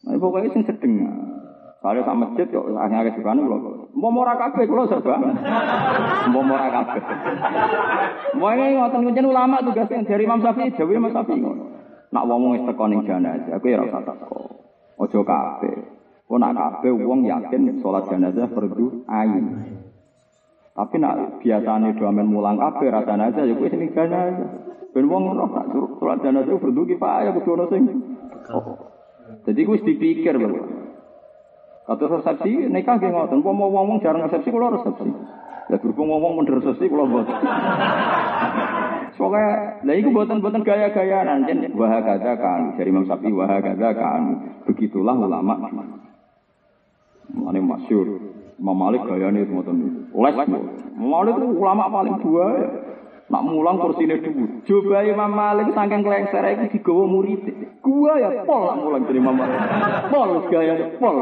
[0.00, 1.06] Nah, pokoknya sing sedeng.
[1.80, 3.56] Kalau sama masjid kok akhirnya ke sekolah kula.
[3.96, 5.16] Mau ora kabeh kula serba.
[6.28, 7.02] Mau ora kabeh.
[8.36, 11.40] Ini ngoten kuncen ulama tugasnya dari Imam Syafi'i, dewe Imam Syafi'i.
[12.10, 14.40] Nak wong wis teko ning jenazah, aku ya ora usah teko.
[14.98, 15.76] Aja kabeh.
[16.28, 19.44] Kok nak kabeh wong yakin salat jenazah fardu ain.
[20.80, 24.48] Tapi nak biasane do amen mulang kabeh ra jenazah ya kuwi sing jenazah.
[24.96, 27.84] Ben wong ora tak suruh salat jenazah fardu kifayah kudu ono sing.
[29.44, 30.48] Jadi kuwi dipikir lho.
[31.84, 33.44] Atau resepsi nikah nggih ngoten.
[33.44, 35.04] Umpama wong-wong jarang resepsi kula resepsi.
[35.68, 37.36] Lah berhubung wong-wong mun resepsi kula mboten.
[39.20, 44.22] Soalnya, lah itu buatan-buatan gaya-gaya nanti wah kata kan dari Imam Syafi'i wah kata kan
[44.64, 45.60] begitulah ulama.
[47.36, 49.64] Mana masyur Imam Malik gaya nih semua
[50.28, 50.36] Les,
[51.00, 52.68] Malik itu ulama paling dua ya.
[53.30, 54.60] Nak mulang kursinya dulu.
[54.66, 57.40] Coba Imam Malik saking kelengser itu digawa murid.
[57.80, 59.58] Gua ya pol nak mulang dari Imam Malik.
[60.12, 61.16] Pol gaya pol.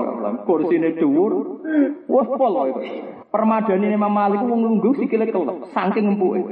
[0.49, 1.63] Kursinya dhuwur.
[2.11, 2.81] Wah pol itu.
[3.29, 6.43] Permadani Imam Malik wong lungguh sikile kelep saking empuke.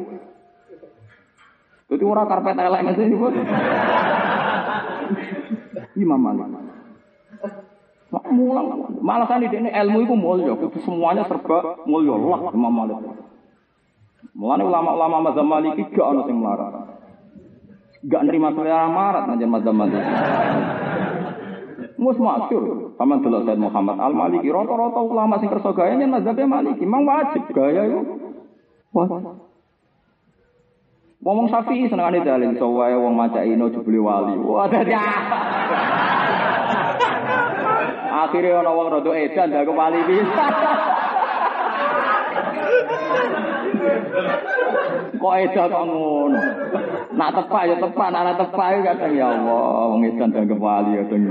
[1.88, 3.04] Dadi ora karpet elek iki.
[5.98, 6.65] Imam Malik.
[8.24, 12.97] Mulang malah kan ini ilmu itu mulia, semuanya serba mulia Allah Imam Malik.
[14.36, 16.97] Mulane ulama-ulama mazhab Maliki gak ono sing melarat.
[18.05, 20.12] Gak nerima selera marat nang mazhab Maliki.
[21.97, 26.84] Mus masyur, sama delok Said Muhammad Al Maliki, rata-rata ulama sing kersa gaya mazhab Maliki,
[26.84, 28.01] mang wajib gaya itu.
[28.97, 29.09] Wah.
[31.26, 34.36] Ngomong Syafi'i senengane dalil sowae wong maca ino jebule wali.
[34.36, 34.94] Wah dadi
[38.16, 40.44] Akhirnya ana wong rada edan dak wali bisa.
[45.20, 46.40] Kok edan kok ngono.
[47.12, 51.22] Nak tepak ya tepak, nak tepak ya kadang ya Allah, wong edan dianggap wali kadang.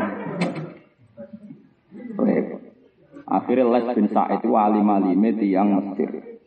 [3.25, 6.37] Akhirnya Les bin Sa'id wali malime tiang Mesir.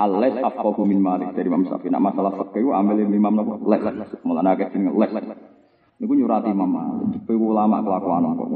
[0.00, 1.92] Al-Les afqahu min Malik dari Imam Syafi'i.
[1.92, 3.60] Nak masalah fikih ambil Imam napa?
[3.60, 3.80] Les.
[4.24, 5.12] Mulane akeh jeneng Les.
[6.00, 7.20] Niku nyurati Imam Malik.
[7.28, 8.48] Kowe ulama kelakuan kok.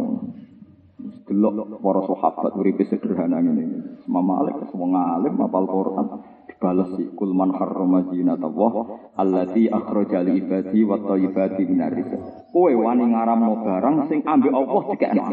[0.98, 4.02] Delok para sahabat uripe sederhana ngene.
[4.02, 6.06] Imam Malik wong alim apal Quran
[6.50, 8.74] dibalas kul man harrama zinatullah
[9.14, 12.18] allati akhraja li ibadi wa thayyibati minar rizq.
[12.50, 15.24] Kowe wani ngaramno barang sing ambek Allah dikekno.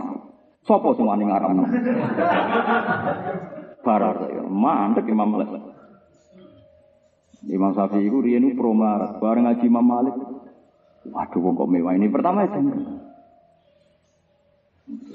[0.61, 1.65] Sopo sing wani ngaramno?
[3.81, 5.49] Barar ya, mandek Imam Malik.
[7.49, 8.69] Imam Syafi'i itu riyen pro
[9.17, 10.13] bareng ngaji Imam Malik.
[11.09, 12.61] Waduh kok mewah ini pertama itu.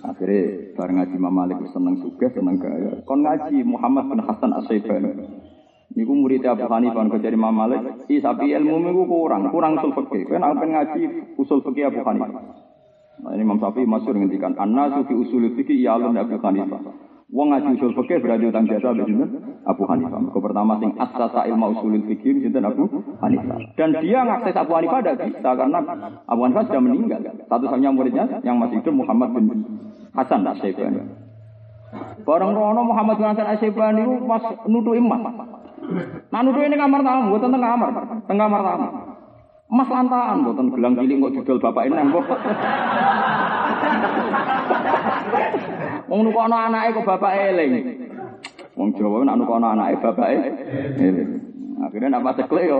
[0.02, 3.06] Akhirnya bareng ngaji Imam Malik seneng juga, seneng gaya.
[3.06, 5.14] Kon ngaji Muhammad bin Hasan As-Saibani.
[5.94, 10.26] Niku murid Abu Hanifah kok jadi Imam Malik, tapi ilmu niku kurang, kurang usul fikih.
[10.26, 11.02] Kan apa ngaji
[11.38, 12.42] usul fikih Abu Hanifah.
[13.20, 16.80] Nah, ini Imam Syafi'i masyhur ngendikan, "An-nasu fi usul fikih ya Abu Hanifah."
[17.31, 19.31] Wong ngaji usul fikih berarti utang jasa be sinten?
[19.62, 20.19] Abu Hanifah.
[20.19, 22.90] Mergo pertama sing asasa ilmu usulul fikih sinten Abu
[23.23, 23.70] Hanifah.
[23.78, 25.78] Dan dia ngakses Abu Hanifah tidak bisa karena
[26.27, 27.23] Abu Hanifah sudah meninggal.
[27.47, 29.62] Satu-satunya muridnya yang masih hidup Muhammad bin
[30.11, 31.07] Hasan Asy-Syaibani.
[32.27, 35.23] Bareng rono Muhammad bin Hasan Asy-Syaibani itu pas nutu emas.
[36.35, 37.89] Nah nutu ini kamar tamu, buat tentang kamar,
[38.27, 38.89] tengah kamar tamu.
[39.70, 42.27] Mas lantaan, buatan gelang cilik kok didol bapak ini nembok.
[46.11, 47.73] Wong nukono anake kok bapak eling.
[48.74, 50.57] Wong Jawa nak nukono anake bapak eling.
[51.81, 52.78] Akhirnya nak pas ceklek yo.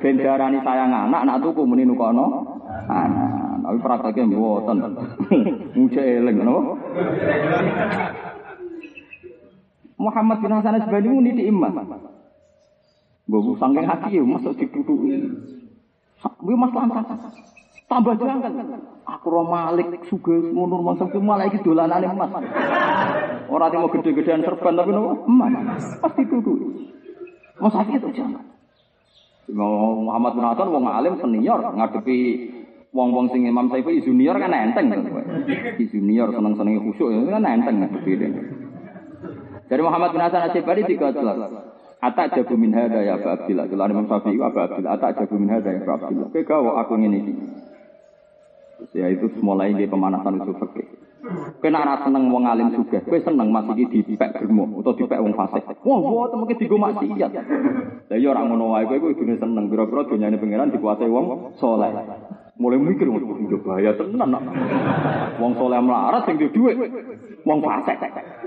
[0.00, 2.56] Ben diarani sayang anak, nak tuku muni nukono
[2.88, 3.60] anak.
[3.60, 4.76] Tapi prakteknya mboten.
[5.76, 6.72] Muja eling napa?
[10.00, 11.76] Muhammad bin Hasan Asbani ini di emas.
[13.28, 15.28] Gue sangking hati ya, masuk ditutupi.
[16.40, 17.20] Gue mas lantas.
[17.90, 18.54] Tambah jangan.
[19.02, 22.30] Aku roh malik suga ngono masa ke malah iki dolanane emas.
[23.50, 25.98] Ora mau gede-gedean serban tapi nopo emas.
[25.98, 26.86] Pasti ditutupi.
[27.58, 28.46] Mas itu jangan.
[29.50, 32.18] Muhammad bin Hasan wong alim senior ngadepi
[32.94, 34.94] wong-wong sing Imam Syafi'i junior kan enteng.
[35.82, 38.12] Junior seneng-seneng khusyuk kan enteng ngadepi.
[39.66, 41.42] Dari Muhammad bin Hasan Asyibari tiga jelas.
[42.00, 43.66] Atak jago min hada ya Abu Abdillah.
[43.66, 44.94] Kalau Imam Syafi'i Abu Abdillah.
[44.94, 46.30] Atak jago min hada ya Abu Abdillah.
[46.46, 47.20] Kau aku ini.
[48.96, 50.86] Ya itu mulai dia pemanasan itu fakir.
[51.60, 53.04] Kena ora seneng wong alim juga.
[53.04, 55.68] Kowe seneng mas iki dipek germo utawa dipek wong fasik.
[55.84, 57.30] Wah, wah mungkin digo maksiat.
[58.08, 61.92] Lah iya ora ngono wae kowe kudu seneng pira-pira donyane pangeran dikuasai wong saleh.
[62.56, 63.20] Mulai mikir wong
[63.60, 64.32] bahaya tenan.
[65.36, 66.90] Wong saleh melarat sing duwe dhuwit.
[67.44, 68.00] Wong fasik.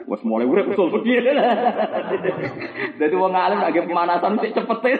[0.10, 1.22] Wes mulai urip usul piye.
[2.98, 4.98] Dadi wong alim lagi pemanasan sik cepet.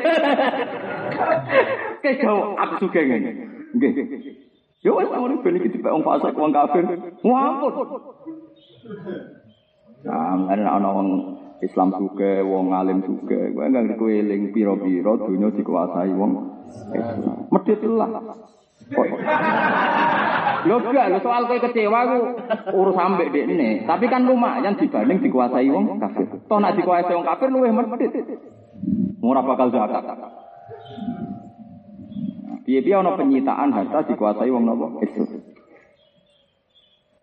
[2.06, 3.32] Kayak aku suka ngene.
[3.74, 4.53] Nggih.
[4.84, 6.84] Ya wis ngono ben iki dipek wong fasik wong kafir.
[7.24, 7.74] Ngampun.
[10.04, 11.10] Nah, ana ana wong
[11.64, 13.48] Islam juga, wong alim juga.
[13.48, 16.32] Gue enggak kowe eling pira-pira dunia dikuasai wong
[16.92, 17.48] Islam.
[17.96, 18.10] Lah.
[20.68, 22.20] Lho gak, lho soal kowe kecewa ku
[22.76, 23.88] urus ambek dekne.
[23.88, 26.28] Tapi kan lumayan dibanding dikuasai wong kafir.
[26.52, 28.12] Toh nek dikuasai wong kafir luwih medhit.
[29.24, 30.04] Ora bakal zakat.
[32.64, 34.88] Piye-piye ana penyitaan harta dikuasai wong napa?
[35.04, 35.44] Islam.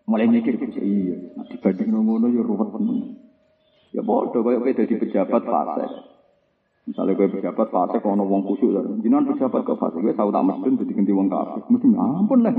[0.05, 1.17] Mulai mikir iya,
[1.49, 3.15] dibanding ngono ya ruwet tenan.
[3.91, 5.87] Ya bodoh koyo kowe dadi pejabat partai.
[6.85, 8.81] Misalnya kowe pejabat partai kono wong kusuk lho.
[9.01, 11.61] Jenengan pejabat kok partai kowe tau tak mesti dadi ganti wong kafir.
[11.69, 12.53] Mesti ampun lah.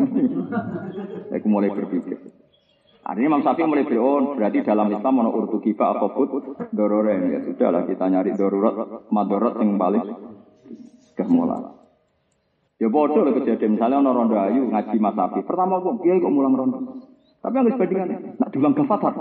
[1.36, 2.18] Aku mulai berpikir.
[3.02, 6.30] Artinya Imam Syafi'i mulai beron, berarti dalam Islam mau urtu kifa apa put
[6.70, 10.06] dororen ya sudahlah kita nyari darurat madorot yang paling
[11.18, 11.81] kemulai.
[12.82, 15.38] Ya bodoh lah kejadian misalnya orang rondo ayu ngaji Mas Sapi.
[15.46, 16.98] Pertama kok kiai kok mulang rondo.
[17.38, 19.14] Tapi harus bandingan, nak diulang gafatar.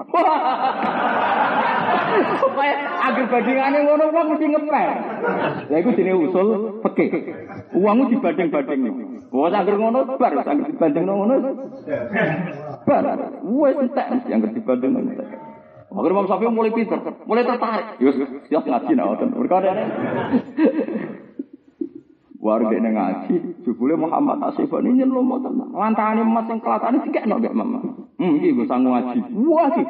[2.41, 2.73] Supaya
[3.05, 4.89] agar bandingannya ngono uang mesti ngepel.
[5.69, 7.05] Ya itu jenis usul peke.
[7.77, 8.81] Uangmu dibanding-banding.
[9.29, 11.33] Wah, agar ngono bar, agar dibanding ngono.
[12.81, 13.05] Bar,
[13.45, 15.11] wes entek yang dibanding ngono.
[15.91, 16.97] Akhirnya Imam Syafi'i mulai pinter,
[17.29, 17.99] mulai tertarik.
[17.99, 18.15] Yus,
[18.47, 19.75] siap ngaji nah, berkata
[22.41, 25.69] Warga ini ngaji, jubule Muhammad Asifan ini nyelum mau tenang.
[25.77, 27.77] Lantani emas yang kelatane tiga no gak mama.
[28.17, 29.29] Hmm, iya gue sanggup ngaji.
[29.45, 29.85] Wah sih.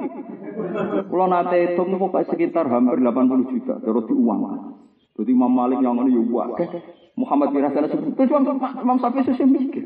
[1.07, 4.43] Kalau nate itu pokoknya sekitar hampir 80 juta, terus diuang.
[5.15, 6.51] Jadi Imam Malik yang ini juga.
[7.15, 8.19] Muhammad bin Hasan sebut.
[8.19, 8.35] Terus
[8.83, 9.83] Imam Syafi'i sesuai mikir.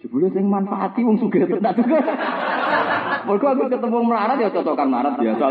[0.00, 2.00] Jebule sing manfaati wong sugih tenan juga.
[3.28, 5.44] Mergo aku ketemu melarat ya cocokan melarat biasa.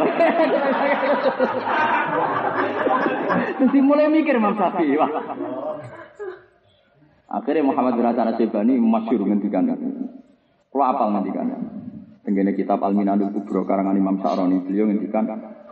[3.62, 4.98] Terus mulai mikir Imam Syafi'i.
[4.98, 5.12] Wah.
[7.28, 9.68] Akhirnya Muhammad bin Hasan Asyibani masyur ngendikan.
[10.72, 11.48] Kalau apal ngendikan.
[12.28, 15.24] Tenggene kitab Al-Minanul Kubro karangan Imam Sa'roni beliau ngendikan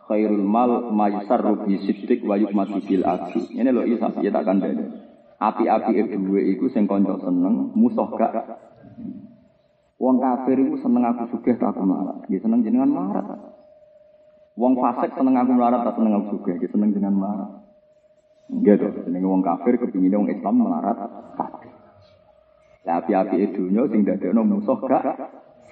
[0.07, 3.03] khairul mal maisar rubi siddiq wa yukmatu bil.
[3.51, 4.87] Ini lho isa ya tak kandhani.
[5.35, 8.55] Api-api dhewe iku sing kanca seneng, musuh gak.
[9.99, 12.23] Wong kafir iku seneng aku sugih tak marah.
[12.31, 13.51] Dia seneng jenengan marah.
[14.55, 17.64] Wong fasik seneng aku melarat tak seneng aku sugih, dia seneng jenengan marah.
[18.45, 20.97] Gitu, jenenge wong kafir kepingin wong Islam melarat
[21.33, 21.73] kafir.
[22.85, 25.17] Lah api-api dunya sing dadekno musuh gak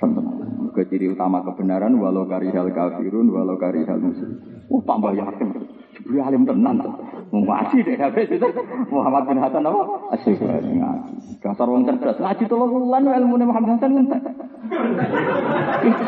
[0.01, 0.25] seneng.
[0.73, 4.41] Mergo ciri utama kebenaran walau karihal kafirun walau karihal musyrik.
[4.73, 5.53] Oh tambah yakin.
[5.93, 6.81] Jibril alim tenan.
[7.29, 8.47] Wong deh habis itu
[8.89, 9.81] Muhammad bin Hasan apa?
[10.17, 11.13] Asyik ngaji.
[11.45, 12.17] Dasar wong cerdas.
[12.17, 14.21] Ngaji tolong bulan ilmu Muhammad Hasan entek.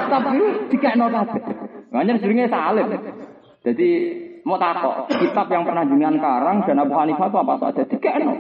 [0.10, 0.42] Tapi
[0.74, 1.42] dikekno kabeh.
[1.94, 2.90] Banyak jenenge salim.
[3.62, 3.90] Jadi
[4.46, 8.34] mau takok kitab yang pernah jenengan karang dan Abu Hanifah itu apa saja dikekno.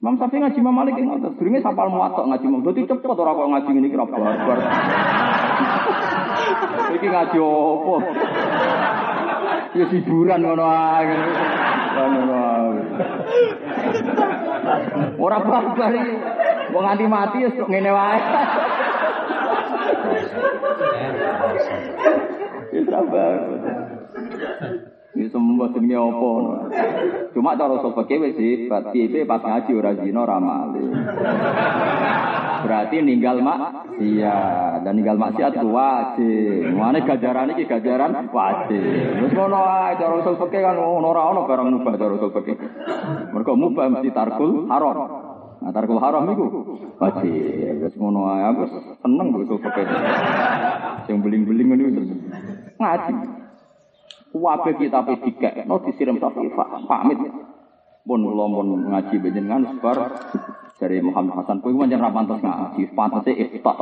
[0.00, 1.36] Imam Syafi'i ngaji Imam Malik ngotot.
[1.38, 2.64] Seringnya sapal muatok ngaji Imam.
[2.66, 4.58] Jadi cepet orang kok ngaji ini kira barbar.
[6.96, 7.96] Iki ngaji apa?
[9.76, 11.14] Ya hiburan ngono ae.
[11.94, 12.80] Ngono ae.
[15.20, 16.14] Ora barbar iki.
[16.74, 18.18] Wong nganti mati wis kok ngene wae.
[22.90, 23.59] Sabar.
[25.10, 26.30] Ini semua jenenge apa?
[27.34, 30.38] Cuma cara usul fikih wis sifat piye pas ngaji ora zina ora.
[32.62, 36.78] Berarti ninggal mak iya dan ninggal maksiat ku wajib.
[36.78, 38.86] Mane gajaran iki gajaran wajib.
[39.26, 42.56] Wis ngono ae cara usul fikih kan ono ora ono barang mubah cara usul fikih.
[43.34, 45.26] Mergo mubah mesti tarkul haram.
[45.60, 46.46] Nah, tarkul haram iku
[47.02, 47.82] wajib.
[47.82, 48.62] Wis ngono ae aku
[49.02, 49.86] seneng usul fikih.
[51.10, 51.82] Sing beling-beling ngono
[52.78, 53.39] ngaji.
[54.30, 56.46] Wabe kita pedikek, no disiram sapi
[56.86, 57.18] pamit.
[58.06, 59.98] Pun kula pun ngaji benjenengan sebar
[60.78, 63.74] dari Muhammad Hasan kowe pancen ra pantes ngaji, pantese ifta.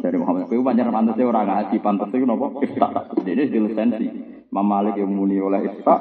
[0.00, 2.88] Dari Muhammad kowe pancen pantese ora ngaji, pantese napa ifta.
[3.20, 4.06] Dene di lisensi.
[4.48, 5.96] Imam Malik yang muni oleh ifta,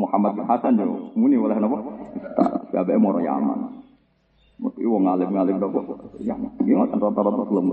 [0.00, 1.76] Muhammad Hasan yo muni oleh napa?
[2.16, 2.44] Ifta.
[2.72, 3.84] Gabe moro Yaman.
[4.64, 5.80] Mesti wong alim-alim napa?
[6.24, 7.68] Ya, iki ngoten rata-rata belum.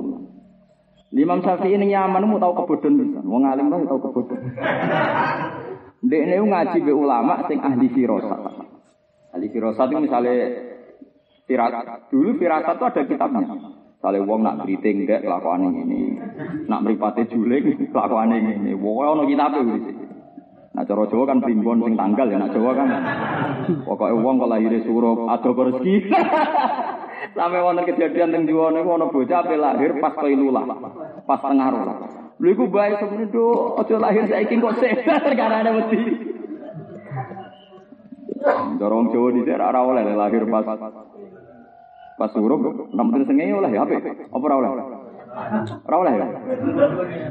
[1.12, 3.20] Imam Syafi'i ning Yaman mau tahu kebodohan bisa.
[3.20, 4.48] Wong alim tahu kebodohan.
[6.02, 8.40] Dek ini ngaji be ulama sing ahli firasat.
[9.36, 10.34] Ahli firasat itu misalnya
[11.52, 12.08] firasat.
[12.16, 13.48] Dulu firasat itu ada kitabnya.
[14.00, 16.16] Misalnya wong nak beriting enggak kelakuan ini.
[16.72, 18.72] Nak meripati juling kelakuan ini.
[18.80, 19.84] Wong ono kitabnya wis.
[20.72, 22.88] Nah cara Jawa kan primbon sing tanggal ya, nak Jawa kan.
[23.84, 25.96] Pokoknya wong kalau lahir suruh ada rezeki.
[27.22, 30.64] Sampai wonten kejadian teng niku ana bocah ape lahir pas kailulah.
[31.26, 31.94] Pas tengah rola.
[32.42, 36.02] Lha iku bae semen do aja lahir saiki kok sehat karena ada wedi.
[38.82, 40.66] Dorong Jawa di ora oleh lahir pas
[42.18, 43.98] pas suruh, namun sengenge oleh ya apa?
[44.02, 44.86] Apa ora oleh?
[45.86, 46.28] Ora oleh ya.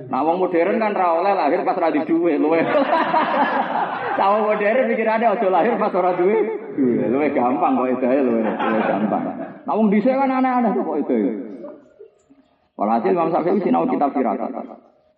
[0.07, 2.63] Nah wong modern kan ora oleh lahir pas ora di duwe luwe.
[4.21, 6.60] Nah modern pikirane aja lahir pas ora duwe.
[6.81, 9.25] Luwe gampang kok itu ya luwe gampang.
[9.69, 11.15] Wong dhisik kan aneh-aneh kok itu.
[12.81, 14.51] Walhasil Imam Syafi'i sinau kitab firasat.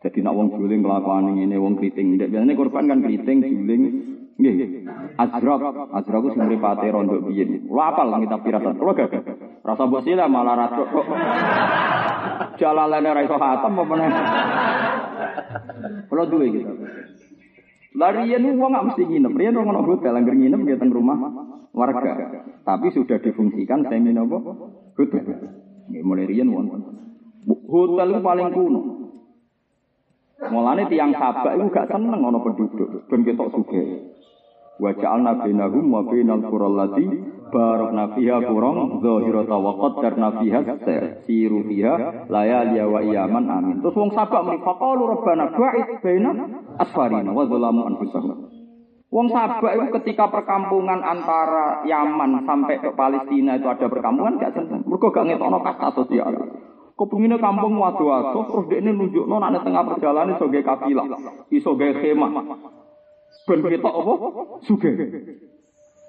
[0.03, 2.19] Jadi nak wong juling kelakuan ini, wong kriting.
[2.19, 3.83] Biasanya korban kan kriting, juling.
[4.35, 4.83] Nggih.
[5.15, 5.63] Azraq,
[5.95, 7.71] azraq ku sing mripate rondo biyen.
[7.71, 8.75] Kulo apal kitab firasat.
[8.75, 9.15] Kulo gak
[9.63, 11.07] Rasa mbok sila malah radok kok.
[12.59, 14.11] Jalalane ra iso apa meneh.
[16.11, 16.73] Kulo duwe gitu.
[17.95, 19.33] Larian wong gak mesti nginep.
[19.39, 22.13] Riyen wong ono hotel angger nginep nggih rumah warga.
[22.63, 24.39] Tapi sudah difungsikan semi napa?
[24.97, 25.25] Hotel.
[25.91, 26.81] Mulai riyen wonten.
[27.49, 28.81] Hotel paling kuno.
[30.43, 33.07] Mulane tiang sabak itu gak seneng ono penduduk.
[33.07, 34.11] Ben ketok sugih.
[34.83, 37.07] Wa ja'alna bainahum wa bainal qural lati
[37.53, 40.61] barakna fiha qurang zahirata wa qaddarna fiha
[41.23, 43.77] siru fiha layali wa iyaman amin.
[43.85, 46.31] Terus wong sabak muni faqalu rabbana ba'id baina
[46.83, 48.62] asfarina wa zalamu anfusahum.
[49.13, 54.81] Wong sabak itu ketika perkampungan antara Yaman sampai ke Palestina itu ada perkampungan gak seneng.
[54.89, 56.33] Mergo gak ngetokno kasta sosial.
[56.97, 61.07] Kepingine kampung wado-wado terus dekne nunjukno nek tengah perjalanan iso gawe kafilah,
[61.53, 62.33] iso gawe khemah.
[63.49, 64.13] Ben ketok apa?
[64.65, 64.95] Sugih.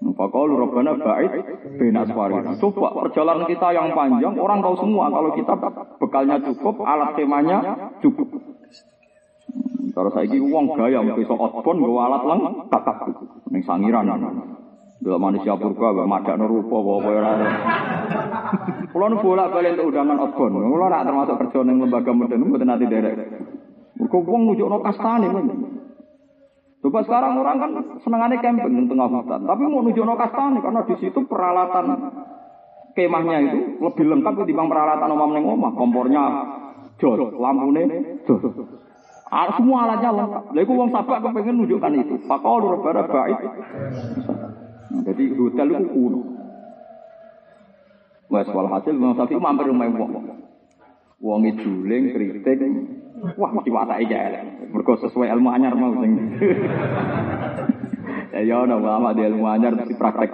[0.03, 1.31] Faqalu rabbana ba'id
[1.79, 2.55] baina asfarina.
[2.59, 5.53] Coba perjalanan kita yang panjang, orang tahu semua kalau kita
[5.99, 7.59] bekalnya cukup, alat temanya
[8.03, 8.27] cukup.
[9.93, 12.21] Kalau saya ini uang gaya, besok outbound gue alat
[12.73, 12.97] kakak,
[13.53, 14.09] neng sangiran.
[15.03, 17.13] Dulu manusia purba, gak madak nerupa, bawa
[18.93, 20.53] Kulo nu bolak balik untuk undangan outbound.
[20.53, 23.15] Kulo nak termasuk kerja neng lembaga modern, mboten nanti derek.
[23.97, 25.27] Mergo wong nunjukno kastane.
[26.83, 27.71] Coba sekarang orang kan
[28.03, 31.85] senengannya camping di tengah hutan, tapi mau nunjukno kastane karena di situ peralatan
[32.93, 35.73] kemahnya itu lebih lengkap ketimbang peralatan omam neng omah.
[35.73, 36.23] Kompornya
[36.97, 37.83] jos, lampune
[38.25, 38.41] jos.
[39.33, 40.43] Ah, semua alatnya lengkap.
[40.53, 42.15] Lalu wong sabak kepengen nunjukkan itu.
[42.29, 43.39] Pakau rubara baik.
[45.09, 46.21] Jadi hotel itu kuno.
[48.29, 50.13] Wes walhasil Imam Syafi'i mampir rumah wong.
[51.17, 52.61] Wong juling, kritik,
[53.33, 53.69] wah mesti
[54.05, 54.69] iki elek.
[54.69, 56.13] Mergo sesuai ilmu anyar mau sing.
[58.33, 60.33] Ya ya ana ulama di ilmu anyar mesti praktek.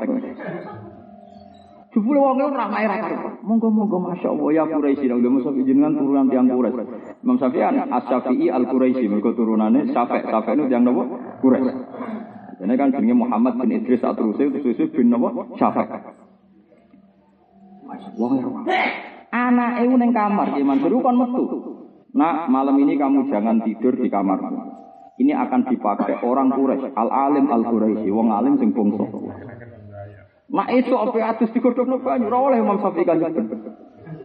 [1.99, 3.43] Jebule wong ora main ra karo.
[3.43, 6.80] Monggo-monggo masyaallah ya Quraisy nang Imam Syafi'i jenengan turunan tiang Quraisy.
[7.27, 11.03] Imam Syafi'i As-Syafi'i Al-Quraisy mergo turunane Syafi' Syafi' itu tiang napa?
[11.43, 11.71] Quraisy.
[12.63, 15.27] Ini kan jenenge Muhammad bin Idris At-Turusi Turusi bin napa?
[15.59, 15.88] Syafi'.
[18.15, 18.34] Wong
[19.30, 21.43] Anak itu neng kamar, Ki Mansur kon metu.
[22.15, 24.71] Nah, malam ini kamu jangan tidur di kamarmu.
[25.19, 29.03] Ini akan dipakai orang Quraisy, al-alim al-Quraisy, wong alim sing bangsa.
[30.49, 33.21] Nah, itu apa atus digodhogno banyu ora oleh Imam Syafi'i kan.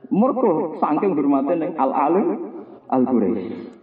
[0.09, 2.29] Mergo saking hormate ning al-alim
[2.89, 3.77] al-Quraisy.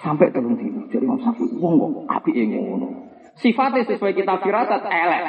[0.00, 0.84] Sampai telung dino.
[0.92, 2.88] Jadi Imam Syafi'i wong kok apike ngono.
[3.40, 5.24] Sifatnya sesuai kita firasat elek.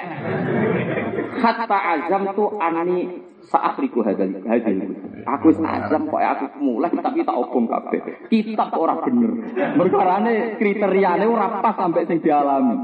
[1.40, 3.08] Hatta azam tu ani
[3.48, 4.76] saakriku hadal hadal.
[5.24, 8.28] Aku azam kok aku mulai tapi tak obong kabeh.
[8.28, 9.56] Kitab ora bener.
[9.80, 12.76] Merkarane kriteriane ora pas sampai sing dialami.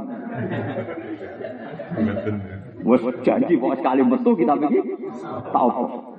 [2.86, 6.18] Wes janji kok sekali metu kita tak obong.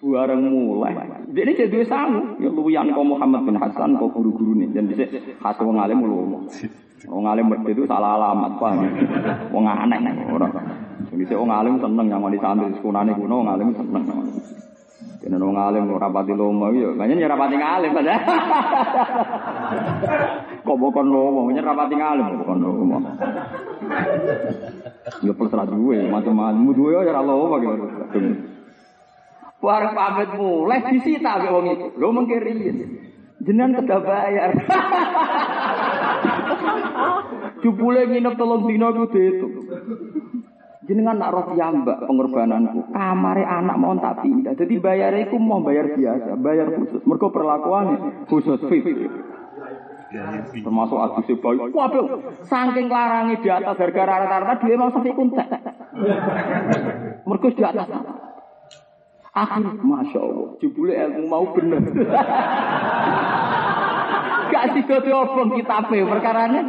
[0.00, 0.96] Bareng mulai.
[1.28, 2.08] Jadi jadi dua.
[2.40, 4.72] Ya luwian kok Muhammad bin Hasan kok guru-guru nih.
[4.72, 5.04] Dan bisa
[5.36, 6.48] khas wong alim lu.
[7.04, 8.88] Wong alim mesti itu salah alamat paham.
[9.52, 10.56] Wong aneh nih orang.
[11.12, 14.04] Bisa wong alim seneng yang mau disambil sekunane kuno wong alim seneng.
[15.20, 18.16] Kena nong alim rapati lomo yo, banyak rapati ngalim pada.
[20.64, 22.96] Kok bukan lomo, banyak rapati ngalim bukan lomo.
[25.18, 27.74] Ya ra duwe, macam-macam duwe ya ora lomo gitu.
[29.60, 31.86] Warung pamit mulai disita ambek wong itu.
[32.00, 32.38] Lho mengke.
[33.44, 34.50] Jenengan kedah bayar.
[37.60, 39.48] Jupule nginep tolong dino ku itu.
[40.88, 42.90] Jenengan nak roh piyambak pengorbananku.
[42.90, 44.56] Kamare anak mau tak pindah.
[44.56, 47.04] Jadi bayar iku mau bayar biasa, bayar khusus.
[47.04, 47.86] Mergo perlakuan
[48.26, 48.84] khusus fit.
[50.10, 51.70] Termasuk adu sebaik.
[51.70, 52.06] Waduh,
[52.42, 55.46] saking larangi di atas harga rata-rata dia mau sampai kuntek.
[57.22, 57.86] Mergo di atas.
[59.30, 61.78] Akhir, masya Allah, jebule ilmu mau bener.
[64.50, 66.62] Gak sih kita perkaranya.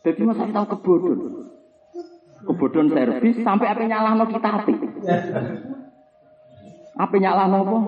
[0.00, 1.20] Jadi masa tahu kebodohan.
[2.40, 4.74] Kebodohan servis sampai apa nyalah no kita hati.
[6.98, 7.78] Apa nyalah apa?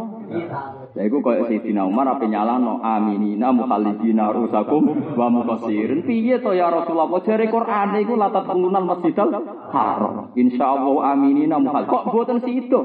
[0.93, 6.05] Ya itu kayak Sayyidina Umar apa nyalah no aminina mukhalidina rusakum wa mukasirin.
[6.05, 9.29] Piye to ya Rasulullah jare Quran iku latat pengunan Masjidil
[9.73, 10.33] Haram.
[10.37, 11.89] Insyaallah aminina mukhal.
[11.89, 12.81] Kok boten situ?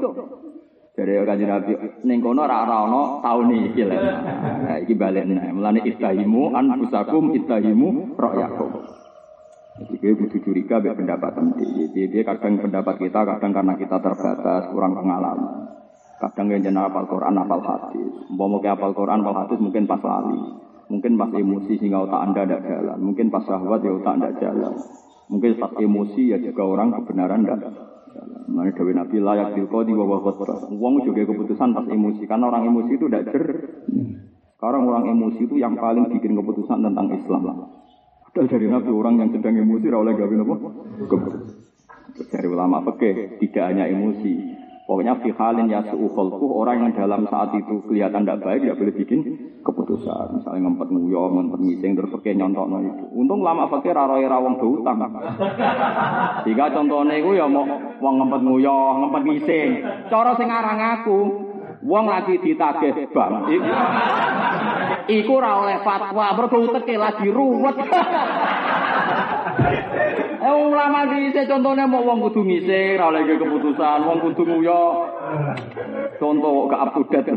[0.98, 1.72] Dari kanjeng Nabi
[2.02, 3.98] ning kono ora ana taun iki lho.
[4.02, 5.46] Nah, iki balik nah.
[5.54, 8.98] Mulane istahimu anfusakum istahimu ra'yakum.
[9.78, 14.74] Jadi gue butuh curiga biar pendapat Jadi dia kadang pendapat kita, kadang karena kita terbatas,
[14.74, 15.77] kurang pengalaman.
[16.18, 18.10] Kadang yang jenar apal Quran, apal hadis.
[18.34, 20.38] Mau ke apal Quran, apal hadis mungkin pas lali.
[20.90, 22.98] Mungkin pas emosi sehingga otak anda tidak jalan.
[22.98, 24.74] Mungkin pas syahwat ya otak tidak jalan.
[25.30, 27.86] Mungkin pas emosi ya juga orang kebenaran tidak jalan.
[28.50, 30.66] Mana Dewi Nabi layak dilko di bawah khotbah.
[30.74, 32.24] Uang juga keputusan pas emosi.
[32.26, 33.44] Karena orang emosi itu tidak jer.
[34.58, 37.70] Sekarang orang emosi itu yang paling bikin keputusan tentang Islam.
[38.26, 40.56] Padahal dari Nabi orang yang sedang emosi oleh gawe apa?
[42.26, 44.34] Dari ulama fikih tidak hanya emosi.
[44.88, 48.94] Pokoknya fi halin ya su'ukholku orang yang dalam saat itu kelihatan tidak baik tidak boleh
[48.96, 49.20] bikin
[49.60, 50.40] keputusan.
[50.40, 53.04] Misalnya ngempet nguyong, ngempet ngising terus pakai nyontok itu.
[53.12, 54.96] Untung lama fakir raroy rawong berutang.
[56.48, 57.68] Jika contohnya itu ya mau
[58.00, 59.68] wong ngempet nguyong, ngempet ngising.
[60.08, 61.18] Cara sing aran aku,
[61.84, 63.32] wong lagi ditagih bang.
[65.04, 67.76] Iku ora oleh fatwa, mergo lagi ruwet.
[70.38, 74.82] Eh ulama dhisik contone mau wong kudu ngising, ora oleh keputusan, wong kudu nguyo.
[76.22, 77.34] Contoh gak up to date.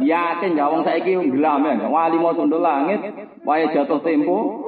[0.00, 3.04] Yakin ya wong saiki nggelam ya, wali mau sundul langit,
[3.44, 4.64] wae jatuh tempo.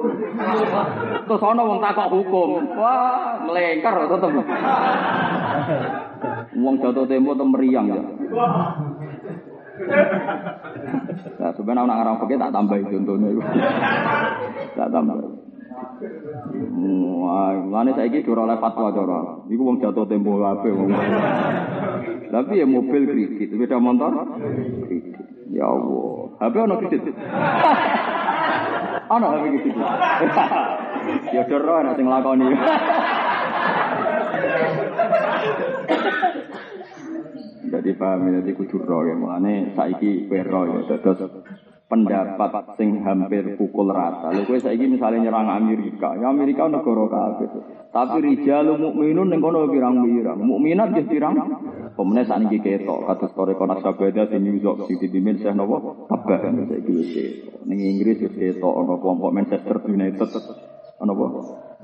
[1.25, 2.77] Terus ana wong takok hukum.
[2.77, 4.31] Wah, melengker tetep.
[6.53, 8.03] Wong jatuh tempo tem meriang ya.
[11.41, 13.29] Nah, sebenarnya Arab pakai tak tambah contohnya.
[14.77, 15.17] Tak tambah.
[17.23, 19.19] Wah, mana saya gitu oleh fatwa cara.
[19.47, 20.91] Iku wong jatuh tempo apa wong.
[22.33, 24.11] Tapi ya mobil kredit, beda motor
[24.89, 25.21] kredit.
[25.53, 27.01] Ya Allah, HP ono kredit.
[29.13, 29.75] Ono HP kredit.
[31.35, 32.47] Ya doro ana sing lakoni.
[37.73, 39.17] Jadi paham ya, jadi kudu roh ya.
[39.17, 40.93] Mulane saiki kowe roh ya.
[41.01, 41.25] Terus
[41.87, 44.33] pendapat sing hampir pukul rata.
[44.33, 47.49] Lha kowe saiki misalnya nyerang Amerika, ya Amerika negara kafir.
[47.93, 50.41] Tapi rijalul mukminun ning kono pirang-pirang.
[50.41, 51.35] Mukminat nggih pirang.
[51.93, 55.77] Pemene sakniki ketok kados kore konak sabada sing York City dimen sih napa
[56.09, 57.69] kabar saiki wis ketok.
[57.69, 60.29] Ning Inggris wis ketok ana kelompok Manchester United.
[60.97, 61.25] Ana apa?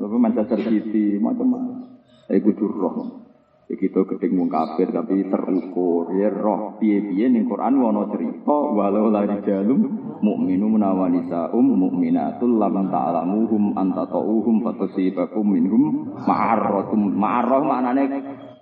[0.01, 2.01] Manchester City macam-macam.
[2.29, 3.28] Iku roh.
[3.69, 6.09] Begitu gedeng wong kafir tapi terukur.
[6.17, 9.85] Ya roh piye-piye ning Quran ana cerita walau la rijalum
[10.25, 17.13] mukminu menawanisa um mukminatul lam ta'lamuhum anta ta'uhum fatusibakum minhum ma'arratum.
[17.13, 18.03] Ma'arrah maknane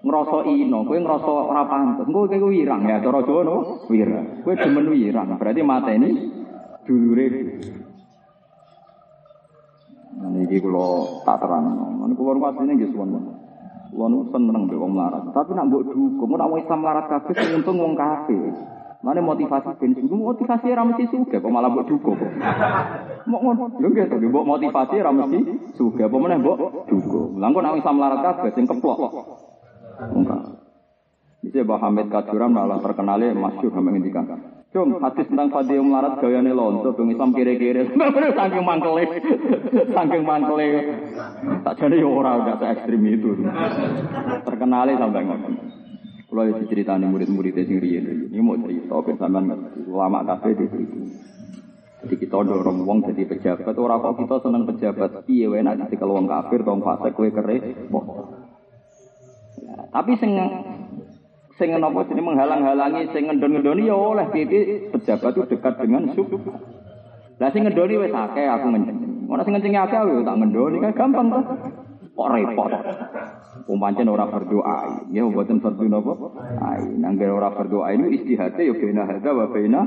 [0.03, 2.03] ngrasa ino kowe ngrasa ora pantes.
[2.03, 4.43] Engko kowe wirang ya cara Jawa no wirang.
[4.43, 6.09] Kowe demen wirang berarti mateni
[6.84, 7.27] dulure.
[10.17, 11.65] Ini kalau tak terang,
[12.03, 13.47] ini keluar aslinya nggih suwon.
[13.98, 15.26] Kulo nu seneng mbek wong melarat.
[15.34, 18.53] Tapi nak mbok dukung, ora wong Islam melarat kabeh sing untung wong kafir.
[19.02, 22.14] Mane motivasi ben sing motivasi ora mesti sugih kok malah mbok dukung.
[23.26, 23.74] Mok ngono.
[23.82, 25.40] Lho nggih to, mbok motivasi ora mesti
[25.74, 27.41] sugih, apa meneh mbok dukung.
[27.41, 28.99] Lah kok nak Islam melarat kabeh sing keplok.
[30.14, 30.41] Enggak.
[31.41, 34.56] Bisa Mbah Hamid Kaduram malah terkenalnya masyhur sampe ngendikan.
[34.77, 37.97] Cung, hadis tentang Fadil melarat gayane lonto, bang Islam kiri-kiri.
[38.37, 39.09] Saking mangkele.
[39.89, 40.67] Saking mangkele.
[41.65, 43.41] Tak jadi orang gak se ekstrim itu.
[44.45, 45.53] Terkenalnya sampai ngoten.
[46.29, 49.47] Kalau diceritani murid-murid sing riyen ini mau cerita ben sampean
[49.89, 50.65] ulama kabeh itu.
[52.05, 55.25] Jadi kita dorong wong jadi pejabat, ora kok kita seneng pejabat.
[55.25, 57.57] Piye wae nek kalau wong kafir, wong fasik kowe kere.
[59.89, 60.37] Tapi sing
[61.57, 66.41] sing napa jenenge menghalang-halangi sing ngendon-ngendoni ya oleh piye pejabat itu dekat dengan syubhat.
[67.41, 68.97] Lah sing ngendoni wis akeh aku ngenceng.
[69.25, 71.41] Ora sing ngenceng akeh aku tak ngendoni kan gampang to.
[72.13, 72.71] Kok repot.
[73.67, 75.09] Umpancen ora berdoa.
[75.09, 76.13] Ya mboten fardu napa?
[76.61, 79.81] Ai, nangger ora berdoa ini istihate ya bena hadza wa bena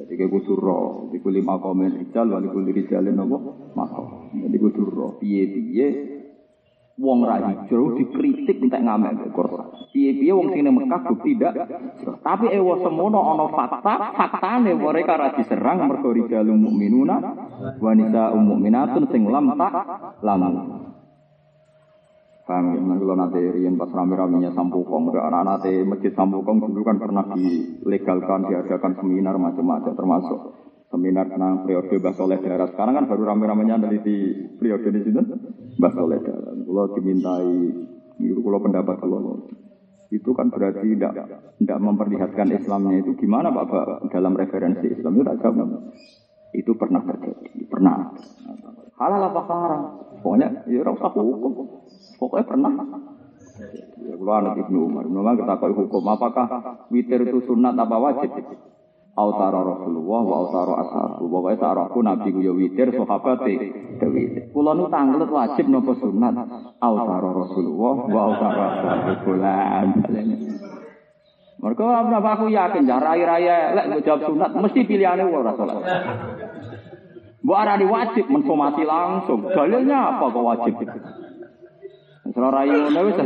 [0.00, 4.32] Jadi kayak kudu roh, di kuli makomen rijal, wali kuli rijalin nopo makom.
[4.32, 5.86] Jadi kudu roh, piye piye
[6.98, 9.66] wong ra hijrah dikritik entek ngamek Quran.
[9.90, 11.54] Piye-piye wong sing Mekah bukti tidak.
[12.22, 17.16] Tapi ewa semono ana fakta, faktane mereka ra diserang mergo rijalul mukminuna
[17.78, 19.50] wa nisa'ul mukminatun sing lam
[20.22, 20.80] lamu.
[22.50, 27.22] Paham ya, kalau nanti rian pas rame-ramenya Sampukong, anak nanti masjid Sampukong dulu kan pernah
[27.30, 30.40] dilegalkan, diadakan seminar macam-macam, termasuk
[30.90, 32.66] seminar tentang periode Mbah Soleh Daerah.
[32.74, 34.16] Sekarang kan baru rame-ramenya di
[34.58, 35.22] periode di sini
[35.78, 36.52] Mbah Soleh Daerah.
[36.58, 37.54] Kalau dimintai,
[38.18, 39.46] kalau pendapat kalau
[40.10, 41.14] itu kan berarti tidak
[41.62, 45.54] tidak memperlihatkan Islamnya itu gimana Pak, Pak dalam referensi Islam itu tak.
[46.50, 48.10] Itu pernah terjadi, pernah.
[48.98, 49.82] Halal apa haram?
[50.18, 51.52] Pokoknya ya ora usah hukum.
[52.18, 52.72] Pokoknya pernah.
[54.02, 56.46] Ya, kalau anak Ibnu Umar, Umar kita hukum apakah
[56.90, 58.34] witir itu sunat apa wajib?
[59.10, 61.26] Autara Rasulullah wa autara ashabu.
[61.26, 64.54] Pokoknya sarahku Nabi ku ya witir, sahabat ya witir.
[64.54, 66.34] Kulo nu tanglet wajib nopo sunat?
[66.78, 69.34] Autara Rasulullah wa autara ashabu.
[71.60, 75.82] Mereka apa aku yakin ya raya-raya lek jawab sunat mesti pilihannya ora salat.
[77.42, 79.44] Bu arani wajib langsung.
[79.50, 80.74] Dalilnya apa kok wajib?
[82.30, 83.18] Serah rai ngono wis.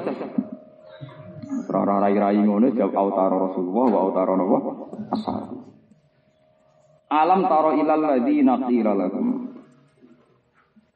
[1.68, 4.32] Serah ngono jawab autara Rasulullah wa autara
[5.12, 5.63] asal.
[7.12, 9.44] Alam taro ilal ladzina qila lahum.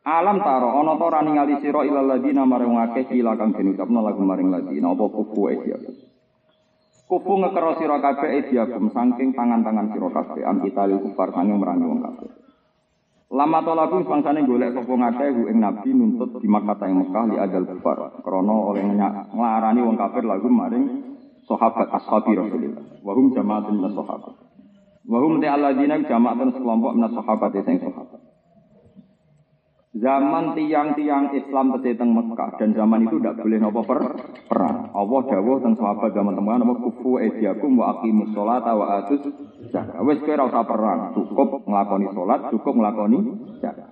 [0.09, 4.01] Alam taro ana ta ora ningali sira ilal ladzina marang akeh kila kang den ucapno
[4.01, 5.77] lagu maring ladzina apa kufu ya.
[7.09, 12.01] Kufu ngekero sira kabeh ediakum saking tangan-tangan sira kabeh an kita kufar sanging merangi wong
[12.01, 12.31] kabeh.
[13.29, 17.69] Lama tolaku bangsane golek sapa ngakeh ing nabi nuntut di Makkah ing Mekah li ajal
[17.69, 18.25] kufar.
[18.25, 18.85] Krana oleh
[19.37, 20.85] nglarani wong kafir lagu maring
[21.45, 23.05] sahabat ashabi Rasulillah.
[23.05, 24.49] Wa hum jamaatun sahabat.
[25.09, 28.21] Wa hum ta alladzina jamaatun sekelompok min sahabat sing sahabat.
[29.99, 33.99] Zaman tiang-tiang Islam teng Mekah dan zaman itu tidak boleh nopo per
[34.47, 34.93] perang.
[34.93, 39.25] Allah dawuh teng sahabat zaman teman nopo kufu ediakum wa aqimus sholata wa atus
[39.73, 39.97] zakat.
[40.05, 43.19] Wis kowe ora perang, cukup nglakoni salat, cukup nglakoni
[43.65, 43.91] zakat.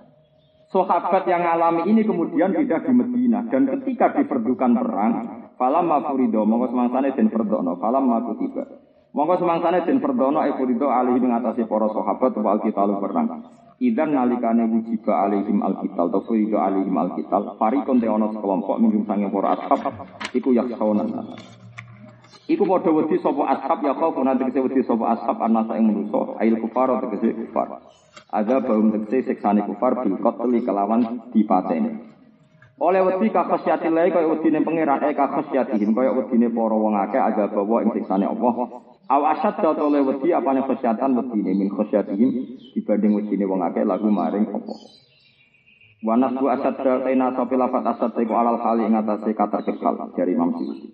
[0.69, 5.13] Sahabat yang alami ini kemudian tidak di Medina dan ketika diperdukan perang,
[5.57, 8.86] falam mafurido mongko semangsane den perdono, falam maku tiba.
[9.17, 13.49] Mongko semangsane den perdono e furido alih ing atase para sahabat wa alkitalu perang.
[13.81, 19.33] Idan nalikane wujiba alaihim alkital atau furido alaihim alkital farikon te ono sekelompok minjum sange
[19.33, 19.81] para ashab
[20.37, 21.33] iku yaksaunan
[22.45, 26.37] Iku padha wedi sapa ashab ya kau nanti kese wedi sapa ashab anasa ing manusa
[26.37, 27.89] ail kufar tegese kufar.
[28.29, 32.05] Ada baum tegese siksane kufar bil qatli kelawan dipateni.
[32.77, 36.93] Oleh wedi ka khasyati lae kaya wedine pangeran eh ka khasyatihim kaya wedine para wong
[36.93, 38.53] akeh ada bawa ing siksane Allah.
[39.07, 42.29] Aw asad dot oleh wedi apane khasyatan wedine min khasyatihim
[42.75, 44.79] dibanding wedine wong akeh lagu maring Allah.
[46.03, 50.35] Wanas bu asad daina sopi lafat asad iku alal kali ing atase kata kekal dari
[50.35, 50.91] Imam Suyuti.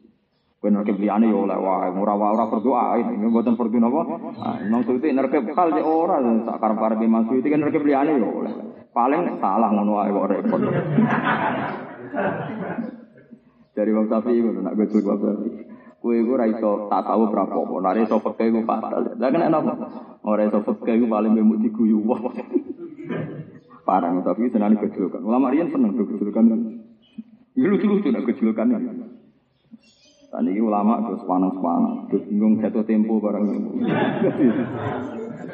[0.62, 4.02] Kowe nerkep liyane ya oleh wae, ora ora berdoa ini mboten perdu napa.
[4.40, 8.30] Ah, Imam Suyuti nerkep kal ya ora sak karep-karep Imam Suyuti kan nerkep liyane ya
[8.30, 8.54] oleh.
[8.94, 10.62] Paling salah ngono wae kok repot.
[13.74, 15.73] Dari Imam Syafi'i ngono nak gue Imam Syafi'i.
[16.04, 17.76] Kue gue ra iso tak tahu berapa apa.
[17.80, 19.16] Nah iso peke gue fatal.
[19.16, 19.72] Lah kena napa?
[20.28, 22.20] Ora iso peke gue paling memuk diguyu wah.
[23.88, 25.24] Parang tapi senani kecilkan.
[25.24, 26.44] Ulama riyen seneng kecilkan.
[27.56, 28.68] Lucu-lucu nak kecilkan.
[30.28, 33.86] Tadi ulama terus panas-panas, terus bingung jatuh tempo barang ini.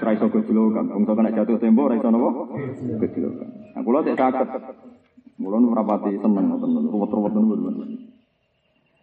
[0.01, 2.55] Raiso kecilkan, bangsa kena jatuh tempo, raiso nopo
[3.03, 3.75] kecilkan.
[3.75, 4.49] Nah, kalau tidak sakit,
[5.35, 7.35] mulai merapati seneng, teman, ruwet-ruwet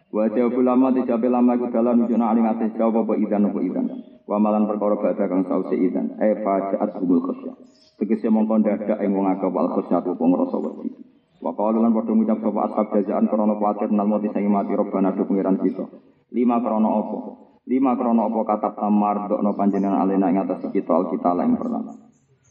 [0.07, 0.31] teman.
[0.31, 3.85] Wajah ulama tidak lama itu dalam ujung aling atas jawab apa idan apa idan.
[4.27, 6.15] Wamalan perkara baca kang sausi idan.
[6.19, 7.55] Eh fajaat humul khosyah.
[7.99, 10.95] Tegese mongkon dadak ing wong akeh wal khosyah tu pengrasa wedi.
[11.37, 15.23] Wa qalu lan padha ngucap sapa ashab jazaan krana nal mati sing mati robbana du
[15.27, 15.85] pengiran kita.
[16.33, 17.19] Lima krana apa?
[17.67, 21.93] Lima krana apa katab tamar dokno panjenengan alena ing atas kita al kita lan pertama.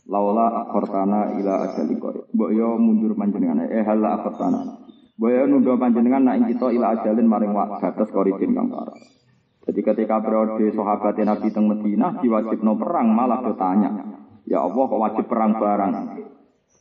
[0.07, 2.31] Laula akhortana ila ajali qarib.
[2.31, 4.86] Mbok yo mundur panjenengan eh hala akhortana.
[5.17, 9.01] Yo nunda panjenengan nak ing kita ila ajalin maring wak batas qaribin kang parah.
[9.67, 13.91] Jadi ketika periode sahabat Nabi teng Madinah diwajibno perang malah bertanya,
[14.47, 15.93] ya Allah kok wajib perang barang?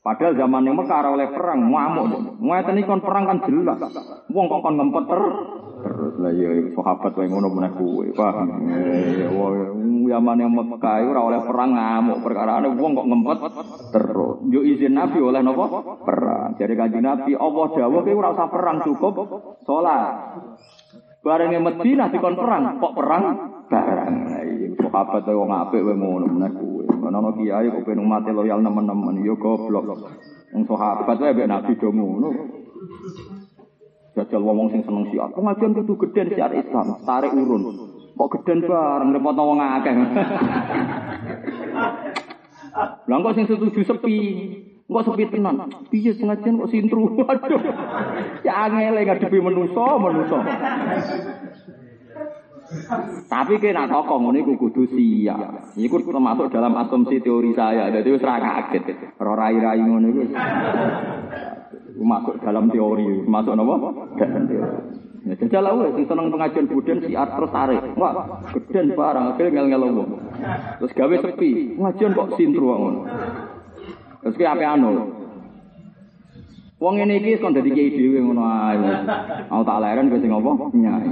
[0.06, 2.38] Padahal zaman yang Mekah oleh perang, ngamuk.
[2.38, 3.82] Ngeten kon perang kan jelas.
[4.30, 5.22] Wong kok kon ngempet ter
[5.86, 8.10] terus lah ya sahabat wae ngono meneh kuwe.
[8.18, 8.57] Paham.
[8.73, 13.38] Eh, Wong zaman yang Mekah ora oleh perang ngamuk perkara wong kok ngempet
[13.94, 14.36] terus.
[14.49, 15.65] Yo izin Nabi oleh napa?
[16.02, 16.57] Perang.
[16.57, 19.14] Jadi kanjeng Nabi Allah dawuh kowe ora usah perang cukup
[19.65, 20.14] salat.
[21.26, 23.23] Bareng Madinah dikon perang, kok perang
[23.65, 24.14] barang.
[24.45, 26.74] Iya sahabat wae wong wae ngono meneh kuwe.
[27.06, 29.86] Ana ana kiai kok pengen umat loyal nemen-nemen yo goblok.
[30.53, 32.30] Wong sahabat wae mbek Nabi do ngono.
[34.18, 35.30] Jajal wong sing seneng siar.
[35.38, 37.64] Pengajian kudu geden siar Islam, tarik urun.
[38.15, 39.94] Kok geden bareng repot wong akeh.
[43.06, 44.18] Lah kok sing setuju sepi.
[44.90, 45.69] Kok sepi tenan.
[45.94, 47.22] Piye pengajian kok sintru.
[47.22, 47.61] Waduh.
[48.41, 50.40] Ya angel ngadepi manusa, manusa.
[53.30, 55.78] Tapi kena tokoh ngono iku kudu siap.
[55.78, 57.94] Iku termasuk dalam asumsi teori saya.
[57.94, 59.18] Jadi wis ra kaget.
[59.22, 60.22] Ora rai-rai ngono iku.
[61.96, 63.76] Masuk dalam teori, masuk napa?
[64.20, 65.06] Dalam teori.
[65.26, 67.82] Ya jajal lah sing seneng pengajian buden si terus tarik.
[67.98, 70.06] Wah, geden barang akhirnya ngel-ngel.
[70.78, 71.74] Terus gawe sepi.
[71.82, 73.02] Pengajian kok sintru ngono.
[74.22, 75.10] Terus ki ape anu?
[76.78, 78.78] Wong ngene iki kon dadi kiai dhewe ngono ae.
[79.50, 80.52] Aku tak leren kowe sing apa?
[80.78, 81.10] Nyai.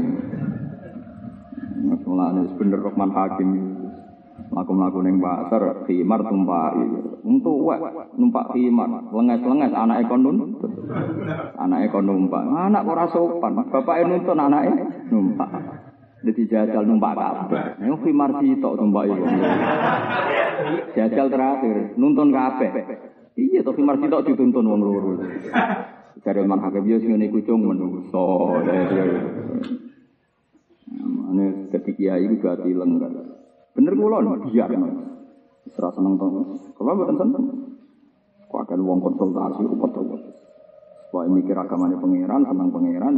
[1.84, 3.50] Mulane bener Rahman Hakim.
[4.54, 6.86] Laku-laku ning pasar khimar tumpaki.
[7.22, 7.80] Untuk wek
[8.18, 10.72] numpak khimar, lenges-lenges anake kon nuntut.
[11.58, 12.42] Anake kon numpak.
[12.42, 13.60] Anak ora sopan.
[13.70, 14.72] Bapake nuntun anake
[15.12, 15.50] numpak.
[16.24, 17.84] Jadi jajal numpak kabeh.
[17.84, 19.38] Nek khimar sitok tumpaki wong.
[20.96, 22.72] Jajal terakhir nuntun kabeh.
[23.38, 25.12] Iya to khimar sitok dituntun wong loro.
[26.24, 27.68] Jare man hakim yo sing ngene iku cung.
[31.02, 33.14] Ane dadi kiai iku gak tileng kan.
[33.74, 34.72] Bener kula biar
[35.74, 36.26] Ora seneng to.
[36.78, 37.44] Kula mboten seneng.
[38.52, 40.22] Kok akan wong konsultasi upet-upet.
[41.10, 43.14] Wah mikir agamane pangeran, seneng pangeran.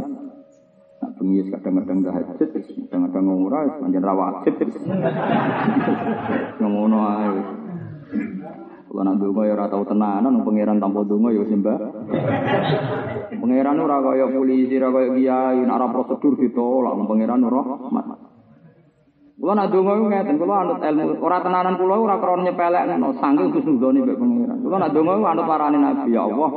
[0.96, 2.50] Nak bengi kadang-kadang tahajud,
[2.88, 4.56] kadang-kadang ora, pancen ra wajib.
[6.60, 7.65] Ngono ae.
[8.96, 11.78] Kalau nak donga ya ora tau tenanan, pangeran tanpa donga ya sembah.
[13.44, 18.06] Pangeran ora kaya polisi, ora kaya kiai, nak ora prosedur ditolak, pangeran ora rahmat.
[19.36, 23.08] Kula nak donga iku ngeten, kula anut ilmu, ora tenanan kula ora krana nyepelek ngono,
[23.20, 24.58] saking kusnudone mbek pangeran.
[24.64, 26.48] Kula nak donga iku anut parane Nabi, ya Allah.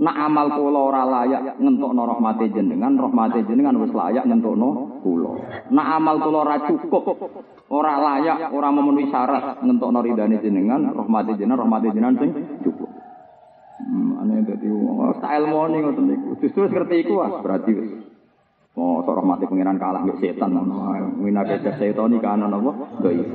[0.00, 5.32] Nak amal kula ora layak ngentokno rahmate jenengan, rahmate jenengan wis layak ngentokno kula.
[5.68, 7.04] Nak amal kula ora cukup,
[7.68, 12.30] ora layak, ora memenuhi syarat ngentokno ridane jenengan, rahmate jenengan, rahmate jenengan sing
[12.64, 12.88] cukup.
[13.80, 14.68] Hmm, ane dadi
[15.20, 16.28] tak ilmone ngoten niku.
[16.40, 17.90] Justru ngerti iku wah berarti wis
[18.78, 20.54] Oh, sok rahmati pengiran kalah mbek setan.
[21.18, 22.70] Mina kedah setan iki ana napa?
[23.02, 23.28] Dhaif.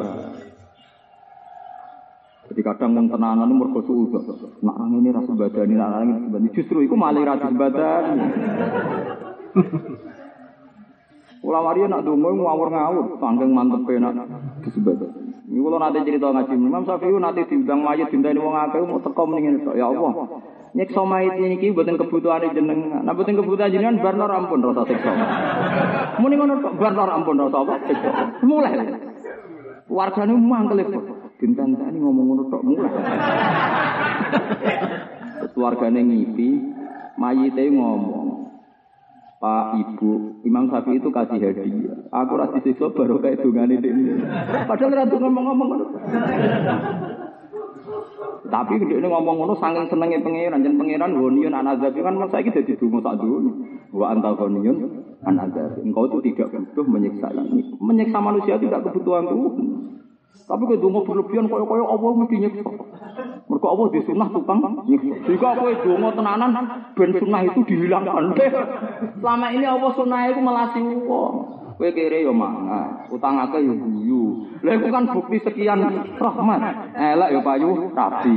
[2.45, 4.21] Jadi kadang wong tenanan itu mergo suudon.
[4.61, 6.53] Nak ngene ra sembadani, nak ngene sembadani.
[6.53, 8.25] Justru iku malah ra sembadani.
[11.45, 14.13] Ulama dia nak dongo ngawur-ngawur, sangking mantep nak
[14.61, 15.25] disembadani.
[15.45, 19.29] Ini kalau nanti cerita ngaji, Imam Syafi'i nanti diundang mayat dintani wong akeh mau teko
[19.29, 20.41] mendingin ya Allah.
[20.75, 22.99] Nyekso mayit ini buatan kebutuhan jenengan.
[23.07, 25.11] Nah buatan kebutuhan jenengan bar nor ampun rasa siksa.
[26.19, 27.75] Muni ngono bar nor ampun rasa apa.
[28.43, 28.75] Mulai.
[29.87, 31.14] Wargane mangkel kok.
[31.35, 32.91] Dinten-teni ngomong ngono tok mulai.
[35.51, 36.49] Keluargane ngipi,
[37.19, 38.47] mayite ngomong.
[39.35, 41.95] Pak Ibu, Imam Syafi'i itu kasih hadiah.
[42.09, 44.15] Aku rasa disiksa baru kayak dungane ini.
[44.63, 45.69] Padahal ratu ngomong-ngomong.
[48.45, 52.53] Tapi gede ini ngomong ngono saking senengnya pangeran, dan pangeran gonion anazab kan masa ini
[52.53, 53.51] jadi dungo sak dulu.
[53.91, 55.83] Wa anta gonion anazab.
[55.83, 57.75] Engkau itu tidak butuh menyiksa ini.
[57.81, 59.51] Menyiksa manusia tidak kebutuhan tuh.
[60.45, 62.61] Tapi ke dungo berlebihan koyo koyo Allah mesti nyiksa.
[63.45, 65.15] Mereka Allah di sunnah tukang nyiksa.
[65.25, 66.51] Jika kowe dungo tenanan
[66.93, 68.35] ben sunnah itu dihilangkan.
[69.23, 71.35] Selama ini Allah sunnah itu melasi wong.
[71.75, 74.47] Kowe kere yo mangan, utang akeh yo guyu.
[74.63, 75.81] Lha iku kan bukti sekian
[76.19, 76.61] rahmat.
[76.93, 78.35] Elek yo payu rapi.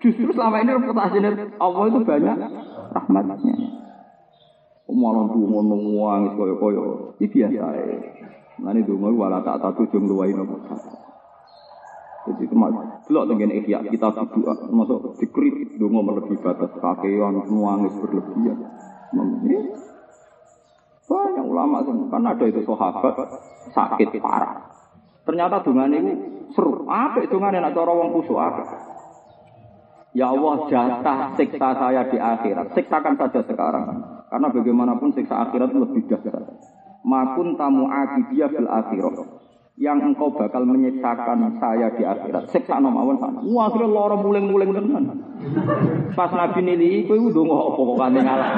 [0.00, 2.36] Justru selama ini reputasinya Allah itu banyak
[2.96, 3.56] rahmatnya.
[4.92, 7.16] Malah dungo nangis koyo-koyo.
[7.16, 8.21] Ini biasa ya.
[8.62, 10.54] Nanti dungo wala tak tak tujung luwai nopo.
[12.22, 18.58] Jadi termasuk delok tengen ikhya kita berdoa termasuk dikrit dungo melebihi batas kakean nuangis berlebihan.
[21.10, 23.14] Banyak ulama kan ada itu sahabat
[23.74, 24.70] sakit parah.
[25.26, 26.12] Ternyata dengan ini
[26.54, 26.86] seru.
[26.86, 28.62] Apa dengan nak cara wong kusuk apa?
[30.12, 32.76] Ya Allah jatah siksa saya di akhirat.
[32.76, 33.86] Siksakan saja sekarang.
[34.28, 36.71] Karena bagaimanapun siksa akhirat lebih dahsyat.
[37.02, 39.42] Makun tamu akibiyah fil akhirat.
[39.80, 42.52] yang engkau bakal menyiksakan saya di akhirat.
[42.52, 43.40] Siksa mawon sana.
[43.40, 45.04] Wah, akhirnya loro muling-muling tenan.
[46.12, 48.50] Pas Nabi nili, kowe udah apa kok kanthi ngalah.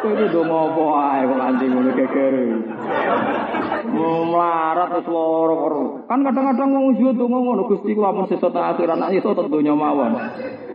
[0.00, 2.34] Kowe udah ngopo ae kok kanthi ngono geger.
[3.90, 5.56] Melarat loro
[6.06, 10.14] Kan kadang-kadang wong yo donga ngono Gusti kula ampun sesuk akhirat nek iso donya mawon.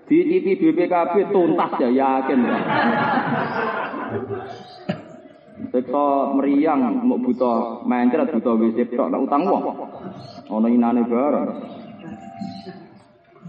[0.04, 2.40] Dicipi BPKB tuntas ya yakin.
[5.74, 9.64] Siksa meriang mau buta mencret buta WC tok nek utang wong.
[10.54, 11.50] Ana inane bareng.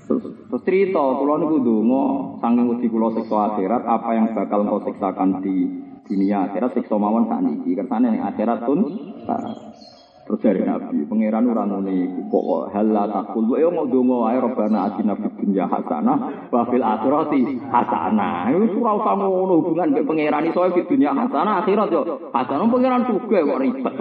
[0.09, 0.25] Terus
[0.65, 2.05] cerita kula niku ndonga
[2.41, 5.69] saking wedi kula siksa akhirat apa yang bakal engkau siksakan di
[6.09, 8.89] dunia akhirat siksa mawon sakniki kersane ning akhirat pun
[10.25, 15.13] Terus dari Nabi, pangeran ora ngono iku kok halla takul yo ndonga ae robana atina
[15.21, 18.49] fid dunya hasanah wa fil akhirati hasanah.
[18.49, 23.45] Iku ora usah hubungan mek pangeran iso fid dunya hasanah akhirat yo hasanah pangeran juga
[23.45, 23.95] kok ribet.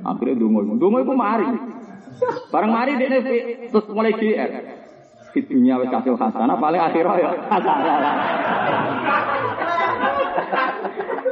[0.00, 1.48] Akhirnya ndonga ndonga iku mari.
[2.48, 3.18] Bareng mari dekne
[3.68, 4.50] terus mulai GR.
[5.36, 8.16] Fid dunya wis kasil paling akhirat yo hasanah.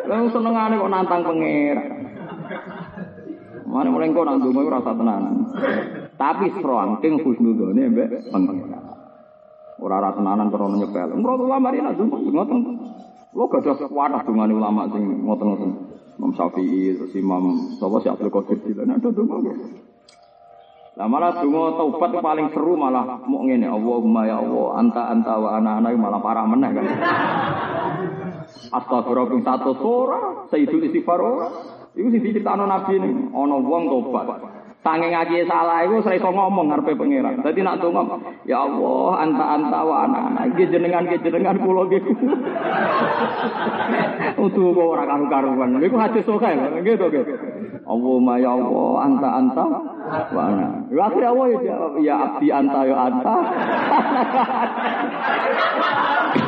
[0.05, 1.97] Lalu senengane kok nantang pangeran.
[3.69, 5.53] Mana mulai kau nang dungo rasa tenanan.
[6.17, 8.81] Tapi serangking husnudone mbek pengira.
[9.79, 11.15] Ora ora tenanan krono nyepel.
[11.15, 12.59] Menurut ulama ini nang ngoten.
[13.37, 15.71] Lo gak ada wadah dengan ulama sing ngoten-ngoten.
[16.19, 19.39] Imam Syafi'i, terus Imam sapa si Abdul Qadir Jilani ada donga
[20.99, 25.55] Lah malah donga taubat paling seru malah mau ngene, Allahumma ya Allah, anta anta wa
[25.55, 26.87] ana ana malah parah meneh kan.
[28.75, 30.21] Astagfirullah satu ora,
[30.51, 31.23] sayyidul istighfar.
[31.97, 34.59] Iku sing diceritakno Nabi ini, ana wong tobat.
[34.79, 37.43] Sange ngaji salah iku ora iso ngomong ngarepe pangeran.
[37.43, 38.15] Dadi nak donga,
[38.47, 41.99] ya Allah, anta anta wa ana ana iki jenengan iki jenengan kula nggih.
[44.49, 45.83] Utuh kok ora karu-karuan.
[45.83, 47.27] Iku hadis sokae nggih to nggih.
[47.91, 49.67] Allahumma ya Allah, anta anta
[50.31, 50.87] wa ana.
[50.95, 51.59] Ya Allah ya
[51.99, 53.35] ya abdi anta ya anta.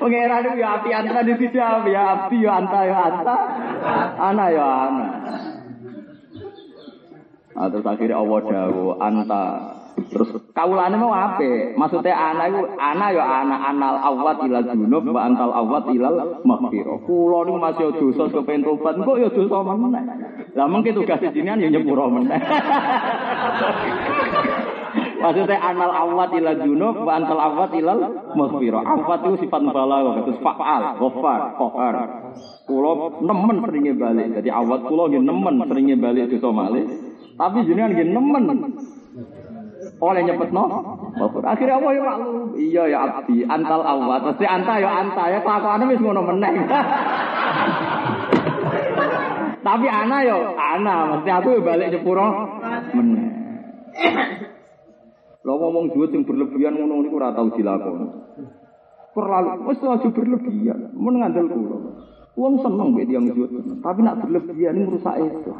[0.00, 3.36] Pangeran ya abdi anta di dijawab, ya abdi ya anta ya anta.
[4.20, 5.06] Ana ya ana.
[7.50, 9.44] Nah, terus akhirnya Allah dawu anta
[10.08, 11.76] terus kaulane mau apa?
[11.76, 17.04] Maksudnya ana itu ana ya ana anal awat ilal junub wa antal awat ilal maghfirah.
[17.04, 20.02] Kula niku masih dosa kepen tobat, kok ya dosa meneh.
[20.56, 22.40] Lah mungkin tugas jenengan ya nyepuro meneh.
[25.20, 28.00] Maksudnya anal awat ilal junub wa antal awat ilal
[28.32, 28.82] maghfirah.
[28.82, 31.94] Awat itu sifat mubalaghah, terus fa'al, ghafar, qahar.
[32.64, 34.26] Kula nemen seringnya balik.
[34.40, 36.84] Jadi awat kula nggih nemen seringnya balik dosa malih.
[37.36, 38.44] Tapi jenengan nggih nemen
[40.00, 40.64] oleh nyepet no.
[41.44, 42.56] Akhirnya apa ya maklum?
[42.56, 44.20] Iya ya abdi, antal awat.
[44.32, 46.52] Mesti anta ya anta ya kelakuannya wis ngono meneh.
[49.60, 52.26] Tapi ana yo ana, mesti aku ya balik nyepuro
[52.96, 53.28] meneh.
[55.40, 58.06] Lo ngomong duit yang berlebihan ngono niku ora tau dilakoni.
[59.10, 61.78] Terlalu wis aja berlebihan, mun ngandel kula.
[62.36, 63.50] Wong seneng mbek tiyang duit,
[63.80, 65.50] tapi nak berlebihan ini merusak itu.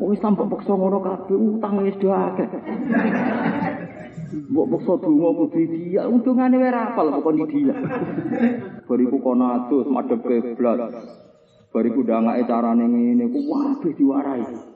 [0.00, 2.48] Wong Islam kok paksa ngono kabeh utang wis do akeh.
[4.50, 7.76] Mbok paksa donga kudu dia, untungane wae ra apal kok dia.
[8.88, 10.80] Bariku kono adus madhep kiblat.
[11.70, 14.69] Bariku ndangake carane ngene ku wae diwarai.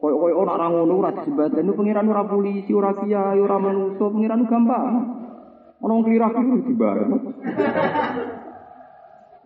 [0.00, 4.96] Koyo-koyo ora ora ngono ora disebatan pengiran ora polisi, ora kiai, ora manusa, pengiran gampang.
[5.80, 7.12] Ono wong klirah kuwi dibareng.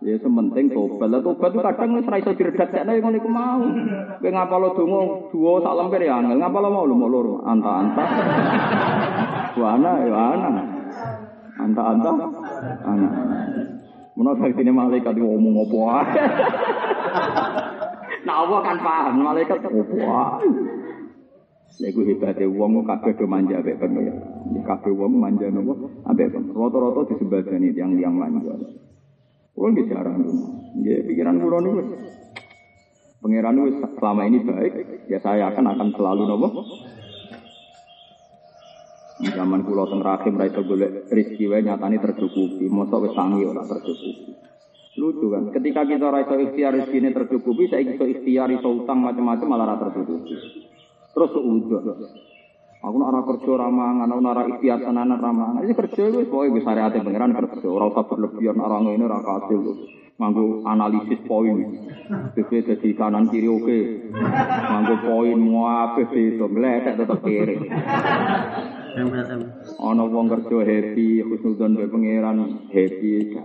[0.03, 1.11] Ya sementing tobat.
[1.11, 3.63] Lah tobat itu kadang wis ora iso diredakne ngono iku mau.
[4.19, 4.99] Kowe ngapalo donga
[5.31, 6.39] duwa sak lemper ya angel.
[6.39, 7.43] Ngapalo mau lho mau loro.
[7.43, 8.03] Anta-anta.
[9.59, 10.51] Wana ya ana.
[11.59, 12.11] Anta-anta.
[12.83, 13.09] Ana.
[14.15, 15.99] Menawa baktine malaikat ngomong apa.
[18.25, 20.49] Nah Allah kan paham malaikat opo wae.
[21.75, 24.15] Lha iku hebate wong kabeh do manja mek pengen.
[24.65, 25.91] Kabeh wong manja nopo?
[26.09, 28.57] Ambek rata-rata disembadani tiang-tiang manja.
[29.53, 30.25] Kulo nggih jarang.
[30.81, 31.81] Nggih pikiran kulo niku
[33.25, 36.61] Pangeran wis selama ini baik, ya saya akan akan selalu nopo.
[39.25, 44.29] Zaman kulo teng rahim ra iso golek rezeki wae tercukupi, mosok wis sangi ora tercukupi.
[44.95, 49.47] Lucu kan, ketika kita ora iso ikhtiar rezekine tercukupi, saya iso ikhtiar iso utang macam-macam
[49.51, 50.39] malah ora tercukupi.
[51.11, 51.83] Terus udah.
[52.85, 55.67] Aku nak ora kerja ora mangan, aku nak ora ikhtiar tenanan ora mangan.
[55.67, 59.61] Iki kerja wis pokoke wis syariate pangeran kerja, ora usah berlebihan ora ngene ora kasil.
[60.15, 61.59] Nganggo analisis poin.
[62.31, 63.79] BP dadi kanan kiri oke.
[64.63, 67.57] Nganggo poin muapeh itu meletek tetep kiri.
[69.75, 72.37] Ana wong kerja happy, khusnudzon be pangeran
[72.71, 73.35] happy.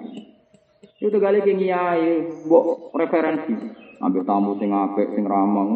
[0.81, 2.05] Itu kali ki ngiyai,
[2.48, 3.52] mbok referensi.
[4.01, 5.69] Ambil tamu sing apik, sing ramah,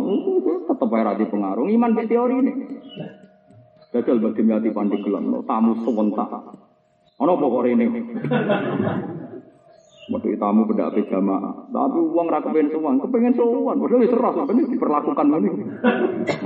[0.65, 1.69] tetep ae ra pengaruh.
[1.69, 2.53] Iman mek teori ini.
[3.93, 6.33] Jajal bagi mati pandi gelem, tamu sewentak.
[7.21, 7.87] Ono apa kok rene?
[10.05, 11.69] Metu tamu beda ape jamaah.
[11.69, 13.77] Tapi uang ra kepen sowan, kepengen sowan.
[13.81, 15.51] Padahal wis serah sampeyan diperlakukan ngene.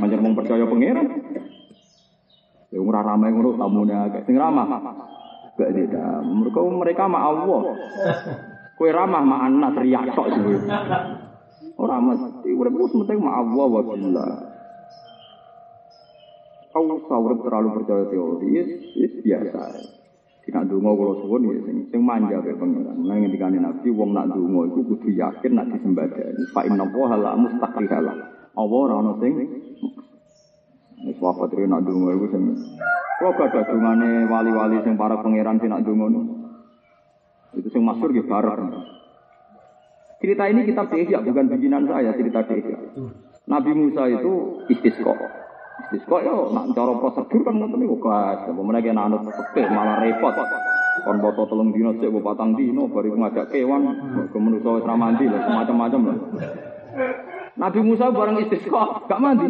[0.02, 1.06] Manjer mung percaya pangeran.
[2.68, 4.22] Ya ora ramai ngono tamune akeh.
[4.26, 4.66] Sing ramah.
[5.58, 6.22] Gak tidak.
[6.22, 7.62] Mereka mereka mah Allah.
[8.78, 10.30] Kue ramah mah anak riak tok
[11.78, 13.82] Ora mesti urip ku sementing ma Allah wa.
[16.68, 18.50] Kau sahur terlalu percaya teori,
[19.02, 19.62] is biasa.
[20.48, 23.04] Tidak dungo kalau suwun ya sing sing manja kayak pangeran.
[23.04, 26.40] Nang ngendikane Nabi wong nak dungo iku kudu yakin nak disembadani.
[26.56, 28.14] Fa inna Allah la mustaqrihala.
[28.56, 29.32] Allah ora ono sing
[31.04, 32.42] Wis wafat rene nak dungo iku sing
[33.18, 36.06] Kalau gak ada dungane wali-wali sing para pangeran sing nak dungo
[37.50, 38.70] Itu sing masyhur nggih bareng.
[40.22, 42.78] Cerita ini kita Ihya, bukan bikinan saya, cerita Ihya.
[43.50, 45.14] Nabi Musa itu istisqa.
[45.88, 48.44] Istisqa ya nak cara prosedur kan ngoten niku gas.
[48.44, 50.34] Apa meneh anut fikih malah repot.
[51.02, 53.86] Kon foto telung dino sik mbok patang dino bari ngajak kewan,
[54.34, 56.14] ke manusa wis mandi lho, macam-macam lho.
[57.54, 59.46] Nabi Musa bareng istisqa, gak mandi.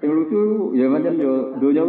[0.00, 0.40] Yang lucu
[0.78, 1.84] ya macam yo donya.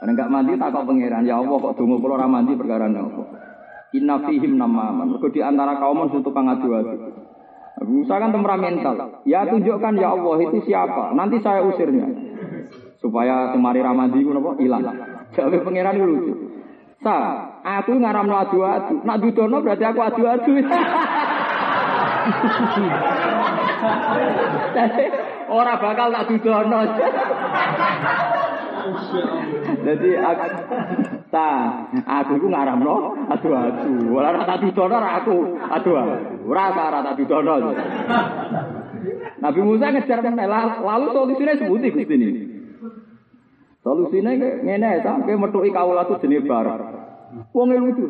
[0.00, 3.22] Karena gak mandi tak kok pangeran, ya Allah kok donga kula ra mandi perkara apa.
[3.94, 5.22] Inna fihim namaman.
[5.30, 7.14] Di antara kaum itu tukang adu-adu.
[7.86, 9.22] Musa kan temperamental.
[9.22, 11.14] Ya tunjukkan ya Allah itu siapa.
[11.14, 12.10] Nanti saya usirnya.
[12.98, 14.58] Supaya semari ramadi itu apa?
[14.58, 14.82] Hilang.
[15.30, 16.32] Jadi pangeran lucu.
[17.02, 17.18] Sa,
[17.62, 18.98] aku ngaram adu-adu.
[19.06, 20.52] Nak dudono berarti aku adu-adu.
[25.54, 26.80] Orang bakal tak dudono.
[29.84, 30.46] Jadi aku
[31.32, 31.50] ta,
[32.04, 32.94] aku iku ngaramno
[33.32, 34.12] adu-adu.
[34.12, 36.44] Ora ora tak dudono aku adu-adu.
[36.44, 37.72] Ora ora tak dudono.
[39.40, 42.28] Nabi Musa ngejar meneh lalu solusinya sebuti Gusti ini.
[43.84, 46.68] Solusinya ngene sampai metuki kawula tu jenis bar.
[47.52, 48.04] Wong lucu.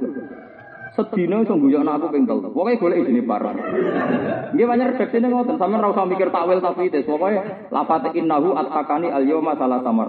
[0.94, 2.54] Sedina iso guyokno aku ping telu.
[2.54, 3.42] Pokoke golek jenenge bar.
[4.54, 7.02] Nggih banyak redaksine ngoten, sampeyan ora usah mikir takwil tafsir.
[7.02, 7.42] Pokoke
[7.74, 10.06] lafat innahu atakani al yauma salah samar.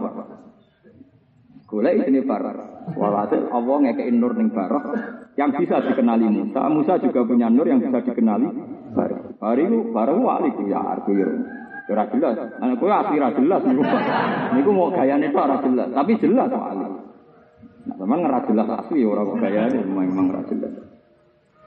[1.75, 2.87] Golek isine barok.
[2.95, 4.95] Walhasil Allah ngekei nur ning barok
[5.35, 6.71] yang bisa dikenali Musa.
[6.71, 8.47] Musa juga punya nur yang bisa dikenali
[8.95, 9.35] barok.
[9.43, 11.27] Hari itu barok wali ya aku ya.
[11.91, 12.39] Ora jelas.
[12.63, 13.83] Anak kowe asli ora jelas niku.
[14.55, 16.87] Niku mau gayane itu ora jelas, tapi jelas wali.
[17.85, 20.73] Nah, memang ora jelas asli ora kok gayane memang ora jelas.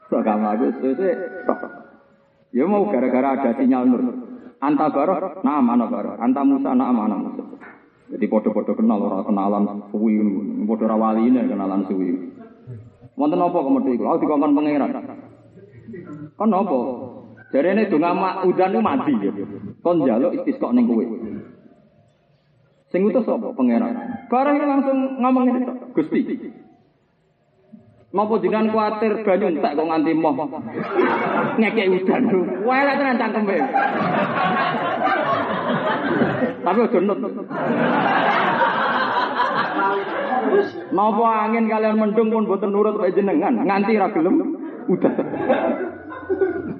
[0.08, 1.10] Gak mau sese.
[2.56, 4.02] Ya mau gara-gara ada sinyal nur.
[4.58, 6.16] Anta barok, nah mana barok.
[6.16, 7.44] Anta Musa, nah mana Musa.
[8.08, 10.16] Jadi podo-podo kenal orang kenalan suwi
[10.64, 12.08] podo rawali ini kenalan suwi.
[13.20, 14.04] Wonten apa kemudian itu?
[14.06, 14.88] Aku dikongkon pangeran.
[16.38, 16.78] Kan apa?
[17.52, 19.14] Jadi ini mak udan itu mati.
[19.84, 21.04] Kon jaluk istisqa ning kowe.
[22.88, 23.92] Sing utus apa pangeran?
[24.32, 25.60] Barang langsung ngomong ini
[25.92, 26.20] Gusti.
[28.08, 30.32] Napa jenengan kuatir banyu entek kok nganti moh.
[31.60, 32.22] Ngekek udan.
[32.64, 33.56] Wae lek tenan cangkeme.
[36.68, 37.18] Tapi ojo nut.
[40.92, 44.52] Napa angin kalian mendung pun boten nurut wae jenengan, nganti ra gelem
[44.84, 45.12] udah.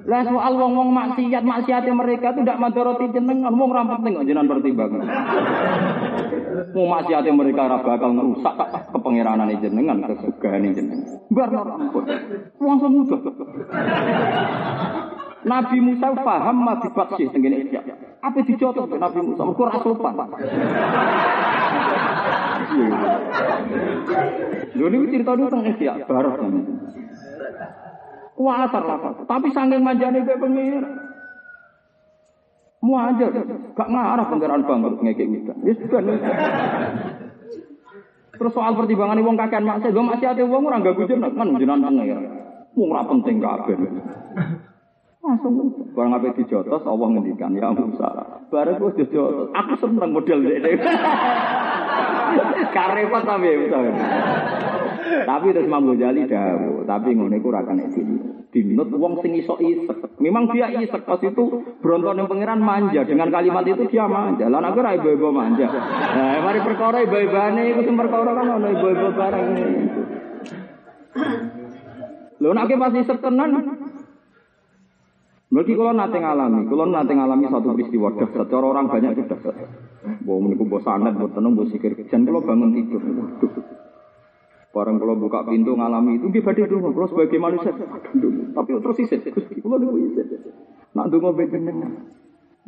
[0.09, 4.49] Lah soal wong-wong maksiat, maksiate mereka itu tidak madoroti jenengan, wong ra penting kok jenengan
[4.49, 5.01] pertimbangan.
[6.73, 8.53] Wong maksiate mereka ora bakal ngerusak
[8.93, 11.17] kepengeranan jenengan, kesugahan jenengan.
[11.33, 12.05] Bar ampun.
[12.61, 13.21] Langsung udah.
[15.49, 17.81] Nabi Musa paham mati baksi tengene isya.
[18.19, 19.43] Apa dicotot Nabi Musa?
[19.47, 20.15] Mergo ora sopan.
[24.75, 26.35] Lho cerita niku teng isya barok.
[28.39, 30.83] Kuatar lah, tapi sanggeng manjane kowe pengir.
[32.79, 33.27] Mu aja,
[33.75, 35.53] gak ngarah pangeran bangkrut ngekek kita.
[35.59, 36.07] Wis ben.
[38.39, 42.23] Terus soal pertimbangan wong kakean maksiat, wong maksiat wong ora gak jenengan kan jenengan pangeran.
[42.79, 43.75] Wong penting kabeh.
[45.29, 45.61] Langsung
[45.93, 48.09] barang apa dijotos Allah ngendikan ya Musa.
[48.49, 50.73] Barang gue dijotos, aku seneng model ini.
[52.73, 53.77] Karepot tapi Musa.
[54.99, 58.01] Tapi terus Imam Ghazali dahulu, tapi ngono iku kena di
[58.49, 60.17] dinut wong sing iso isek.
[60.17, 64.49] Memang dia isek pas itu bronton yang pangeran manja dengan kalimat itu dia manja.
[64.49, 65.69] Lah aku ora ibu-ibu manja.
[65.69, 69.45] Nah, mari perkara ibu-ibane iku perkara kan ono ibu-ibu barang.
[72.39, 73.21] Lho nek pas isek
[75.49, 79.55] Mungkin kalau nanti ngalami, kalau nanti ngalami satu peristiwa dahsyat, cara orang banyak itu dahsyat.
[80.21, 81.97] Bawa meniku bawa sanat, bawa tenang, bawa sikir.
[82.05, 83.51] Jangan kalau bangun tidur, waduh.
[84.69, 86.93] Barang kalau buka pintu ngalami itu, dia badai dulu.
[86.93, 89.25] Kalau sebagai manusia, tapi terus isit.
[89.33, 90.29] Kalau dulu isit.
[90.93, 91.91] Nak ndonga mbek jenengan.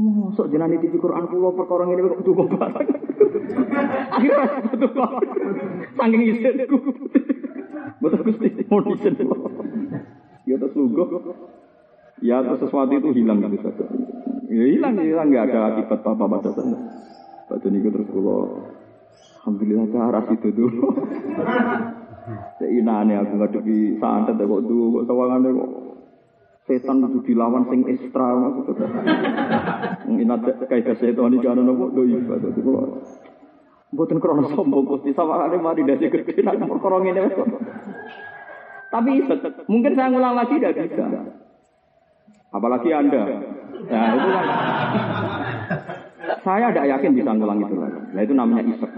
[0.02, 2.90] Mosok jenengan iki Quran kula perkara ngene kok ndonga bareng.
[4.10, 4.90] Akhirnya betul
[5.94, 6.78] Saking isinku.
[8.02, 9.14] Betul Gusti, mau isin.
[10.50, 10.90] Ya terus.
[12.22, 13.86] Ya terus sesuatu itu hilang gitu saja.
[14.46, 16.78] Ya hilang, hilang nggak ada akibat apa pada sana.
[17.50, 18.38] Pada niku terus kula
[19.42, 20.86] Alhamdulillah cara itu dulu.
[22.62, 25.70] Seinane aku ngadepi santet kok dulu kok sawangane kok
[26.70, 28.88] setan itu dilawan sing ekstra maksudnya.
[30.06, 32.86] Inat kayak setan iki ana nopo do iba dadi kok.
[33.98, 37.34] Mboten krono sombong Gusti sawangane mari dadi gede nak perkara wis.
[38.94, 39.12] Tapi
[39.66, 41.06] mungkin saya ngulang lagi tidak bisa.
[42.52, 43.24] Apalagi Anda.
[43.88, 44.46] Nah, itu kan.
[46.42, 48.00] Saya tidak yakin bisa ngulang itu lagi.
[48.12, 48.92] Nah, itu namanya isek.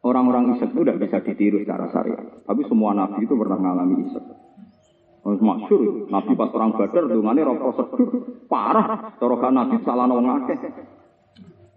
[0.00, 2.24] Orang-orang isek itu tidak bisa ditiru secara syariat.
[2.46, 4.24] Tapi semua nabi itu pernah mengalami isek.
[5.20, 8.08] Masyur, nabi pas perang badar, dungane roh prosedur,
[8.48, 9.12] parah.
[9.20, 10.48] Corokan nabi salah nong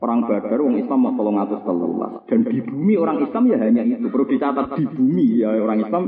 [0.04, 2.28] Perang Badar orang Islam mau tolong atas telulas.
[2.28, 4.12] Dan di bumi orang Islam ya hanya itu.
[4.12, 6.04] Perlu dicatat di bumi ya orang Islam.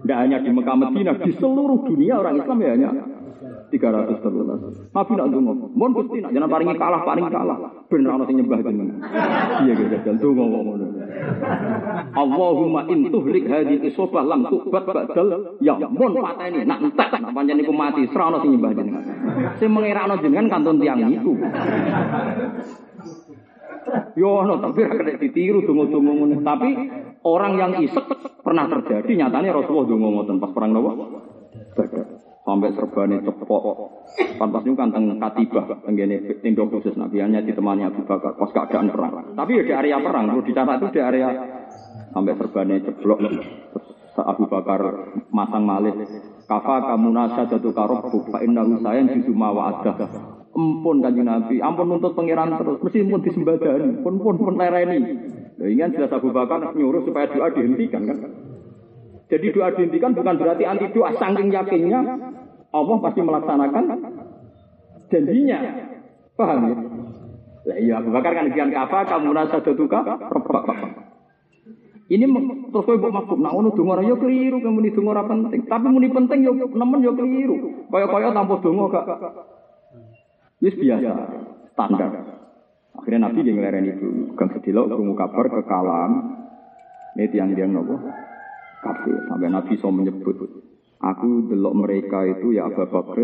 [0.00, 2.90] Tidak hanya di Mekah Medina, di seluruh dunia orang Islam ya hanya
[3.38, 4.58] 300 telulas.
[4.90, 7.58] Nabi nak dungo, mohon gusti nak jangan paringi kalah, paling kalah.
[7.86, 8.98] Bener orang sing nyembah jenengan.
[9.62, 10.86] Iya gitu, dan dungo ngono.
[12.12, 17.62] Allahumma in tuhlik hadhihi isobah lam tubat badal ya mon pateni nak entek nak pancen
[17.62, 19.04] iku mati serana sing nyembah jenengan.
[19.62, 21.32] Sing mengirakno jenengan kantun tiang iku.
[24.18, 26.42] Yo no, tapi ra kena ditiru ngono.
[26.44, 26.70] Tapi
[27.24, 28.04] orang yang isek
[28.42, 30.90] pernah terjadi nyatanya Rasulullah donga ngoten pas perang nopo?
[32.48, 33.64] Sampai serbane cepok.
[34.40, 39.36] Pantas niku kan teng katibah tenggene tindok khusus Nabi ditemani Abu Bakar pas keadaan perang.
[39.36, 41.28] Tapi ya di area perang, perlu dicatat itu di area
[42.16, 43.20] sampai serbane ceblok.
[44.16, 44.80] Abu Bakar
[45.28, 45.92] masang malih
[46.48, 50.08] kafa kamu nasa jatuh karobuk fa innahu sayan jisu mawa ada
[50.58, 54.98] Empun kanjeng Nabi, ampun nuntut pangeran terus, mesti pun disembadani, pun pun pun lereni.
[55.54, 58.18] Nah, ingin jelas Abu Bakar nyuruh supaya doa dihentikan kan.
[59.28, 62.00] Jadi doa dihentikan bukan berarti anti doa, saking yakinnya
[62.84, 63.84] Allah pasti melaksanakan
[65.10, 65.58] janjinya.
[66.38, 66.76] Paham ya?
[67.68, 70.00] Lah iya Abu Bakar kan kian kafa kamu nasa jatuka
[72.08, 72.24] ini
[72.72, 75.68] terus kowe mbok maksud nak ngono donga ya keliru kamu muni donga penting.
[75.68, 77.84] Tapi muni penting yo nemen yo keliru.
[77.92, 79.06] Kaya-kaya tanpa donga gak
[80.58, 81.12] Wis biasa,
[81.76, 82.10] standar.
[82.96, 84.08] Akhirnya Nabi yang ngelereni itu.
[84.34, 86.12] Gang sedilo krungu kabar kekalahan.
[87.14, 87.94] Ini tiang-tiang nopo.
[88.82, 89.28] Kafir.
[89.30, 90.34] Sampai Nabi so menyebut.
[90.98, 93.22] Aku delok mereka itu ya Abu Bakr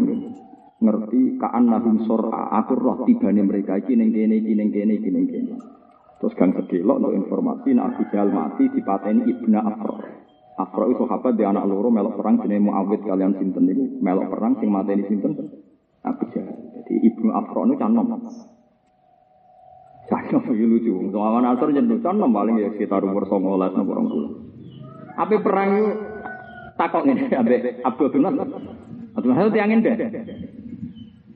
[0.78, 2.54] ngerti kaan nahum sor'a.
[2.62, 5.54] Aku roh tibane mereka iki ning kene iki ning kene iki ning kene.
[6.22, 9.94] Terus gang sedilo untuk informasi nak Abu Jahal mati dipateni Ibnu Afro.
[10.54, 14.54] Afro itu sahabat di anak loro melok perang jenenge Muawid kalian sinten niku melok perang
[14.62, 15.34] sing mateni sinten
[16.06, 16.54] Abu Jahal.
[16.78, 18.06] Jadi Ibnu Afro itu canom.
[20.06, 20.94] Canom itu lucu.
[21.10, 25.18] Soalnya Nasr jeneng canom paling ya sekitar umur 19 nopo 20.
[25.18, 26.13] Apa perang itu
[26.74, 28.46] takok ini abe Abdul bin Nasr.
[29.14, 29.94] Abdul Nasr tiangin deh.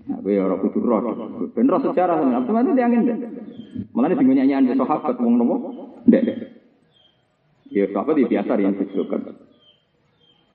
[0.09, 1.01] Nah, gue orang kudu roh.
[1.53, 3.17] Ben roh sejarah Abdul Nasr tiangin deh.
[3.95, 5.57] Malah di nyanyian di sahabat wong nopo.
[6.07, 6.23] Dek.
[7.71, 9.39] Ya sahabat ya biasa yang disebutkan.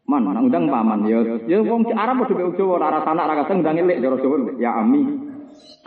[0.04, 1.24] Man, nang undang paman ya.
[1.48, 4.52] Ya wong Arab padha mek Jawa ora sanak ora kaseng undang elek cara Jawa.
[4.60, 5.02] Ya ami.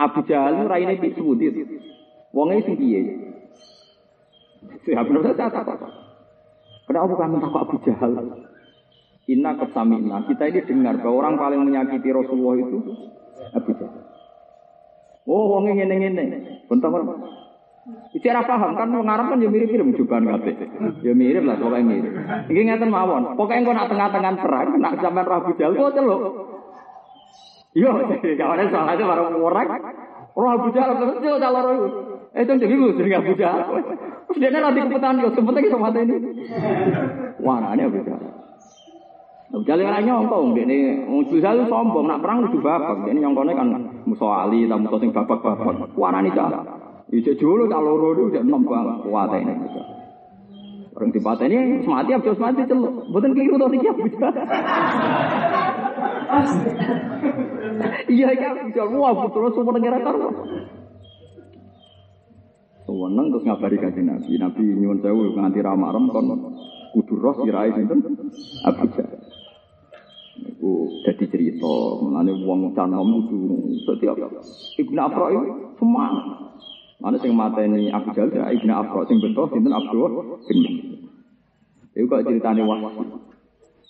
[0.01, 1.53] Abu Jahal raine pik sebudit.
[2.33, 3.01] Wonge sing piye?
[4.87, 5.87] Ya bener tak apa.
[6.87, 8.13] Kenapa kamu takut Abu Jahal?
[9.27, 10.23] Inna kesamina.
[10.23, 12.79] Kita ini dengar bahwa orang paling menyakiti Rasulullah itu
[13.51, 14.03] Abu Jahal.
[15.27, 16.23] Oh, wonge ngene-ngene.
[16.71, 16.89] Bentar,
[17.87, 20.55] Bicara paham kan wong Arab kan ya mirip-mirip jubahan kabeh.
[21.07, 22.11] Ya mirip lah pokoke mirip.
[22.51, 23.39] Iki ngeten mawon.
[23.39, 26.21] Pokoke engko nak tengah-tengah perang nak sampean Rabu Jal kok celuk.
[27.77, 27.91] Yo,
[28.35, 29.67] kawane soalnya baru orang.
[30.35, 31.77] Roh Abu Jahal terus celuk calon.
[32.35, 33.63] Eh itu jadi lu sering Abu Jahal.
[34.27, 36.15] Terus dia nanti keputan yo sempet iki sama ini.
[37.39, 38.36] Wah, ini Abu Jahal.
[39.47, 43.07] Abu Jahal ora nyongkong, ini Abu Jahal sombong, nak perang lucu babak.
[43.07, 43.67] Ini nyongkone kan
[44.03, 45.95] musuh Ali, tak musuh sing babak-babak.
[45.95, 46.51] Warani cah.
[47.07, 49.55] Ijek dulu tak loro banget kuat ini.
[50.97, 53.13] Orang di pantai ini semati abis semati celuk.
[53.13, 53.93] Bukan keliru tuh tiga
[58.09, 60.33] Iya ya, bisa wah betul semua negara karuan.
[62.89, 64.31] Sewenang terus ngabari kaji Nabi.
[64.41, 66.33] Nabi nyuwun sewu nganti ramarem kon
[66.97, 68.01] kudu roh sirai sinten
[68.65, 69.26] Abu Jahal.
[70.57, 73.37] Iku jadi cerita, uang canom itu
[73.85, 74.17] setiap
[74.81, 76.09] Ibnu Afra itu semua
[76.97, 80.59] Mana sing mateni Abu Jahal ya Ibnu Afra sing betul sinten Abdul bin
[81.93, 83.05] Iku kok ceritane Wahsi.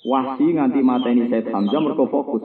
[0.08, 2.44] Wahsi nganti mateni Said Hamzah mergo fokus.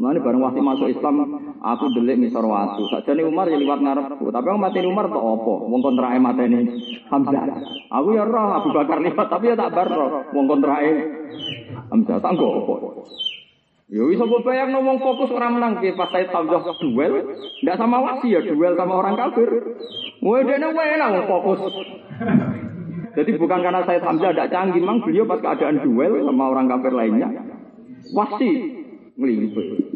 [0.00, 1.28] Mulane bareng waktu masuk Islam,
[1.60, 2.88] aku delik ngisor watu.
[2.88, 5.54] Sakjane Umar ya liwat ngarepku, tapi aku mati Umar tak apa?
[5.68, 6.72] Wong kontrake mateni
[7.12, 7.44] Hamzah.
[7.92, 10.24] Aku ya roh Abu Bakar liwat, tapi ya tak bar roh.
[10.32, 10.92] Wong kontrake
[11.92, 12.48] Hamzah tak apa.
[13.90, 17.26] Ya bisa gue bayang ngomong fokus orang menang pas saya Hamzah duel,
[17.66, 19.50] ndak sama wasi ya duel sama orang kafir.
[20.22, 21.58] Wah dia enak fokus.
[23.18, 26.94] Jadi bukan karena saya Hamzah tidak canggih, memang beliau pas keadaan duel sama orang kafir
[26.94, 27.34] lainnya,
[28.14, 28.50] wasi
[29.18, 29.90] ngelipet.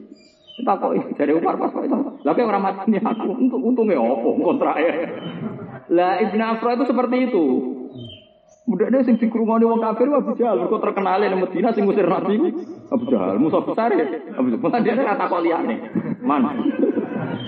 [0.65, 1.99] Tak kok dari Umar pas itu.
[2.27, 4.91] Lagi orang mati aku untuk untungnya opo kontra ya.
[5.95, 7.47] Lah Ibn Afra itu seperti itu.
[8.65, 12.49] Mudah deh sing dikrungoni wong kafir Abu Jahal kok terkenal di Medina sing ngusir Nabi
[12.89, 14.09] Abu Jahal musuh besar ya.
[14.41, 15.77] Abu Jahal dia kata kok liyane.
[16.25, 16.49] Man.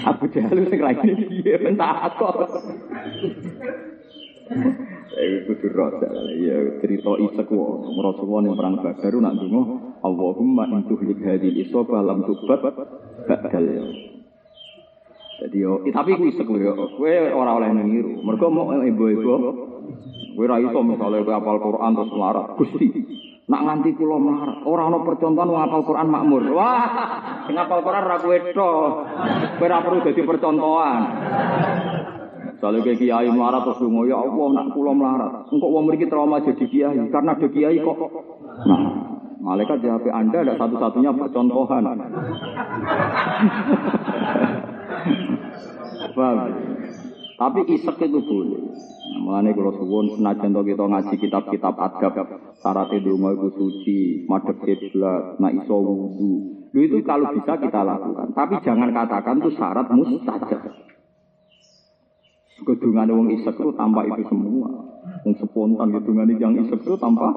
[0.05, 2.37] Abu Jahal sing lain piye ben tak kok.
[5.17, 6.05] Eh kudu rasa
[6.37, 7.97] ya cerita isek wae.
[7.97, 9.63] Rasulullah ning perang Badar nak ndonga
[10.05, 12.61] Allahumma in tuhlik hadhil isabah lam tubat
[13.25, 13.67] badal.
[15.41, 18.21] Jadi yo tapi ku isek yo kowe ora oleh niru.
[18.21, 19.33] Mergo mau ibu-ibu
[20.37, 22.49] kowe ra iso misale kowe apal Quran terus melarat.
[22.61, 22.87] Gusti
[23.47, 26.43] Nak nganti kula melarat, ora ana percontohan wong apal Quran makmur.
[26.51, 26.83] Wah,
[27.47, 28.91] sing apal Quran ra kowe tok.
[29.57, 31.03] Kowe ora perlu dadi percontohan.
[32.57, 35.47] Kalau kayak kiai melarat terus dungo ya Allah nak pulau melarat.
[35.53, 37.97] Engkau mau mriki trauma jadi kiai karena ada kiai kok.
[38.67, 38.81] Nah,
[39.45, 41.85] malaikat di HP Anda ada satu-satunya percontohan.
[46.17, 46.86] Paham?
[47.37, 48.65] Tapi isek itu boleh.
[49.21, 52.15] Mengenai kalau suwon senajan to kita ngaji kitab-kitab adab,
[52.65, 56.33] syarat donga itu suci, madhep kiblat, nak iso wudu.
[56.73, 58.33] Itu kalau bisa kita lakukan.
[58.33, 60.63] Tapi jangan katakan itu syarat mustajab.
[62.57, 64.69] Kedungan wong isek itu tanpa itu semua.
[65.23, 67.31] Wong spontan kedungan yang isek itu tanpa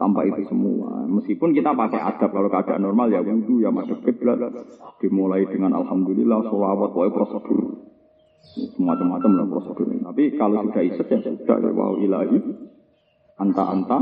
[0.00, 1.04] tanpa itu semua.
[1.12, 4.40] Meskipun kita pakai adab kalau keadaan normal ya wudhu ya masuk kiblat.
[4.96, 7.89] Dimulai dengan alhamdulillah sholawat pokoknya prosedur.
[8.50, 9.86] Semacam-macam lah prosedur.
[9.90, 12.38] Tapi kalau sudah isek ya sudah ya wow ilahi
[13.38, 13.96] anta anta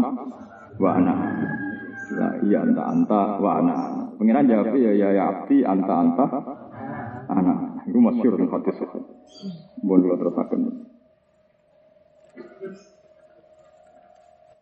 [0.81, 1.15] wa ana.
[2.09, 3.75] Ya iya anta anta wa ana.
[4.17, 6.27] Pengiran jawab ya ya ya abdi anta anta
[7.29, 7.55] ana.
[7.85, 8.77] Itu masyur dengan hadis.
[9.85, 10.61] Mohon dulu terusakan.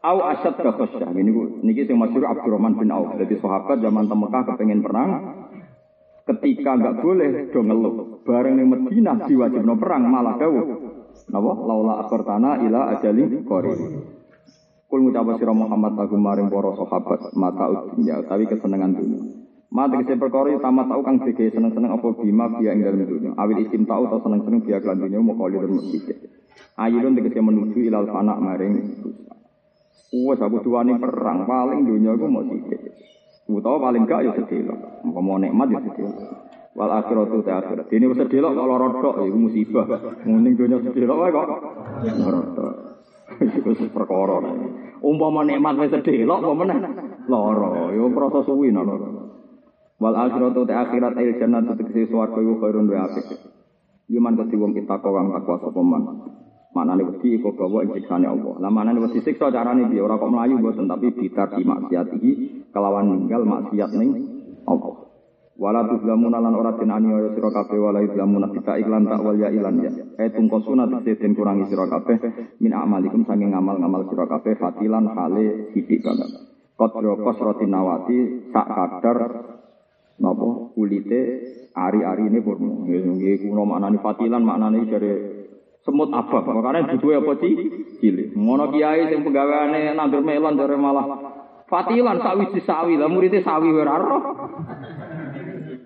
[0.07, 1.11] Au asad kafasyah.
[1.11, 1.31] Ini
[1.67, 3.19] niki sing masyur Abdurrahman bin Auf.
[3.19, 5.11] Jadi sahabat zaman Mekah kepengen perang.
[6.27, 7.95] Ketika nggak boleh do ngeluh.
[8.27, 10.67] Bareng yang Medina diwajibno perang malah dawuh.
[11.31, 11.53] Napa?
[11.55, 13.79] Laula akhirtana ila ajali qarib.
[14.87, 19.23] Kul ngucap sira Muhammad lagu maring para sahabat mata dunya tapi kesenangan dunia.
[19.67, 23.31] Mati kese perkara tamat tau kang dike seneng-seneng apa bima biya ing dalem dunya.
[23.35, 25.99] Awil isim tau atau seneng-seneng biya kelan dunya mau kali dan mesti.
[26.79, 28.75] Ayun tegese menuju ilal fana maring
[30.15, 33.06] Wes aku tuani perang paling dunia iku mau sithik.
[33.47, 35.07] Utawa paling gak ya sedelok.
[35.07, 36.17] Mau nikmat ya sedelok.
[36.77, 37.87] Wal akhiratu ta akhirat.
[37.89, 39.87] Dene wis sedelok kok lara tok iku musibah.
[40.29, 41.47] Muning dunya sedelok wae kok.
[42.21, 42.75] Lara tok.
[43.41, 44.37] Iku perkara.
[45.01, 46.79] Umpama nikmat wis sedelok apa meneh?
[47.33, 47.71] Lara.
[47.95, 48.93] Ya proses suwi lara.
[49.97, 53.31] Wal akhiratu ta akhirat il jannatu tegese swarga iku khairun wa apik.
[54.13, 56.03] Yuman kedhi wong kita kok wong takwa sapa man.
[56.77, 58.61] Manane wedi iku gawa ing siksane Allah.
[58.61, 62.31] Lah manane wedi siksa carane piye ora kok mlayu mboten tapi bitar di maksiatihi
[62.69, 64.11] kelawan ninggal maksiat ning
[64.69, 65.09] Allah.
[65.57, 69.49] Wala tuzlamuna lan ora den aniaya sira kabeh wala tuzlamuna kita iklan tak wal ya
[69.49, 69.89] ilan ya.
[70.21, 72.17] Eh tungkosuna den kurangi sira kabeh
[72.61, 76.29] min amalikum saking ngamal-ngamal sira kabeh fatilan hale sithik banget.
[76.77, 79.21] Kodro kosrotin nawati sak kadar
[80.21, 81.21] napa kulite
[81.73, 85.13] ari-ari ini pun nggih kuno maknane fatilan maknane dari
[85.87, 87.49] semut abah makane butuhe apa ci
[88.03, 91.07] cilik ngono kiai sing penggaweane nandur melon dari malah
[91.71, 94.23] fatilan sawiji sawi lah muridnya sawi ora roh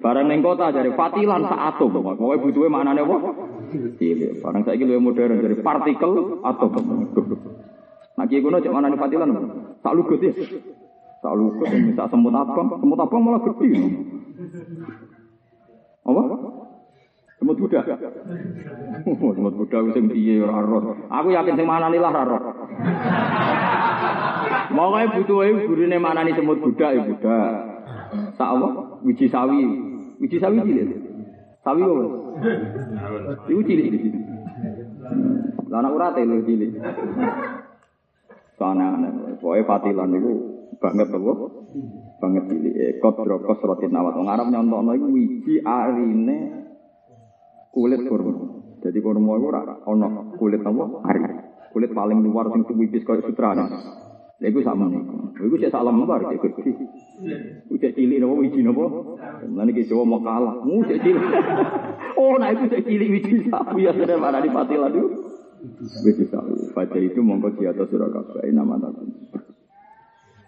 [0.01, 3.17] barang ning kota dari fatilan sak atom kowe butuhe maknane apa
[4.01, 6.73] cilik barang saiki luwih modern dari partikel atom
[8.21, 9.33] Nah, kiai kuno mana fatilan?
[9.81, 10.29] Tak lugut ya.
[11.25, 12.69] Tak lugut, minta semut abang.
[12.77, 13.81] Semut abang malah gede.
[16.05, 16.23] Apa?
[17.41, 17.57] Semut.
[17.57, 20.93] Oh, semut budak sing piye ora roh.
[21.09, 22.43] Aku yakin sing manani lah ora roh.
[24.69, 27.53] Kae butuhe gurune manani semut budak ya budak.
[28.37, 28.69] Sak apa?
[29.09, 29.57] Wiji sawi.
[30.21, 30.89] Wiji sawi cilik.
[31.65, 32.05] Sawi apa?
[33.49, 33.89] Iku cilik.
[35.73, 36.77] Lah anak urate lho cilik.
[38.61, 39.41] Sana aneh.
[39.41, 40.33] Pokoknya fatilan itu
[40.77, 41.33] banget apa?
[42.21, 43.01] Banget cilik.
[43.01, 44.13] Ekot drokos rotin awat.
[44.13, 46.60] Wong Arab nyontokno iku wiji arine
[47.71, 48.33] kulit kurma.
[48.81, 50.85] Jadi kurma itu ora ono kulit apa?
[51.07, 51.23] Ari.
[51.71, 53.67] Kulit paling luar sing wipis koyo sutrane.
[54.41, 55.37] Lha iku sama niku.
[55.37, 56.73] Iku cek sak lembar cek gede.
[57.69, 58.85] Cek cilik napa wiji napa?
[59.45, 60.65] Lan iki Jawa mau kalah.
[60.65, 61.25] Mu cek cilik.
[62.21, 65.09] Oh, nah iku cek cilik wiji sapi ya sudah mana di patilan itu.
[66.05, 66.73] Wiji sapi.
[66.73, 69.09] Baca itu mongko di atas surah kabeh nama takun.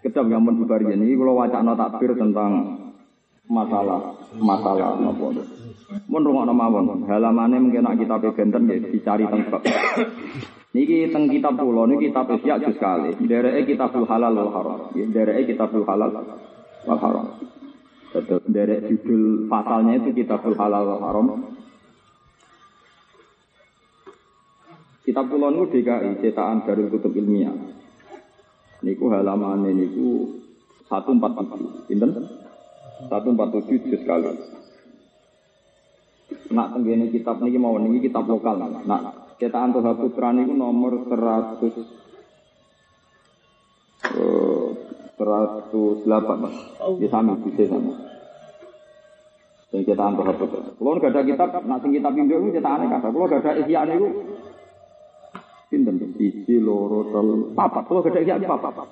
[0.03, 2.51] Ketap gampang bubarian ini kalau wacana takbir tentang
[3.47, 3.99] masalah
[4.39, 5.27] masalah apa
[6.09, 9.61] Mun rungokno mawon, halamane mungkin nak kitab benten ya dicari bab.
[10.73, 13.13] Niki teng kitab kula niki kitab Ihya juz kali.
[13.29, 14.89] Dereke kitabul halal wal haram.
[14.97, 17.25] Ya dereke kitabul halal wal haram.
[18.49, 21.27] Derek judul pasalnya itu kitabul halal wal haram.
[25.05, 27.53] Kitab kula niku DKI cetakan Darul Kutub Ilmiah.
[28.81, 30.41] Niku halamane niku
[30.89, 31.85] 147.
[31.85, 32.11] Pinten?
[33.01, 34.29] 147 juz kali.
[36.53, 38.61] Nak tenggene kitab niki mau niki kitab lokal.
[38.61, 41.73] Nak cetakan Toha Putra niku nomor 100 eh,
[45.17, 47.01] 108.
[47.01, 47.93] Ya sami bisa sama.
[49.73, 50.61] Sing cetakan Toha Putra.
[50.77, 53.07] Kulo gak ada kitab, nak sing kitab Indo niku cetakane kata.
[53.09, 54.07] Kulo gak ada ihya niku
[55.73, 57.83] pinten siji loro telu papat.
[57.89, 58.87] Kulo gak ada ihya papat.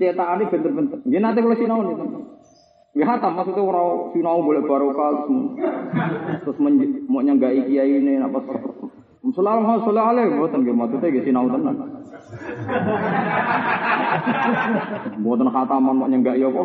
[0.00, 0.98] Cetakane bener-bener.
[1.04, 2.37] Nggih nate kulo sinau niku.
[2.98, 5.30] Ya hatam maksudnya orang sinau boleh barokah
[6.42, 8.42] terus men, mau nyanggai kiai ini apa
[9.28, 11.78] Selalu selalu alih buatan gitu maksudnya gitu sinau tenan.
[15.22, 16.62] Buatan khataman mau nyanggai ya apa?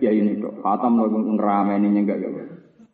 [0.00, 2.30] Ya ini kok khatam lagi ngerameni nyanggai ya.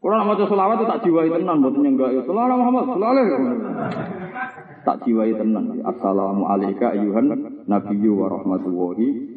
[0.03, 2.19] Kalau nak maca selawat tak jiwai tenan buatan nyanggai.
[2.27, 3.23] Selalu Muhammad selalu
[4.83, 5.79] tak jiwai tenan.
[5.87, 7.27] Assalamualaikum ayuhan
[7.71, 9.32] nabiyyu wa rahmatullahi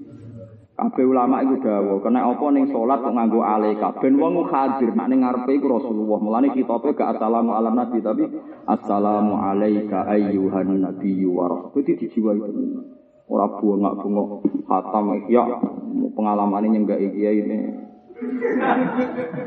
[0.75, 3.95] Kabeh ulama iku dawuh, kena apa ning salat kok nganggo alaika.
[3.95, 6.19] Ben wong hadir nek ning ngarepe iku Rasulullah.
[6.19, 8.27] Mulane kitabe gak assalamu ala nabi tapi
[8.67, 12.91] assalamu alaika ayyuhan nabiyyu wa rahmatullahi dijiwai tenan.
[13.31, 15.47] Ora bungak-bungok khatam ya
[16.11, 17.57] pengalamane nyenggak iki ini.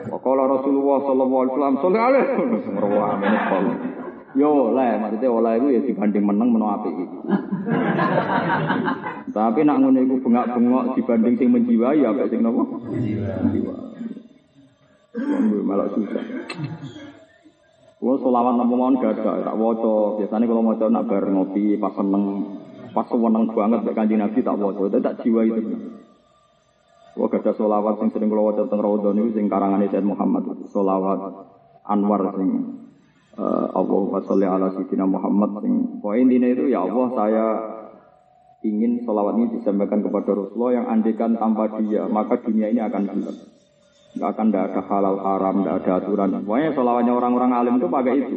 [0.09, 2.25] Wakala Rasulullah sallallahu alaihi wasallam sallallahu alaihi
[3.37, 3.98] wasallam.
[4.37, 7.19] Yo oleh, maksudnya oleh itu ya dibanding menang menang api itu.
[9.37, 12.61] Tapi nak ngono iku bengak-bengok dibanding sing menjiwai ya sing napa?
[12.69, 13.89] Menjiwai.
[15.65, 16.25] malah susah.
[17.99, 20.21] Kulo selawat napa mawon gak ada, tak waca.
[20.21, 22.25] Biasane kalau maca nak bar ngopi pas seneng,
[22.93, 25.73] pas seneng banget mek Kanjeng Nabi tak waca, tak jiwa itu.
[27.17, 30.69] Kulo gak ada selawat sing sering kulo waca teng niku sing karangane Said Muhammad.
[30.69, 31.49] Selawat
[31.89, 32.78] Anwar sing
[33.39, 35.63] uh, Allahumma sholli ala sayyidina Muhammad.
[35.63, 37.47] Sing poin ini itu ya Allah saya
[38.67, 43.37] ingin sholawat ini disampaikan kepada Rasulullah yang andekan tanpa dia maka dunia ini akan gelap.
[44.19, 46.29] Nggak akan tidak ada halal haram tidak ada aturan.
[46.43, 48.37] Pokoknya sholawatnya orang-orang alim itu pakai itu.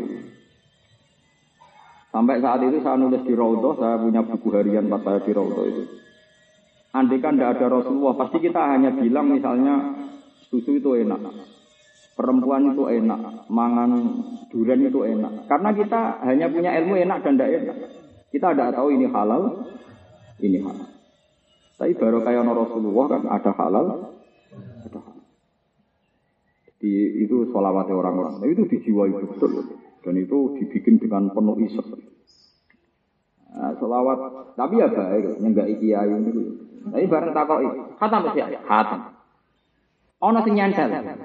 [2.11, 5.65] Sampai saat itu saya nulis di Raudhah saya punya buku harian pas saya di Raudhah
[5.65, 5.83] itu.
[6.91, 9.95] Andekan tidak ada Rasulullah pasti kita hanya bilang misalnya
[10.51, 11.23] susu itu enak
[12.21, 13.97] Perempuan itu enak, mangan
[14.53, 15.49] durian itu enak.
[15.49, 17.77] Karena kita hanya punya ilmu enak dan tidak enak.
[18.29, 19.65] Kita tidak tahu ini halal,
[20.37, 20.85] ini halal.
[21.81, 23.85] Tapi baru kayak Rasulullah kan ada halal,
[24.85, 25.25] ada halal.
[26.77, 28.37] Di, itu sholawatnya orang-orang.
[28.53, 29.81] Itu dijiwai betul.
[30.05, 31.89] Dan itu dibikin dengan penuh isep.
[33.49, 36.31] Nah, sholawat, tapi ya baik, enggak kiai ini.
[36.85, 37.65] Tapi bareng takoi,
[37.97, 39.01] khatam sih, khatam.
[40.21, 41.20] Ono sing nyantel.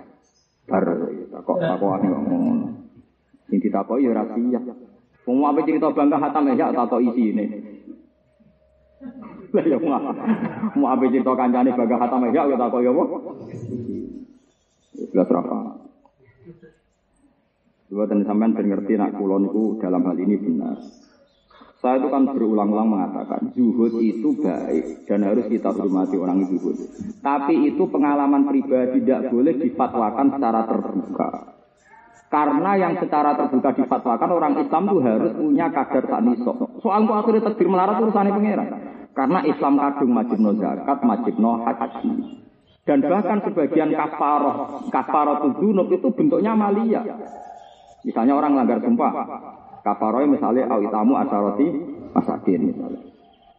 [0.67, 0.85] Bar
[1.31, 2.67] takok takokane kok ngono.
[3.47, 4.63] Sing ditakoki ya ora siap.
[5.27, 7.45] Wong apa cerita bangga hatam ya takok isine.
[9.55, 9.79] Lah ya
[10.75, 13.05] mau apa cerita kancane bangga hatam ya tak takok ya apa?
[14.97, 15.59] Jelas rafa.
[17.87, 21.06] Dua dan sampean ngerti nak kula niku dalam hal ini benar.
[21.77, 26.73] Saya itu kan berulang-ulang mengatakan zuhud itu baik dan harus kita hormati orang zuhud.
[27.21, 31.31] Tapi itu pengalaman pribadi tidak boleh difatwakan secara terbuka.
[32.33, 36.57] Karena yang secara terbuka difatwakan orang Islam itu harus punya kadar taknisok.
[36.81, 38.69] Soal itu akhirnya takdir melarat urusannya pengiran.
[39.13, 42.13] Karena Islam kadung majib no zakat, majib no haji.
[42.87, 47.03] Dan bahkan sebagian kafaroh, kafaroh tudunub itu bentuknya malia.
[48.07, 49.13] Misalnya orang langgar sumpah,
[49.87, 51.67] Kafaroy misalnya awitamu asaroti
[52.11, 53.07] masakin misalnya.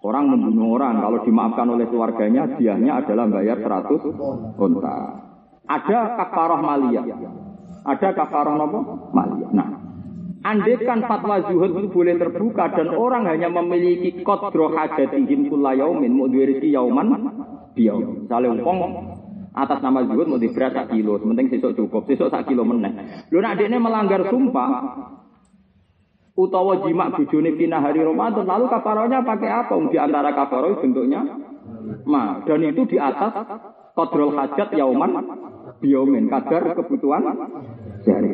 [0.04, 4.98] Orang membunuh orang, kalau dimaafkan oleh keluarganya, diahnya adalah bayar 100 unta.
[5.68, 7.02] Ada kafaroh malia.
[7.88, 8.80] Ada kafaroh nopo
[9.16, 9.48] malia.
[9.56, 9.68] Nah,
[10.48, 16.30] Andaikan fatwa zuhud itu boleh terbuka dan orang hanya memiliki kodro hajatihim kulla yaumin mau
[16.30, 17.10] rezeki yauman
[17.74, 18.24] biyau.
[18.24, 18.80] Misalnya umpong
[19.52, 23.26] atas nama zuhud mau diberi sak kilo, sementing sesuk cukup, sesuk sak kilo meneh.
[23.34, 24.72] Lu nak melanggar sumpah,
[26.38, 29.74] utawa jima bojone kina hari Ramadan lalu kafarohnya pakai apa?
[29.90, 31.26] Di antara kafaroh bentuknya
[32.06, 33.34] ma dan itu di atas
[33.98, 35.12] kodrol hajat yauman
[35.82, 37.26] biomin kadar kebutuhan
[38.06, 38.30] sehari.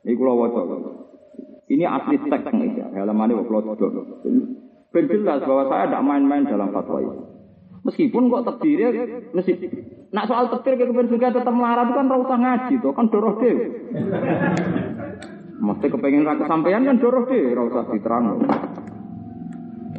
[0.00, 0.64] Ini wajah.
[1.70, 3.78] Ini asli teks ya, halamannya kalau
[4.90, 7.22] Ben jelas bahwa saya tidak main-main dalam fatwa ini.
[7.86, 9.52] Meskipun kok terdiri, mesti
[10.10, 13.56] nak soal terdiri ke tetap melarat itu kan rasa ngaji tuh kan doroh deh.
[15.60, 18.40] Mesti kepengen rakyat sampean kan doroh deh, rasa diterang.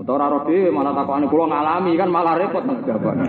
[0.01, 3.21] Atau raro deh malah takut kulo ngalami kan malah repot nang jawaban.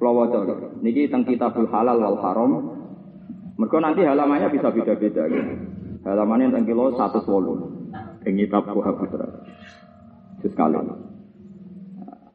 [0.00, 0.38] Kulo waca
[0.80, 2.52] niki tentang kitabul halal wal haram.
[3.60, 5.52] Mereka nanti halamannya bisa beda-beda gitu.
[6.08, 7.20] Halamannya tentang kilo satu
[8.26, 9.28] Ing kitab Buha Putra.
[10.40, 10.76] Sekali.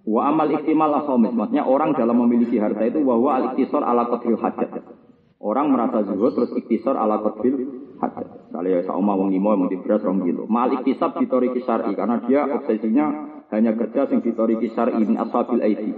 [0.02, 4.40] Wa amal iktimal akhomis, maksudnya orang dalam memiliki harta itu bahwa al iktisor ala qadril
[4.41, 5.01] hajat.
[5.42, 7.66] Orang merasa zuhud terus iktisor ala qadril
[7.98, 8.54] hajat.
[8.54, 10.46] Misalnya ya sauma wong limo mau beras rong kilo.
[10.46, 13.06] Mal iktisab ditori kisari karena dia obsesinya
[13.50, 15.98] hanya kerja sing ditori kisari min ashabil aidi.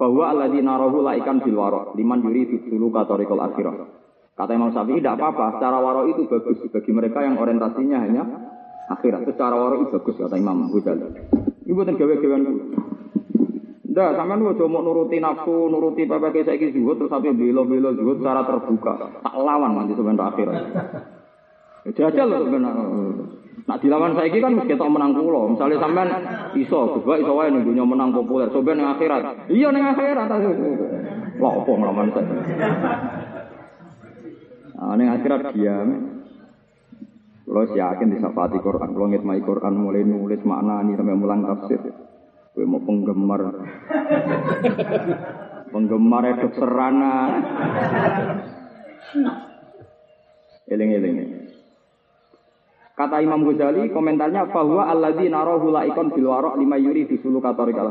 [0.00, 4.02] Bahwa alladzina rahu laikan bil waro liman yuri dulu katorikul akhirah.
[4.32, 8.24] Kata Imam Syafi'i tidak apa-apa, secara waro itu bagus bagi mereka yang orientasinya hanya
[8.88, 9.28] akhirat.
[9.28, 11.28] Secara waro itu bagus kata Imam Ghazali.
[11.68, 12.42] Ibu buatan gawe-gawean
[13.92, 18.40] Ndak, sampean aja mau nuruti nafsu, nuruti PPK saiki zuhud terus sampai belo-belo zuhud secara
[18.48, 19.20] terbuka.
[19.20, 20.64] Tak lawan nanti sebentar akhirat.
[21.84, 22.84] Ya, jajal loh sebenarnya.
[23.68, 25.52] Nak dilawan saiki kan mesti ketok menang kula.
[25.52, 26.08] Misalnya sampean
[26.56, 29.52] iso, coba iso wae ning dunya menang populer, coba ning akhirat.
[29.52, 30.28] Iya ning akhirat.
[31.36, 32.32] Lah opo nglawan saya.
[34.72, 35.88] Nah, ning akhirat diam.
[37.44, 41.92] Kalau yakin disafati Quran, kalau ngitmai Quran mulai nulis makna ini sampai mulang tafsir.
[42.52, 43.40] Gue mau penggemar.
[45.72, 47.14] penggemar itu serana.
[50.68, 51.16] Eling-eling.
[52.92, 57.88] Kata Imam Ghazali, komentarnya bahwa alladzi narahu laikon bil waraq lima yuri di sulu katorikal.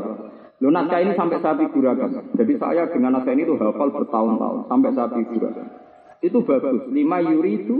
[0.62, 2.38] Lo naskah ini sampai saat figurakan.
[2.38, 5.66] Jadi saya dengan naskah ini tuh hafal bertahun-tahun sampai saat figurakan.
[6.22, 6.86] Itu bagus.
[6.94, 7.76] Lima yuri itu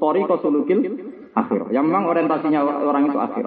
[0.00, 0.80] tori kosulukil
[1.36, 1.68] akhir.
[1.76, 3.44] Yang memang orientasinya orang itu akhir.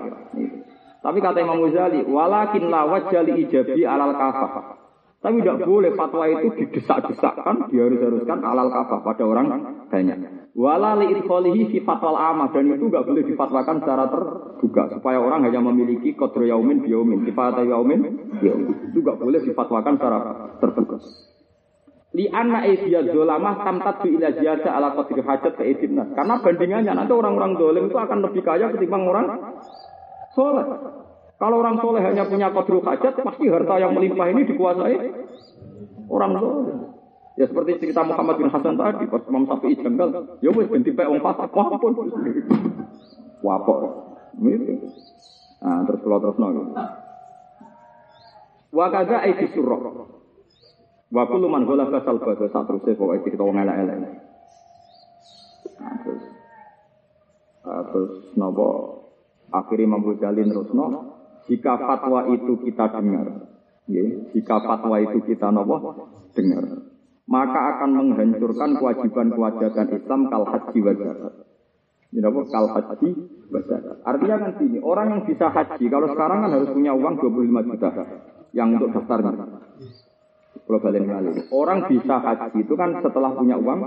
[1.02, 4.78] Tapi kata Imam Ghazali, walakin la wajali ijabi alal kafah.
[5.22, 9.48] Tapi tidak boleh fatwa itu didesak-desakkan, diharus-haruskan alal kafah pada orang
[9.90, 10.18] banyak.
[10.52, 15.48] Wala li idkhalihi fi fatwal amah dan itu nggak boleh difatwakan secara terbuka supaya orang
[15.48, 18.02] hanya memiliki kodro yaumin biyaumin, sifat yaumin
[18.38, 18.94] biyaumin.
[18.94, 20.20] Itu nggak boleh difatwakan secara
[20.60, 20.98] terbuka.
[22.12, 27.14] Li anna aidiyah dolamah tamtat bi ila jasa ala qadri hajat ke Karena bandingannya nanti
[27.16, 29.56] orang-orang dolim itu akan lebih kaya ketimbang orang
[30.42, 30.66] soleh.
[31.38, 34.98] Kalau orang soleh hanya punya kodru hajat, pasti harta yang melimpah ini dikuasai
[36.10, 36.78] orang soleh.
[37.40, 40.10] Ya seperti cerita Muhammad bin Hasan tadi, pas Imam Syafi'i jengkel,
[40.44, 41.94] ya wes ganti pe wong fasik, wapun.
[43.42, 43.80] Wapok.
[45.62, 46.78] Nah, terus kalau terus nol.
[48.72, 49.82] Wa kadza aiti surah.
[51.12, 54.00] Wa kullu man ghala fasal bada satruse pokoke kita wong elek-elek.
[55.82, 56.24] Nah, terus
[57.66, 59.01] uh, terus nopo
[59.52, 60.48] Akhirnya Imam Ghazali
[61.52, 63.28] jika fatwa itu kita dengar,
[63.90, 65.76] ya, jika fatwa itu kita nopo
[66.32, 66.64] dengar,
[67.28, 72.42] maka akan menghancurkan kewajiban-kewajiban Islam kal haji wa apa?
[72.52, 73.10] Kal haji.
[74.08, 77.90] Artinya kan sini, orang yang bisa haji, kalau sekarang kan harus punya uang 25 juta
[78.56, 79.48] yang untuk daftarnya.
[81.52, 83.80] Orang bisa haji itu kan setelah punya uang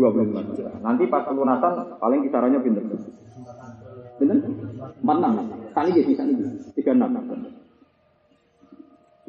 [0.00, 0.70] 25 juta.
[0.80, 2.84] Nanti pas pelunasan paling kisarannya pinter.
[4.20, 5.34] Enam.
[5.76, 6.72] Kali dia bisa ini.
[6.72, 7.12] Tiga enam.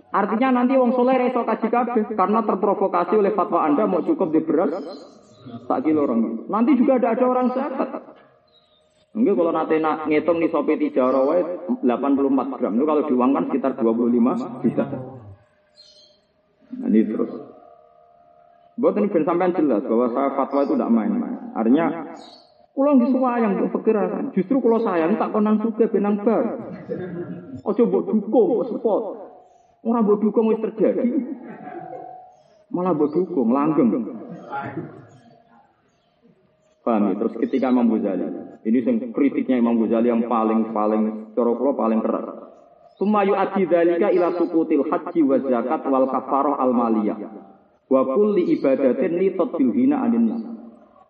[0.07, 4.39] Artinya nanti wong soleh reso kaji kabeh karena terprovokasi oleh fatwa Anda mau cukup di
[4.39, 4.71] beras
[5.67, 6.47] tak kilo orang.
[6.47, 7.89] Nanti juga ada ada orang zakat.
[9.17, 13.71] Enggak kalau nanti nak ngitung nih sopi tiga rawa 84 gram itu kalau diuangkan sekitar
[13.75, 14.85] 25 juta.
[16.77, 17.31] Nah, ini terus.
[18.77, 21.49] Buat ini sampai jelas bahwa saya fatwa itu tidak main-main.
[21.57, 22.13] Artinya
[22.77, 23.97] Kulo nggih sayang untuk pikir
[24.37, 26.61] justru kulo sayang tak konang suke benang bar.
[27.65, 29.03] Ojo mbok dukung support.
[29.81, 31.09] Ora mbok dukung wis terjadi.
[32.69, 33.89] Malah mbok dukung langgeng.
[36.85, 37.13] Paham ya?
[37.17, 38.29] Terus ketika Imam Ghazali,
[38.69, 42.27] ini yang kritiknya Imam Ghazali yang paling paling cara paling keras.
[43.01, 47.17] Sumayu adi dzalika ila sukutil haji wa zakat wal kafarah al maliyah.
[47.89, 50.56] Wa kulli ibadatin li tadbil hina anin.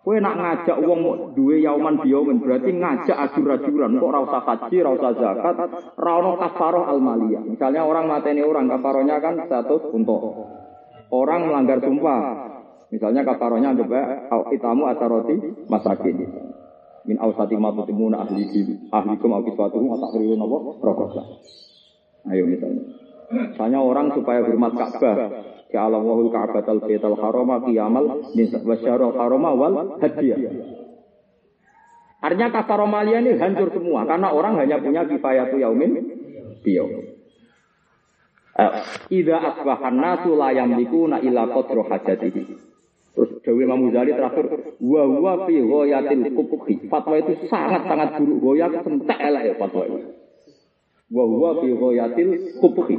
[0.08, 4.92] Kowe nak ngajak wong duwe yauman biyaumin berarti ngajak ajur-ajuran kok ora usah haji, ora
[4.96, 5.56] usah zakat,
[6.00, 7.44] ora ono kafaroh almaliyah.
[7.44, 10.48] Misalnya orang mateni orang kafarohnya kan satu untuk
[11.12, 12.24] orang melanggar sumpah.
[12.88, 15.36] Misalnya kafarohnya coba itamu roti
[15.68, 16.16] masakin.
[17.04, 18.48] Min ausati ma tutimuna ahli
[18.88, 20.08] ahlikum au kiswatuhum napa
[20.88, 21.24] rokosa.
[22.32, 22.96] Ayo misalnya.
[23.28, 28.32] Misalnya orang supaya hormat Ka'bah, Ya Allah wahul Ka'batal Baitul Harama qiyamal
[28.64, 30.40] wasyarul harama wal hadiyah.
[32.24, 35.92] Artinya kafaromalia ini hancur semua karena orang hanya punya kifayatu yaumin
[36.64, 36.88] biyo.
[38.58, 38.72] Eh,
[39.22, 42.44] Ida asbahan nasu la yamlikuna illa qadru hajatihi.
[43.14, 46.86] Terus Dewi Imam terakhir, wa wa fi ghayatil kubhi.
[46.86, 48.38] Fatwa itu sangat-sangat buruk.
[48.46, 50.00] Goya sentek elek ya fatwa itu.
[51.10, 52.30] Wa wa fi ghayatil
[52.62, 52.98] kubhi.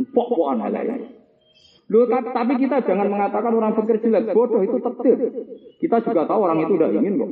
[0.00, 0.96] Pok-pokan elek ya.
[1.90, 5.18] Loh, tapi kita jangan mengatakan orang pikir jelek, bodoh itu takdir.
[5.82, 7.30] Kita juga tahu orang itu tidak ingin kok.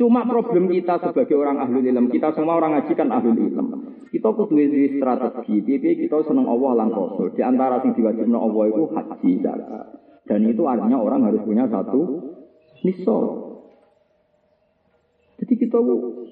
[0.00, 3.68] Cuma problem kita sebagai orang ahli ilm, kita semua orang ngaji kan ahli ilm.
[4.08, 4.56] Kita kudu
[4.96, 6.88] strategi, piye kita seneng Allah lan.
[7.36, 9.32] Di antara sing diwajibno Allah itu haji.
[10.24, 12.24] Dan itu artinya orang harus punya satu
[12.88, 13.24] nisab.
[15.44, 15.76] Jadi kita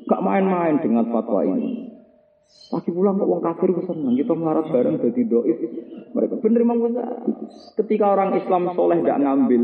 [0.09, 1.91] gak main-main dengan fatwa ini.
[2.72, 5.58] Lagi pulang kok wong kafir senang kita melarat bareng jadi doif.
[6.16, 6.88] Mereka bener Imam
[7.76, 9.62] Ketika orang Islam soleh tidak ngambil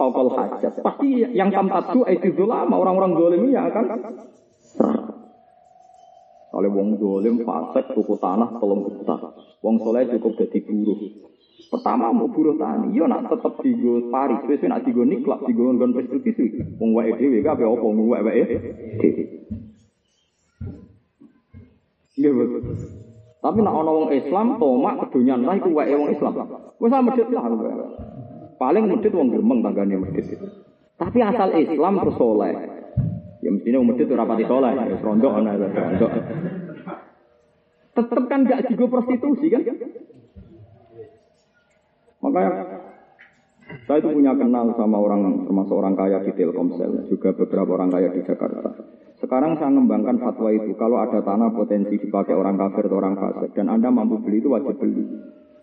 [0.00, 3.92] fakal hajat, pasti yang tamtatu itu lama orang-orang dolim ya kan.
[6.52, 9.16] Oleh wong dolim fasik tuku tanah tolong juta.
[9.60, 10.96] Wong soleh cukup jadi buruh.
[11.68, 15.92] Pertama mau buruh tani, yo nak tetep digo pari, wis nak digo niklak, digo nggon
[15.96, 16.76] prostitusi.
[16.80, 19.71] Wong wae dhewe kabeh apa wong wae wae Iya.
[23.42, 26.32] Tapi nak ana wong Islam tomak kedonyan lah iku wae wong Islam.
[26.78, 27.42] Wis medhit lah.
[28.54, 30.38] Paling medhit wong gremeng tanggane medhit.
[30.94, 32.54] Tapi asal Islam terus soleh.
[33.42, 36.06] Ya mestinya wong medhit ora pati soleh, ya rondo ana rondo.
[37.92, 39.66] Tetep kan gak jigo prostitusi kan?
[42.22, 42.50] Makanya
[43.88, 48.14] saya itu punya kenal sama orang termasuk orang kaya di Telkomsel, juga beberapa orang kaya
[48.14, 48.70] di Jakarta.
[49.22, 50.74] Sekarang saya mengembangkan fatwa itu.
[50.74, 54.50] Kalau ada tanah potensi dipakai orang kafir atau orang fasik dan Anda mampu beli itu
[54.50, 55.06] wajib beli.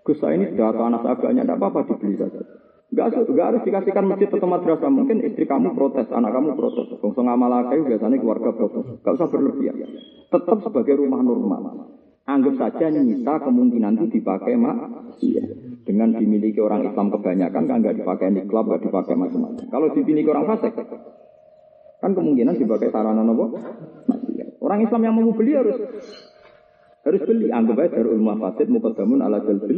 [0.07, 2.40] Gus saya ini sudah tanah agaknya, tidak apa-apa dibeli saja.
[2.90, 4.90] Gak, gak harus dikasihkan masjid atau madrasah.
[4.90, 6.88] Mungkin istri kamu protes, anak kamu protes.
[7.03, 8.86] Bongso ngamal biasanya keluarga protes.
[9.03, 9.76] Gak usah berlebihan.
[10.31, 11.94] Tetap sebagai rumah normal.
[12.30, 14.77] Anggap saja nyisa kemungkinan itu dipakai mak.
[15.19, 15.44] Iya.
[15.84, 19.65] Dengan dimiliki orang Islam kebanyakan kan nggak dipakai di klub, nggak dipakai macam-macam.
[19.73, 20.77] Kalau dimiliki orang fasik,
[22.00, 23.60] Kan kemungkinan sebagai sarana nopo.
[24.60, 25.76] Orang Islam yang mau beli harus
[27.04, 27.52] harus beli.
[27.52, 29.72] Anggap aja darul mafasid mukadamun ala jalbil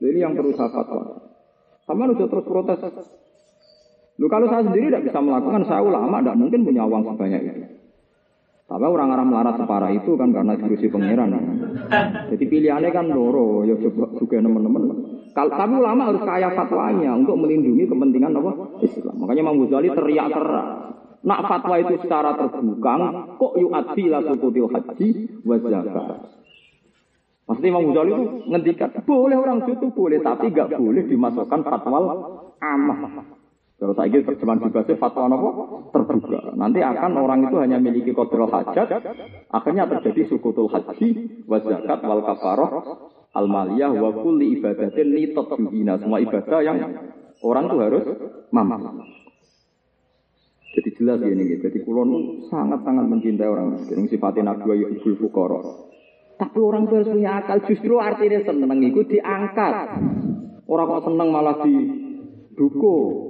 [0.00, 1.28] Ini yang perlu saya fatwa.
[1.84, 2.80] Sama udah terus protes.
[4.20, 7.68] Lu kalau saya sendiri tidak bisa melakukan, saya ulama tidak mungkin punya uang sebanyak itu.
[8.70, 11.34] Tapi orang-orang melarat separah itu kan karena diurusi pangeran.
[12.30, 14.82] Jadi pilihannya kan loro, ya coba juga teman-teman.
[15.34, 18.78] Kalau tapi ulama harus kaya fatwanya untuk melindungi kepentingan apa?
[18.78, 19.14] Islam.
[19.18, 20.66] Makanya Imam Ghazali teriak keras.
[21.26, 22.94] Nak fatwa itu secara terbuka,
[23.42, 25.08] kok yu'adzi la sukutil haji
[25.42, 25.56] wa.
[27.50, 28.24] Pasti Imam Ghazali itu
[28.54, 31.98] ngendikan, boleh orang itu boleh, tapi gak boleh dimasukkan fatwa
[32.62, 33.39] amah.
[33.80, 35.50] Kalau saya kira terjemahan bebasnya fatwa apa?
[35.88, 36.52] Terbuka.
[36.52, 38.92] Nanti akan orang itu hanya memiliki kodrol hajat,
[39.48, 42.70] akhirnya terjadi sukutul haji, wa zakat, wal kafaroh,
[43.32, 45.96] al maliyah, wa kulli ibadatin li tatbihina.
[45.96, 46.76] Semua ibadah yang
[47.40, 48.04] orang itu harus
[48.52, 49.00] mampu.
[50.70, 51.66] Jadi jelas ini, gitu.
[51.66, 52.10] jadi kulon
[52.52, 54.06] sangat-sangat mencintai orang miskin.
[54.06, 55.88] Sifatnya nabi yubul fukoro.
[56.36, 57.58] Tapi orang itu harus punya akal.
[57.64, 59.74] Justru artinya seneng itu diangkat.
[60.68, 63.29] Orang kok seneng malah didukung.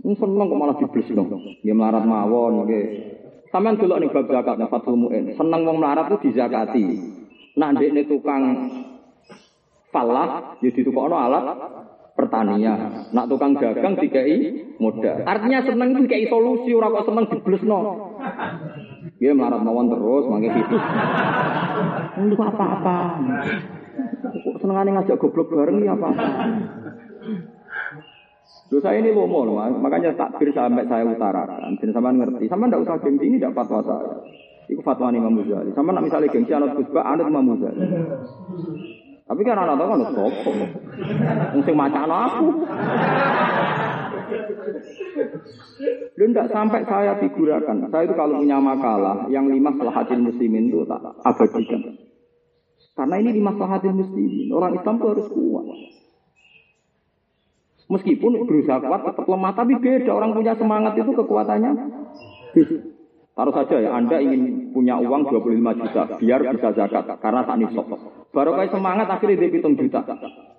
[0.00, 1.22] Ini seneng kok malah diblesno.
[1.60, 2.84] Nggih melarat mawon nggih.
[3.50, 6.86] Sampeyan delok ning bab zakat nek Fathul Muin, seneng wong melarat ku dizakati.
[7.58, 8.42] Nak ndekne tukang
[9.90, 11.44] falah ya ditukokno alat
[12.14, 13.10] pertanian.
[13.10, 15.26] Nak tukang dagang dikai modal.
[15.26, 17.78] Artinya seneng itu dikai solusi ora kok seneng diblesno.
[19.18, 20.76] Dia melarat mawon terus mangke itu.
[22.22, 22.98] Untuk apa-apa.
[24.46, 26.26] Kok senengane ngajak goblok bareng ya apa-apa.
[28.70, 29.50] Dosa ini lomo
[29.82, 31.74] makanya takbir sampai saya utarakan.
[31.82, 34.14] Dan sama ngerti, sama ndak usah gengsi ini dapat fatwa saya.
[34.70, 35.74] Itu fatwa Imam Muzali.
[35.74, 37.50] Sama nak misalnya gengsi anak kusba, anak Imam.
[39.30, 40.50] Tapi kan anak tahu kan sopo.
[41.58, 42.46] Mungkin macam aku.
[46.14, 47.90] Lu ndak sampai saya figurakan.
[47.90, 51.82] Saya itu kalau punya makalah yang lima selahatin muslimin itu tak abadikan.
[52.94, 54.54] Karena ini lima selahatin muslimin.
[54.54, 55.66] Orang Islam itu harus kuat.
[57.90, 60.14] Meskipun berusaha kuat tetap lemah, tapi beda.
[60.14, 61.72] Orang punya semangat itu kekuatannya.
[63.34, 67.86] Taruh saja ya, Anda ingin punya uang 25 juta, biar bisa zakat, karena tak nisab.
[68.30, 70.06] Baru kayak semangat akhirnya dia hitung juta.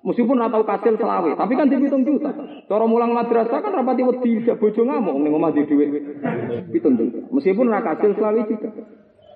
[0.02, 2.34] Meskipun nggak tahu kasil selawe, tapi kan dia hitung juta.
[2.66, 5.88] Cara mulang madrasah kan rapati wedi bojo ngamuk ning omah di duit
[6.74, 7.22] hitung juta.
[7.30, 8.70] Meskipun nggak kasil selawe juga.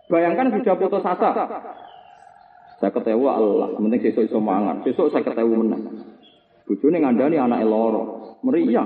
[0.09, 1.31] Bayangkan sudah putus asa.
[2.81, 4.83] Saya ketawa Allah, penting sesuk iso mangan.
[4.83, 5.85] Sesuk saya ketawa menang.
[6.65, 8.03] Bojone ngandani anak loro.
[8.45, 8.85] Meriah.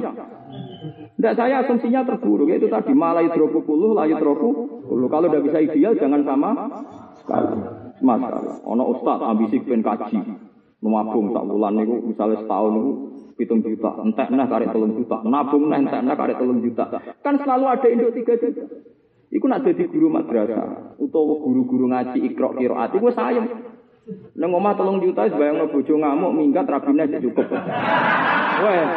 [1.20, 4.50] Tidak saya asumsinya terburuk itu tadi malah hidroku puluh, layu hidroku
[4.88, 6.50] Kalau udah bisa ideal jangan sama
[7.20, 7.60] sekali.
[8.00, 8.64] Masalah.
[8.64, 10.20] Ono ustad ambisi pengen kaji.
[10.80, 12.92] Nabung tak bulan niku misalnya setahun niku
[13.36, 16.88] hitung juta, entek nah karek telung juta, nabung nah entek nah karek telung juta.
[17.20, 18.64] Kan selalu ada induk tiga juta.
[19.28, 23.48] Iku nak jadi guru madrasah utawa guru-guru ngaji ikro kiroat iku sayang.
[24.10, 27.46] Neng omah telung juta bayang bojo ngamuk minggat rabine cukup.
[28.64, 28.88] Weh.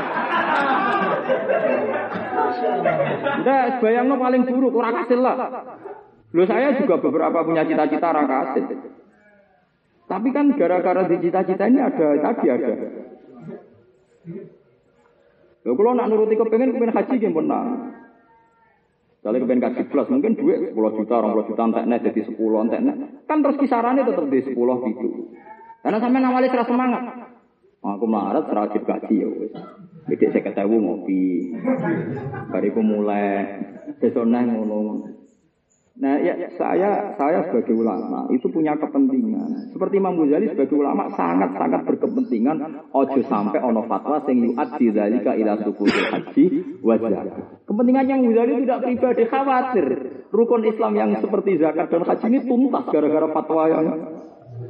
[3.42, 5.36] Ndak bayangno paling buruk ora kasil lah.
[6.32, 8.56] Loh saya juga beberapa punya cita-cita ora.
[10.08, 12.72] Tapi kan gara-gara di cita-cita ini ada tadi ada.
[15.62, 17.66] Loh kalau nak nuruti kepengen kepengen haji benar.
[19.22, 22.34] Kalau kepengen kaji plus mungkin duit 10 juta, 20 juta enteknya jadi 10
[22.66, 22.94] enteknya.
[23.30, 25.08] Kan terus kisarannya tetap di 10 gitu.
[25.78, 27.02] Karena sampai nawali serah semangat.
[27.82, 29.54] Aku melarat serajib gaji ya wis.
[30.10, 31.22] Jadi saya ketemu ngopi.
[32.50, 33.62] Bariku mulai
[34.02, 35.06] besok ngono.
[36.02, 39.70] Nah, ya saya saya sebagai ulama itu punya kepentingan.
[39.70, 45.62] Seperti Imam Ghazali sebagai ulama sangat-sangat berkepentingan ojo sampai ono fatwa sing yu'addi dzalika ila
[45.62, 46.44] sukul haji
[46.82, 47.22] wajah.
[47.70, 49.86] Kepentingan yang Ghazali tidak pribadi khawatir
[50.34, 53.86] rukun Islam yang seperti zakat dan haji ini tuntas gara-gara fatwa yang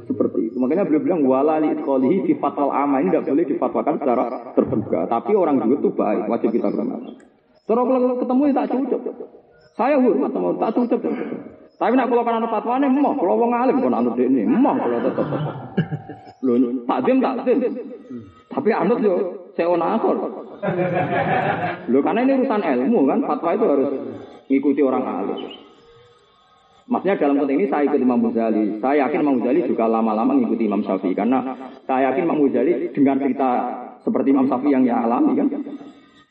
[0.05, 0.57] seperti itu.
[0.61, 4.23] Makanya beliau bilang wala li idkhalihi fi fatwal amma ini tidak boleh difatwakan secara
[4.53, 5.09] terbuka.
[5.09, 7.17] Tapi orang juga itu baik, wajib kita hormati.
[7.65, 9.01] Kalau ketemu ya tak cukup.
[9.73, 11.01] Saya hormat sama tak tutup.
[11.73, 14.99] Tapi nak kalau kan anak fatwane emoh, kalau wong alim kon anut ini, emoh kalau
[15.01, 15.27] tetep.
[16.45, 16.53] Lho,
[16.85, 17.57] takdim takdim.
[18.53, 19.13] Tapi anut yo
[19.57, 20.15] saya akor.
[21.89, 23.89] Lho karena ini urusan ilmu kan, fatwa itu harus
[24.47, 25.39] ngikuti orang alim.
[26.83, 28.77] Maksudnya dalam konteks ini saya ikut Imam Ghazali.
[28.83, 31.39] Saya yakin Imam Ghazali juga lama-lama mengikuti Imam Syafi'i karena
[31.87, 33.49] saya yakin Imam Ghazali dengan cerita
[34.03, 35.47] seperti Imam Syafi'i yang ia alami kan,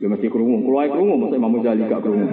[0.02, 0.66] Ya mesti kerungu.
[0.66, 2.26] Kalau ayo kerungu, masa Imam Ghazali gak kerungu.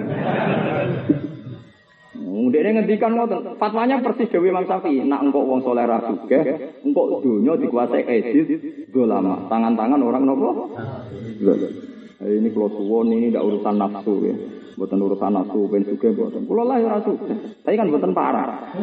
[2.50, 5.06] Dia ini ngendikan ngoten, fatwanya persis Dewi Imam Syafi'i.
[5.06, 6.34] Nak engkau wong soleh rasuke,
[6.82, 9.46] engkau dunia dikuasai edit, lama.
[9.46, 10.74] Tangan-tangan orang nopo.
[12.20, 14.34] Ini kalau suwon ini tidak urusan nafsu ya.
[14.74, 16.42] Buatan urusan nafsu, ben suge buatan.
[16.42, 17.12] Kalau lah ya rasu,
[17.62, 18.74] tapi kan buatan parah.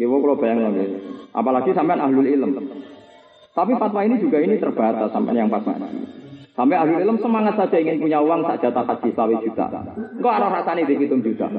[0.00, 0.96] Ya kalau bayang lagi,
[1.36, 2.64] apalagi sampai ahlul ilm.
[3.52, 5.64] Tapi fatwa ini juga ini terbatas sampai yang pas
[6.56, 9.68] Sampai ahli ilmu semangat saja ingin punya uang tak jatah haji sawi juta.
[10.16, 11.52] Kok arah rasanya dihitung juta.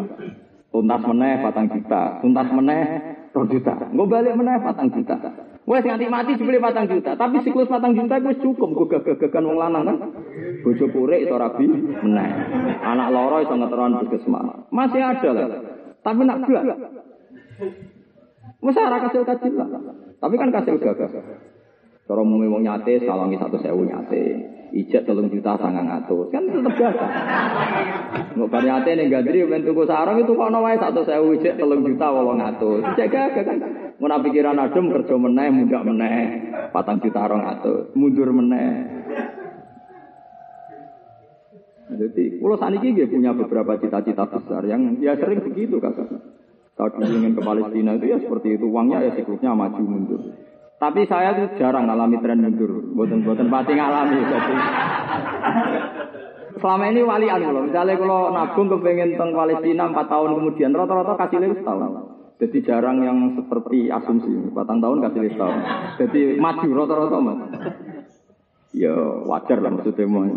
[0.74, 2.82] Tuntas meneh patang juta, tuntas meneh
[3.30, 3.78] roh juta.
[3.94, 5.16] Gue balik meneh patang juta.
[5.70, 9.58] Wes nganti mati dibeli patang juta, tapi siklus patang juta gue cukup gue gagah-gagahan wong
[9.62, 9.98] lanang kan.
[10.66, 11.70] Bojo pure itu rabi
[12.02, 12.30] meneh.
[12.82, 14.66] Anak loro itu ngeteron puskesmas.
[14.74, 15.48] Masih ada lah.
[16.02, 16.66] Tapi nak belas.
[18.66, 19.70] Masa arah kecil lah.
[20.18, 21.10] Tapi kan kasil gagah.
[22.08, 26.28] Cara mau wong nyate sawangi satu sewu nyate ijat tolong juta sangang atus.
[26.32, 26.96] Kan tetap
[28.48, 32.08] pada hati nih gadri ben tuku sarang itu kok nawai satu saya ijat tolong juta
[32.12, 32.84] wolong atus.
[32.96, 33.58] Jaga kan.
[33.98, 36.26] Mau pikiran adem kerja meneh muda meneh.
[36.70, 37.92] Patang juta orang atus.
[37.98, 38.72] Mundur meneh.
[41.88, 46.12] Jadi kalau saat ini punya beberapa cita-cita besar yang ya sering begitu kakak
[46.78, 48.70] saat ingin ke Palestina itu ya seperti itu.
[48.70, 50.22] Uangnya ya siklusnya maju mundur
[50.78, 54.18] tapi saya tuh jarang ngalami tren mundur, buatan-buatan pati ngalami.
[54.22, 54.54] Jadi
[56.58, 61.54] selama ini walian kalau misalnya kalau nabung kepengen teng Palestina empat tahun kemudian rata-rata kasih
[61.58, 61.94] setahun.
[62.38, 65.58] Jadi jarang yang seperti asumsi, batang tahun kasih setahun.
[65.98, 67.40] Jadi maju rata-rata mas.
[68.78, 68.94] Ya
[69.26, 70.30] wajar lah maksudnya mau.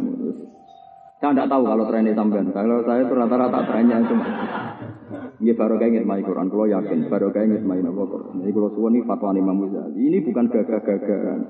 [1.20, 2.48] Saya tidak tahu kalau trennya sampean.
[2.48, 4.14] Kalau saya itu rata-rata trennya itu.
[5.40, 8.34] Ini baru kayak ngitmai Quran, kalau yakin baru kayak ngitmai Nabi Quran.
[8.40, 11.40] Jadi kalau suwon ini fatwa Imam Muzali, ini bukan gagah-gagahan.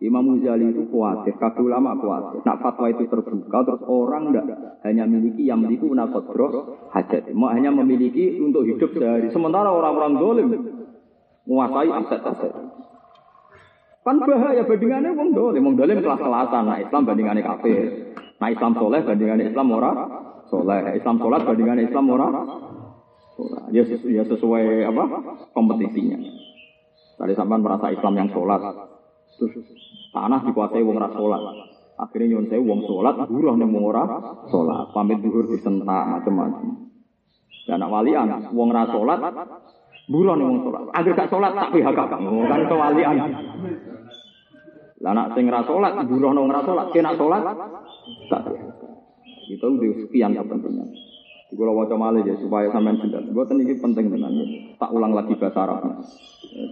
[0.00, 2.40] Imam Muzali itu khawatir, kafir ulama khawatir.
[2.40, 4.46] Nak fatwa itu terbuka, terus orang tidak
[4.88, 6.48] hanya memiliki yang memiliki unakodro
[6.96, 7.28] hajat.
[7.36, 9.28] Mau hanya memiliki untuk hidup sehari.
[9.28, 10.48] Sementara orang-orang dolim
[11.44, 12.52] menguasai aset-aset.
[14.00, 15.60] Kan bahaya bandingannya wong dolim.
[15.60, 16.62] Wong dolim kelas-kelasan.
[16.64, 18.16] Nah Islam bandingannya kafir.
[18.40, 19.90] Nah Islam soleh bandingannya Islam ora
[20.48, 20.96] soleh.
[20.96, 22.28] Islam sholat bandingannya Islam ora
[23.72, 25.04] Ya, ya sesuai apa
[25.56, 26.18] kompetisinya.
[27.16, 28.60] Tadi sampai merasa Islam yang sholat,
[29.40, 29.64] terus
[30.12, 31.40] tanah dikuasai wong ras sholat.
[32.00, 34.04] Akhirnya nyon saya wong sholat, buruh wong ora
[34.48, 36.92] sholat, pamit duhur disentak macam-macam.
[37.68, 39.20] Dan anak walian, wong ras sholat,
[40.10, 40.82] Buruh wong sholat.
[40.90, 42.00] Agar gak sholat tak PHK.
[42.10, 43.16] Kan kewalian.
[45.00, 47.40] Lah nak sing ra sholat, buruh nang ra sholat, kena sholat
[48.28, 48.42] tak
[49.48, 50.88] Itu udah sekian kepentingan.
[51.50, 53.26] Di kalau waca malih ya supaya sampean jelas.
[53.34, 54.46] Buat ini penting tenan ya.
[54.78, 55.82] Tak ulang lagi bahasa Arab.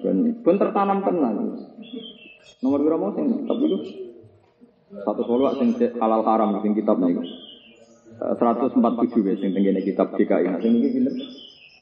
[0.07, 1.35] Dan pun tertanam tenan.
[2.63, 3.79] Nomor berapa sing tapi itu
[5.03, 7.19] satu solo sing halal haram sing kitab nih.
[7.19, 8.79] 147
[9.27, 10.47] ya sing tenggene kitab DKI.
[10.47, 11.01] Nah sing iki.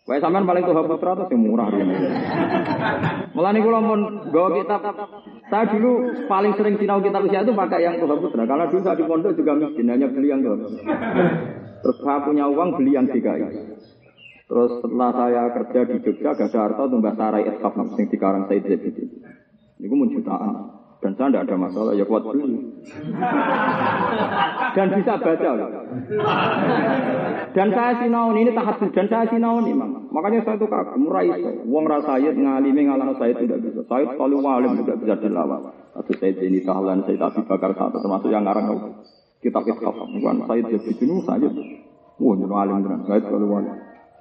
[0.06, 1.94] Wae sampean paling tuh putra atau sing murah ini.
[3.34, 4.80] Mulane kula mun nggawa kitab
[5.50, 5.92] saya dulu
[6.30, 9.34] paling sering sinau kitab usia itu pakai yang tuh putra karena dulu saya di pondok
[9.34, 10.78] juga miskin hanya beli yang tuh.
[11.82, 13.50] Terus saya punya uang beli yang DKI.
[14.46, 18.46] Terus setelah saya kerja di Jogja, gak ada harta tumbah sarai eskaf sing di Karang
[18.46, 19.02] Said Zaid itu.
[19.82, 20.75] Ini pun jutaan.
[20.96, 22.56] Dan saya tidak ada masalah, ya kuat beli.
[24.72, 25.50] Dan bisa baca.
[25.52, 25.68] Loh.
[27.52, 30.08] Dan saya sinau ini tahap dan saya sinau ini, Mang.
[30.08, 31.24] Makanya saya itu kagum, murah.
[31.68, 33.84] Uang rasa ayat ngalimi ngalang saya tidak bisa.
[33.84, 35.72] Saya selalu walim tidak bisa dilawan.
[35.92, 38.66] Atau saya ini tahlan, saya tak bakar satu termasuk yang ngarang
[39.44, 39.96] kitab ikhaf.
[40.00, 41.48] Bukan saya jadi jenuh saya.
[42.16, 43.00] Wah, jenuh alim benar.
[43.04, 43.74] Saya selalu walim.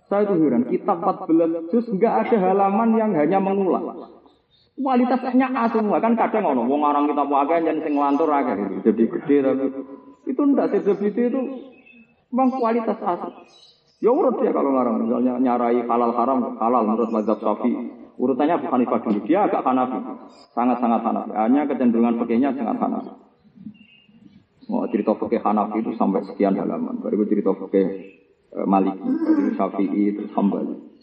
[0.06, 4.06] Saya itu heran, kitab 14 juz enggak ada halaman yang hanya mengulang.
[4.76, 8.76] Kualitasnya A semua kan kadang ngono, wong orang kita pakai yang sing ngelantur aja gitu.
[8.84, 9.66] Jadi gede tapi
[10.28, 11.42] itu ndak sejebiti itu
[12.28, 13.16] memang kualitas A.
[14.04, 18.06] Ya urut dia kalau ngarang misalnya nyarai halal haram halal menurut mazhab Syafi'i.
[18.16, 20.00] Urutannya bukan Hanifah dulu, dia agak Hanafi.
[20.56, 21.32] Sangat-sangat Hanafi.
[21.36, 23.12] Hanya kecenderungan pakainya sangat Hanafi.
[24.72, 27.04] Oh, cerita fakih Hanafi itu sampai sekian halaman.
[27.04, 27.86] Baru cerita fakih
[28.56, 29.04] eh, Maliki,
[29.60, 30.95] Syafi'i, terus Hambali.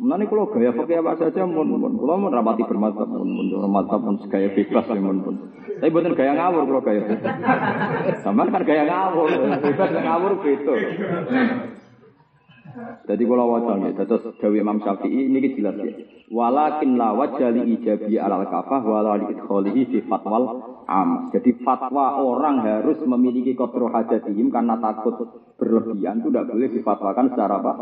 [0.00, 2.00] Nanti kalau gaya pakai apa saja, mun mun.
[2.00, 5.36] Kalau mau rapati bermata, mun mun bermata pun gaya bebas ya mun mun.
[5.76, 7.02] Tapi bukan gaya ngawur kalau gaya.
[8.24, 9.28] Sama kan gaya ngawur,
[9.60, 10.74] bebas ngawur gitu.
[12.80, 15.92] Jadi kalau ya, terus Dewi Imam Syafi'i ini jelas ya.
[16.30, 21.28] Walakin la wajali ijabi alal kafah wala li idkholihi fi fatwal am.
[21.34, 25.18] Jadi fatwa orang harus memiliki kodro hajatihim karena takut
[25.58, 27.72] berlebihan itu tidak boleh difatwakan secara apa?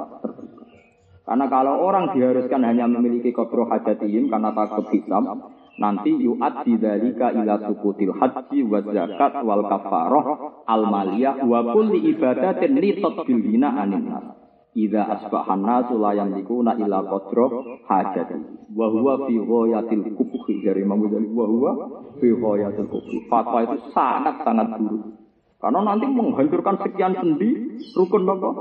[1.28, 5.28] Karena kalau orang diharuskan hanya memiliki kodro hajatihim karena takut hisam,
[5.76, 10.24] nanti yu'ad didalika ila sukutil haji wa zakat wal kafaroh
[10.64, 14.24] al maliyah wa kulli ibadatin li tatbilina anin nas.
[14.72, 17.44] Idza asbahan nasu la yamlikuna illa qadra
[17.84, 18.72] hajati.
[18.72, 21.72] Wa huwa fi ghayatil kubhi dari Imam Ghazali wa huwa
[22.16, 23.28] fi ghayatil kubhi.
[23.28, 25.12] Fatwa itu sangat sangat buruk.
[25.60, 28.54] Karena nanti menghancurkan sekian sendi rukun bapak.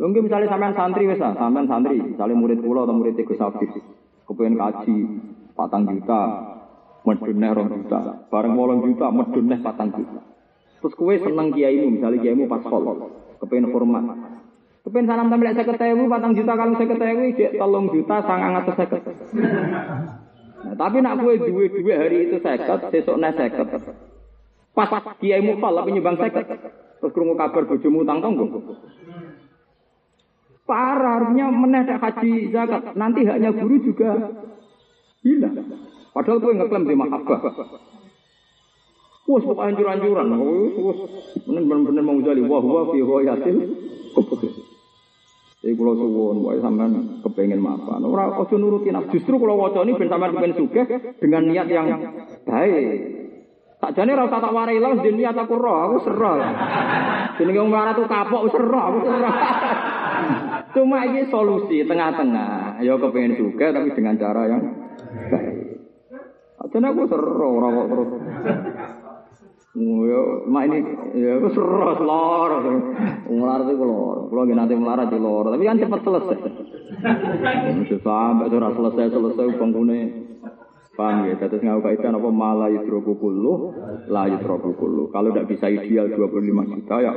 [0.00, 3.68] Mungkin misalnya sampean santri wes sampean santri, misalnya murid kula atau murid Gus Afif,
[4.24, 4.96] kepengen kaji
[5.52, 6.20] patang juta,
[7.04, 8.00] meduneh rong juta,
[8.32, 10.20] bareng wolong juta, meduneh patang juta.
[10.80, 12.82] Terus kue seneng kiaimu, misalnya kiaimu pas kol,
[13.44, 14.04] kepengen hormat.
[14.82, 18.74] Kepengen salam tampil saya ketemu, patang juta kalau saya ketemu, cek tolong juta, sangang atau
[18.74, 18.98] saya
[20.62, 23.66] Nah, tapi nak kue duwe duwe hari itu seket, besok nih seket.
[24.72, 26.46] Pas kiaimu kol, tapi nyumbang seket.
[27.02, 28.46] Terus kerungu kabar bojomu utang tonggo.
[30.62, 32.94] Parah, artinya menedak haji zakat.
[32.94, 34.10] Nanti haknya guru juga
[35.26, 35.58] hilang.
[36.14, 37.40] Padahal gue ngeklaim di mahabbah.
[39.22, 40.26] Wah, pokoknya hancur-hancuran.
[40.38, 40.96] Wah,
[41.46, 42.40] bener-bener mau jadi.
[42.46, 43.56] Wah, wah, fi yasin.
[44.12, 44.54] Keputus.
[45.62, 48.02] Jadi kalau suwon, wah sampean kepengen maafan.
[48.02, 49.14] Orang ojo nuruti nafsu.
[49.14, 50.58] Justru kalau wajah ini ben sampean kepengen
[51.22, 51.86] dengan niat yang
[52.42, 53.22] baik.
[53.78, 56.38] Tak jane ora tak warai lah niat aku roh, aku serah.
[57.38, 59.34] Jenenge wong melarat tuh kapok serah, aku serah.
[60.72, 62.80] Cuma ini solusi tengah-tengah.
[62.80, 64.62] Ya kepengen juga tapi dengan cara yang
[65.28, 65.56] baik.
[66.72, 68.08] Aku seru orang kok terus.
[69.72, 70.20] Ya,
[70.52, 70.78] mak ini
[71.20, 72.50] ya aku seru lor.
[73.28, 74.32] Melarat itu lor.
[74.32, 75.52] Kalau nanti melarat itu lor.
[75.52, 76.38] Tapi kan cepat selesai.
[78.00, 80.00] Sampai sudah selesai selesai bangunnya.
[80.92, 81.40] Paham ya?
[81.40, 83.72] Nggak kaitan apa malah yudroku kulu,
[84.12, 84.76] lah yudroku.
[85.08, 87.12] Kalau tidak bisa ideal 25 juta ya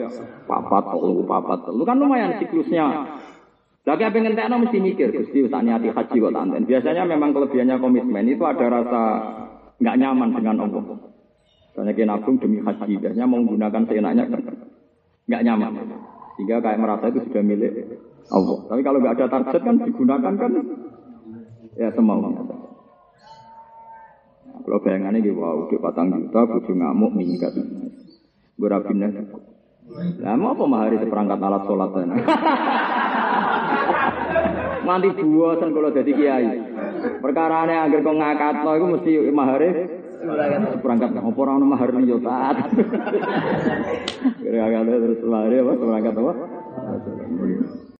[0.47, 3.19] papat, telu, papat, telu kan lumayan siklusnya.
[3.85, 4.33] Lagi apa yang
[4.65, 6.65] mesti mikir, Gusti tak niati haji kok tanten.
[6.65, 9.01] Biasanya memang kelebihannya komitmen itu ada rasa
[9.77, 10.83] nggak nyaman dengan Allah.
[11.77, 14.41] Soalnya kita nabung demi haji, biasanya mau menggunakan seenaknya kan
[15.29, 15.71] nggak nyaman.
[16.33, 17.73] Sehingga kayak merasa itu sudah milik
[18.33, 18.57] Allah.
[18.73, 20.51] Tapi kalau nggak ada target kan digunakan kan
[21.77, 22.41] ya semaunya.
[24.65, 27.53] Kalau bayangannya gitu, wow, di patang juta, buju ngamuk, minggat.
[28.57, 29.13] Gue rapinnya.
[30.25, 31.93] Lah mau apa mahari seperangkat alat sholat
[34.85, 36.47] Nanti buatan kalau jadi kiai.
[37.19, 39.69] Perkara ini agar kau ngakat lo, itu mesti mahari
[40.77, 42.57] seperangkat apa orang mahar yo taat.
[44.41, 46.33] Kira-kira terus mahari apa seperangkat apa?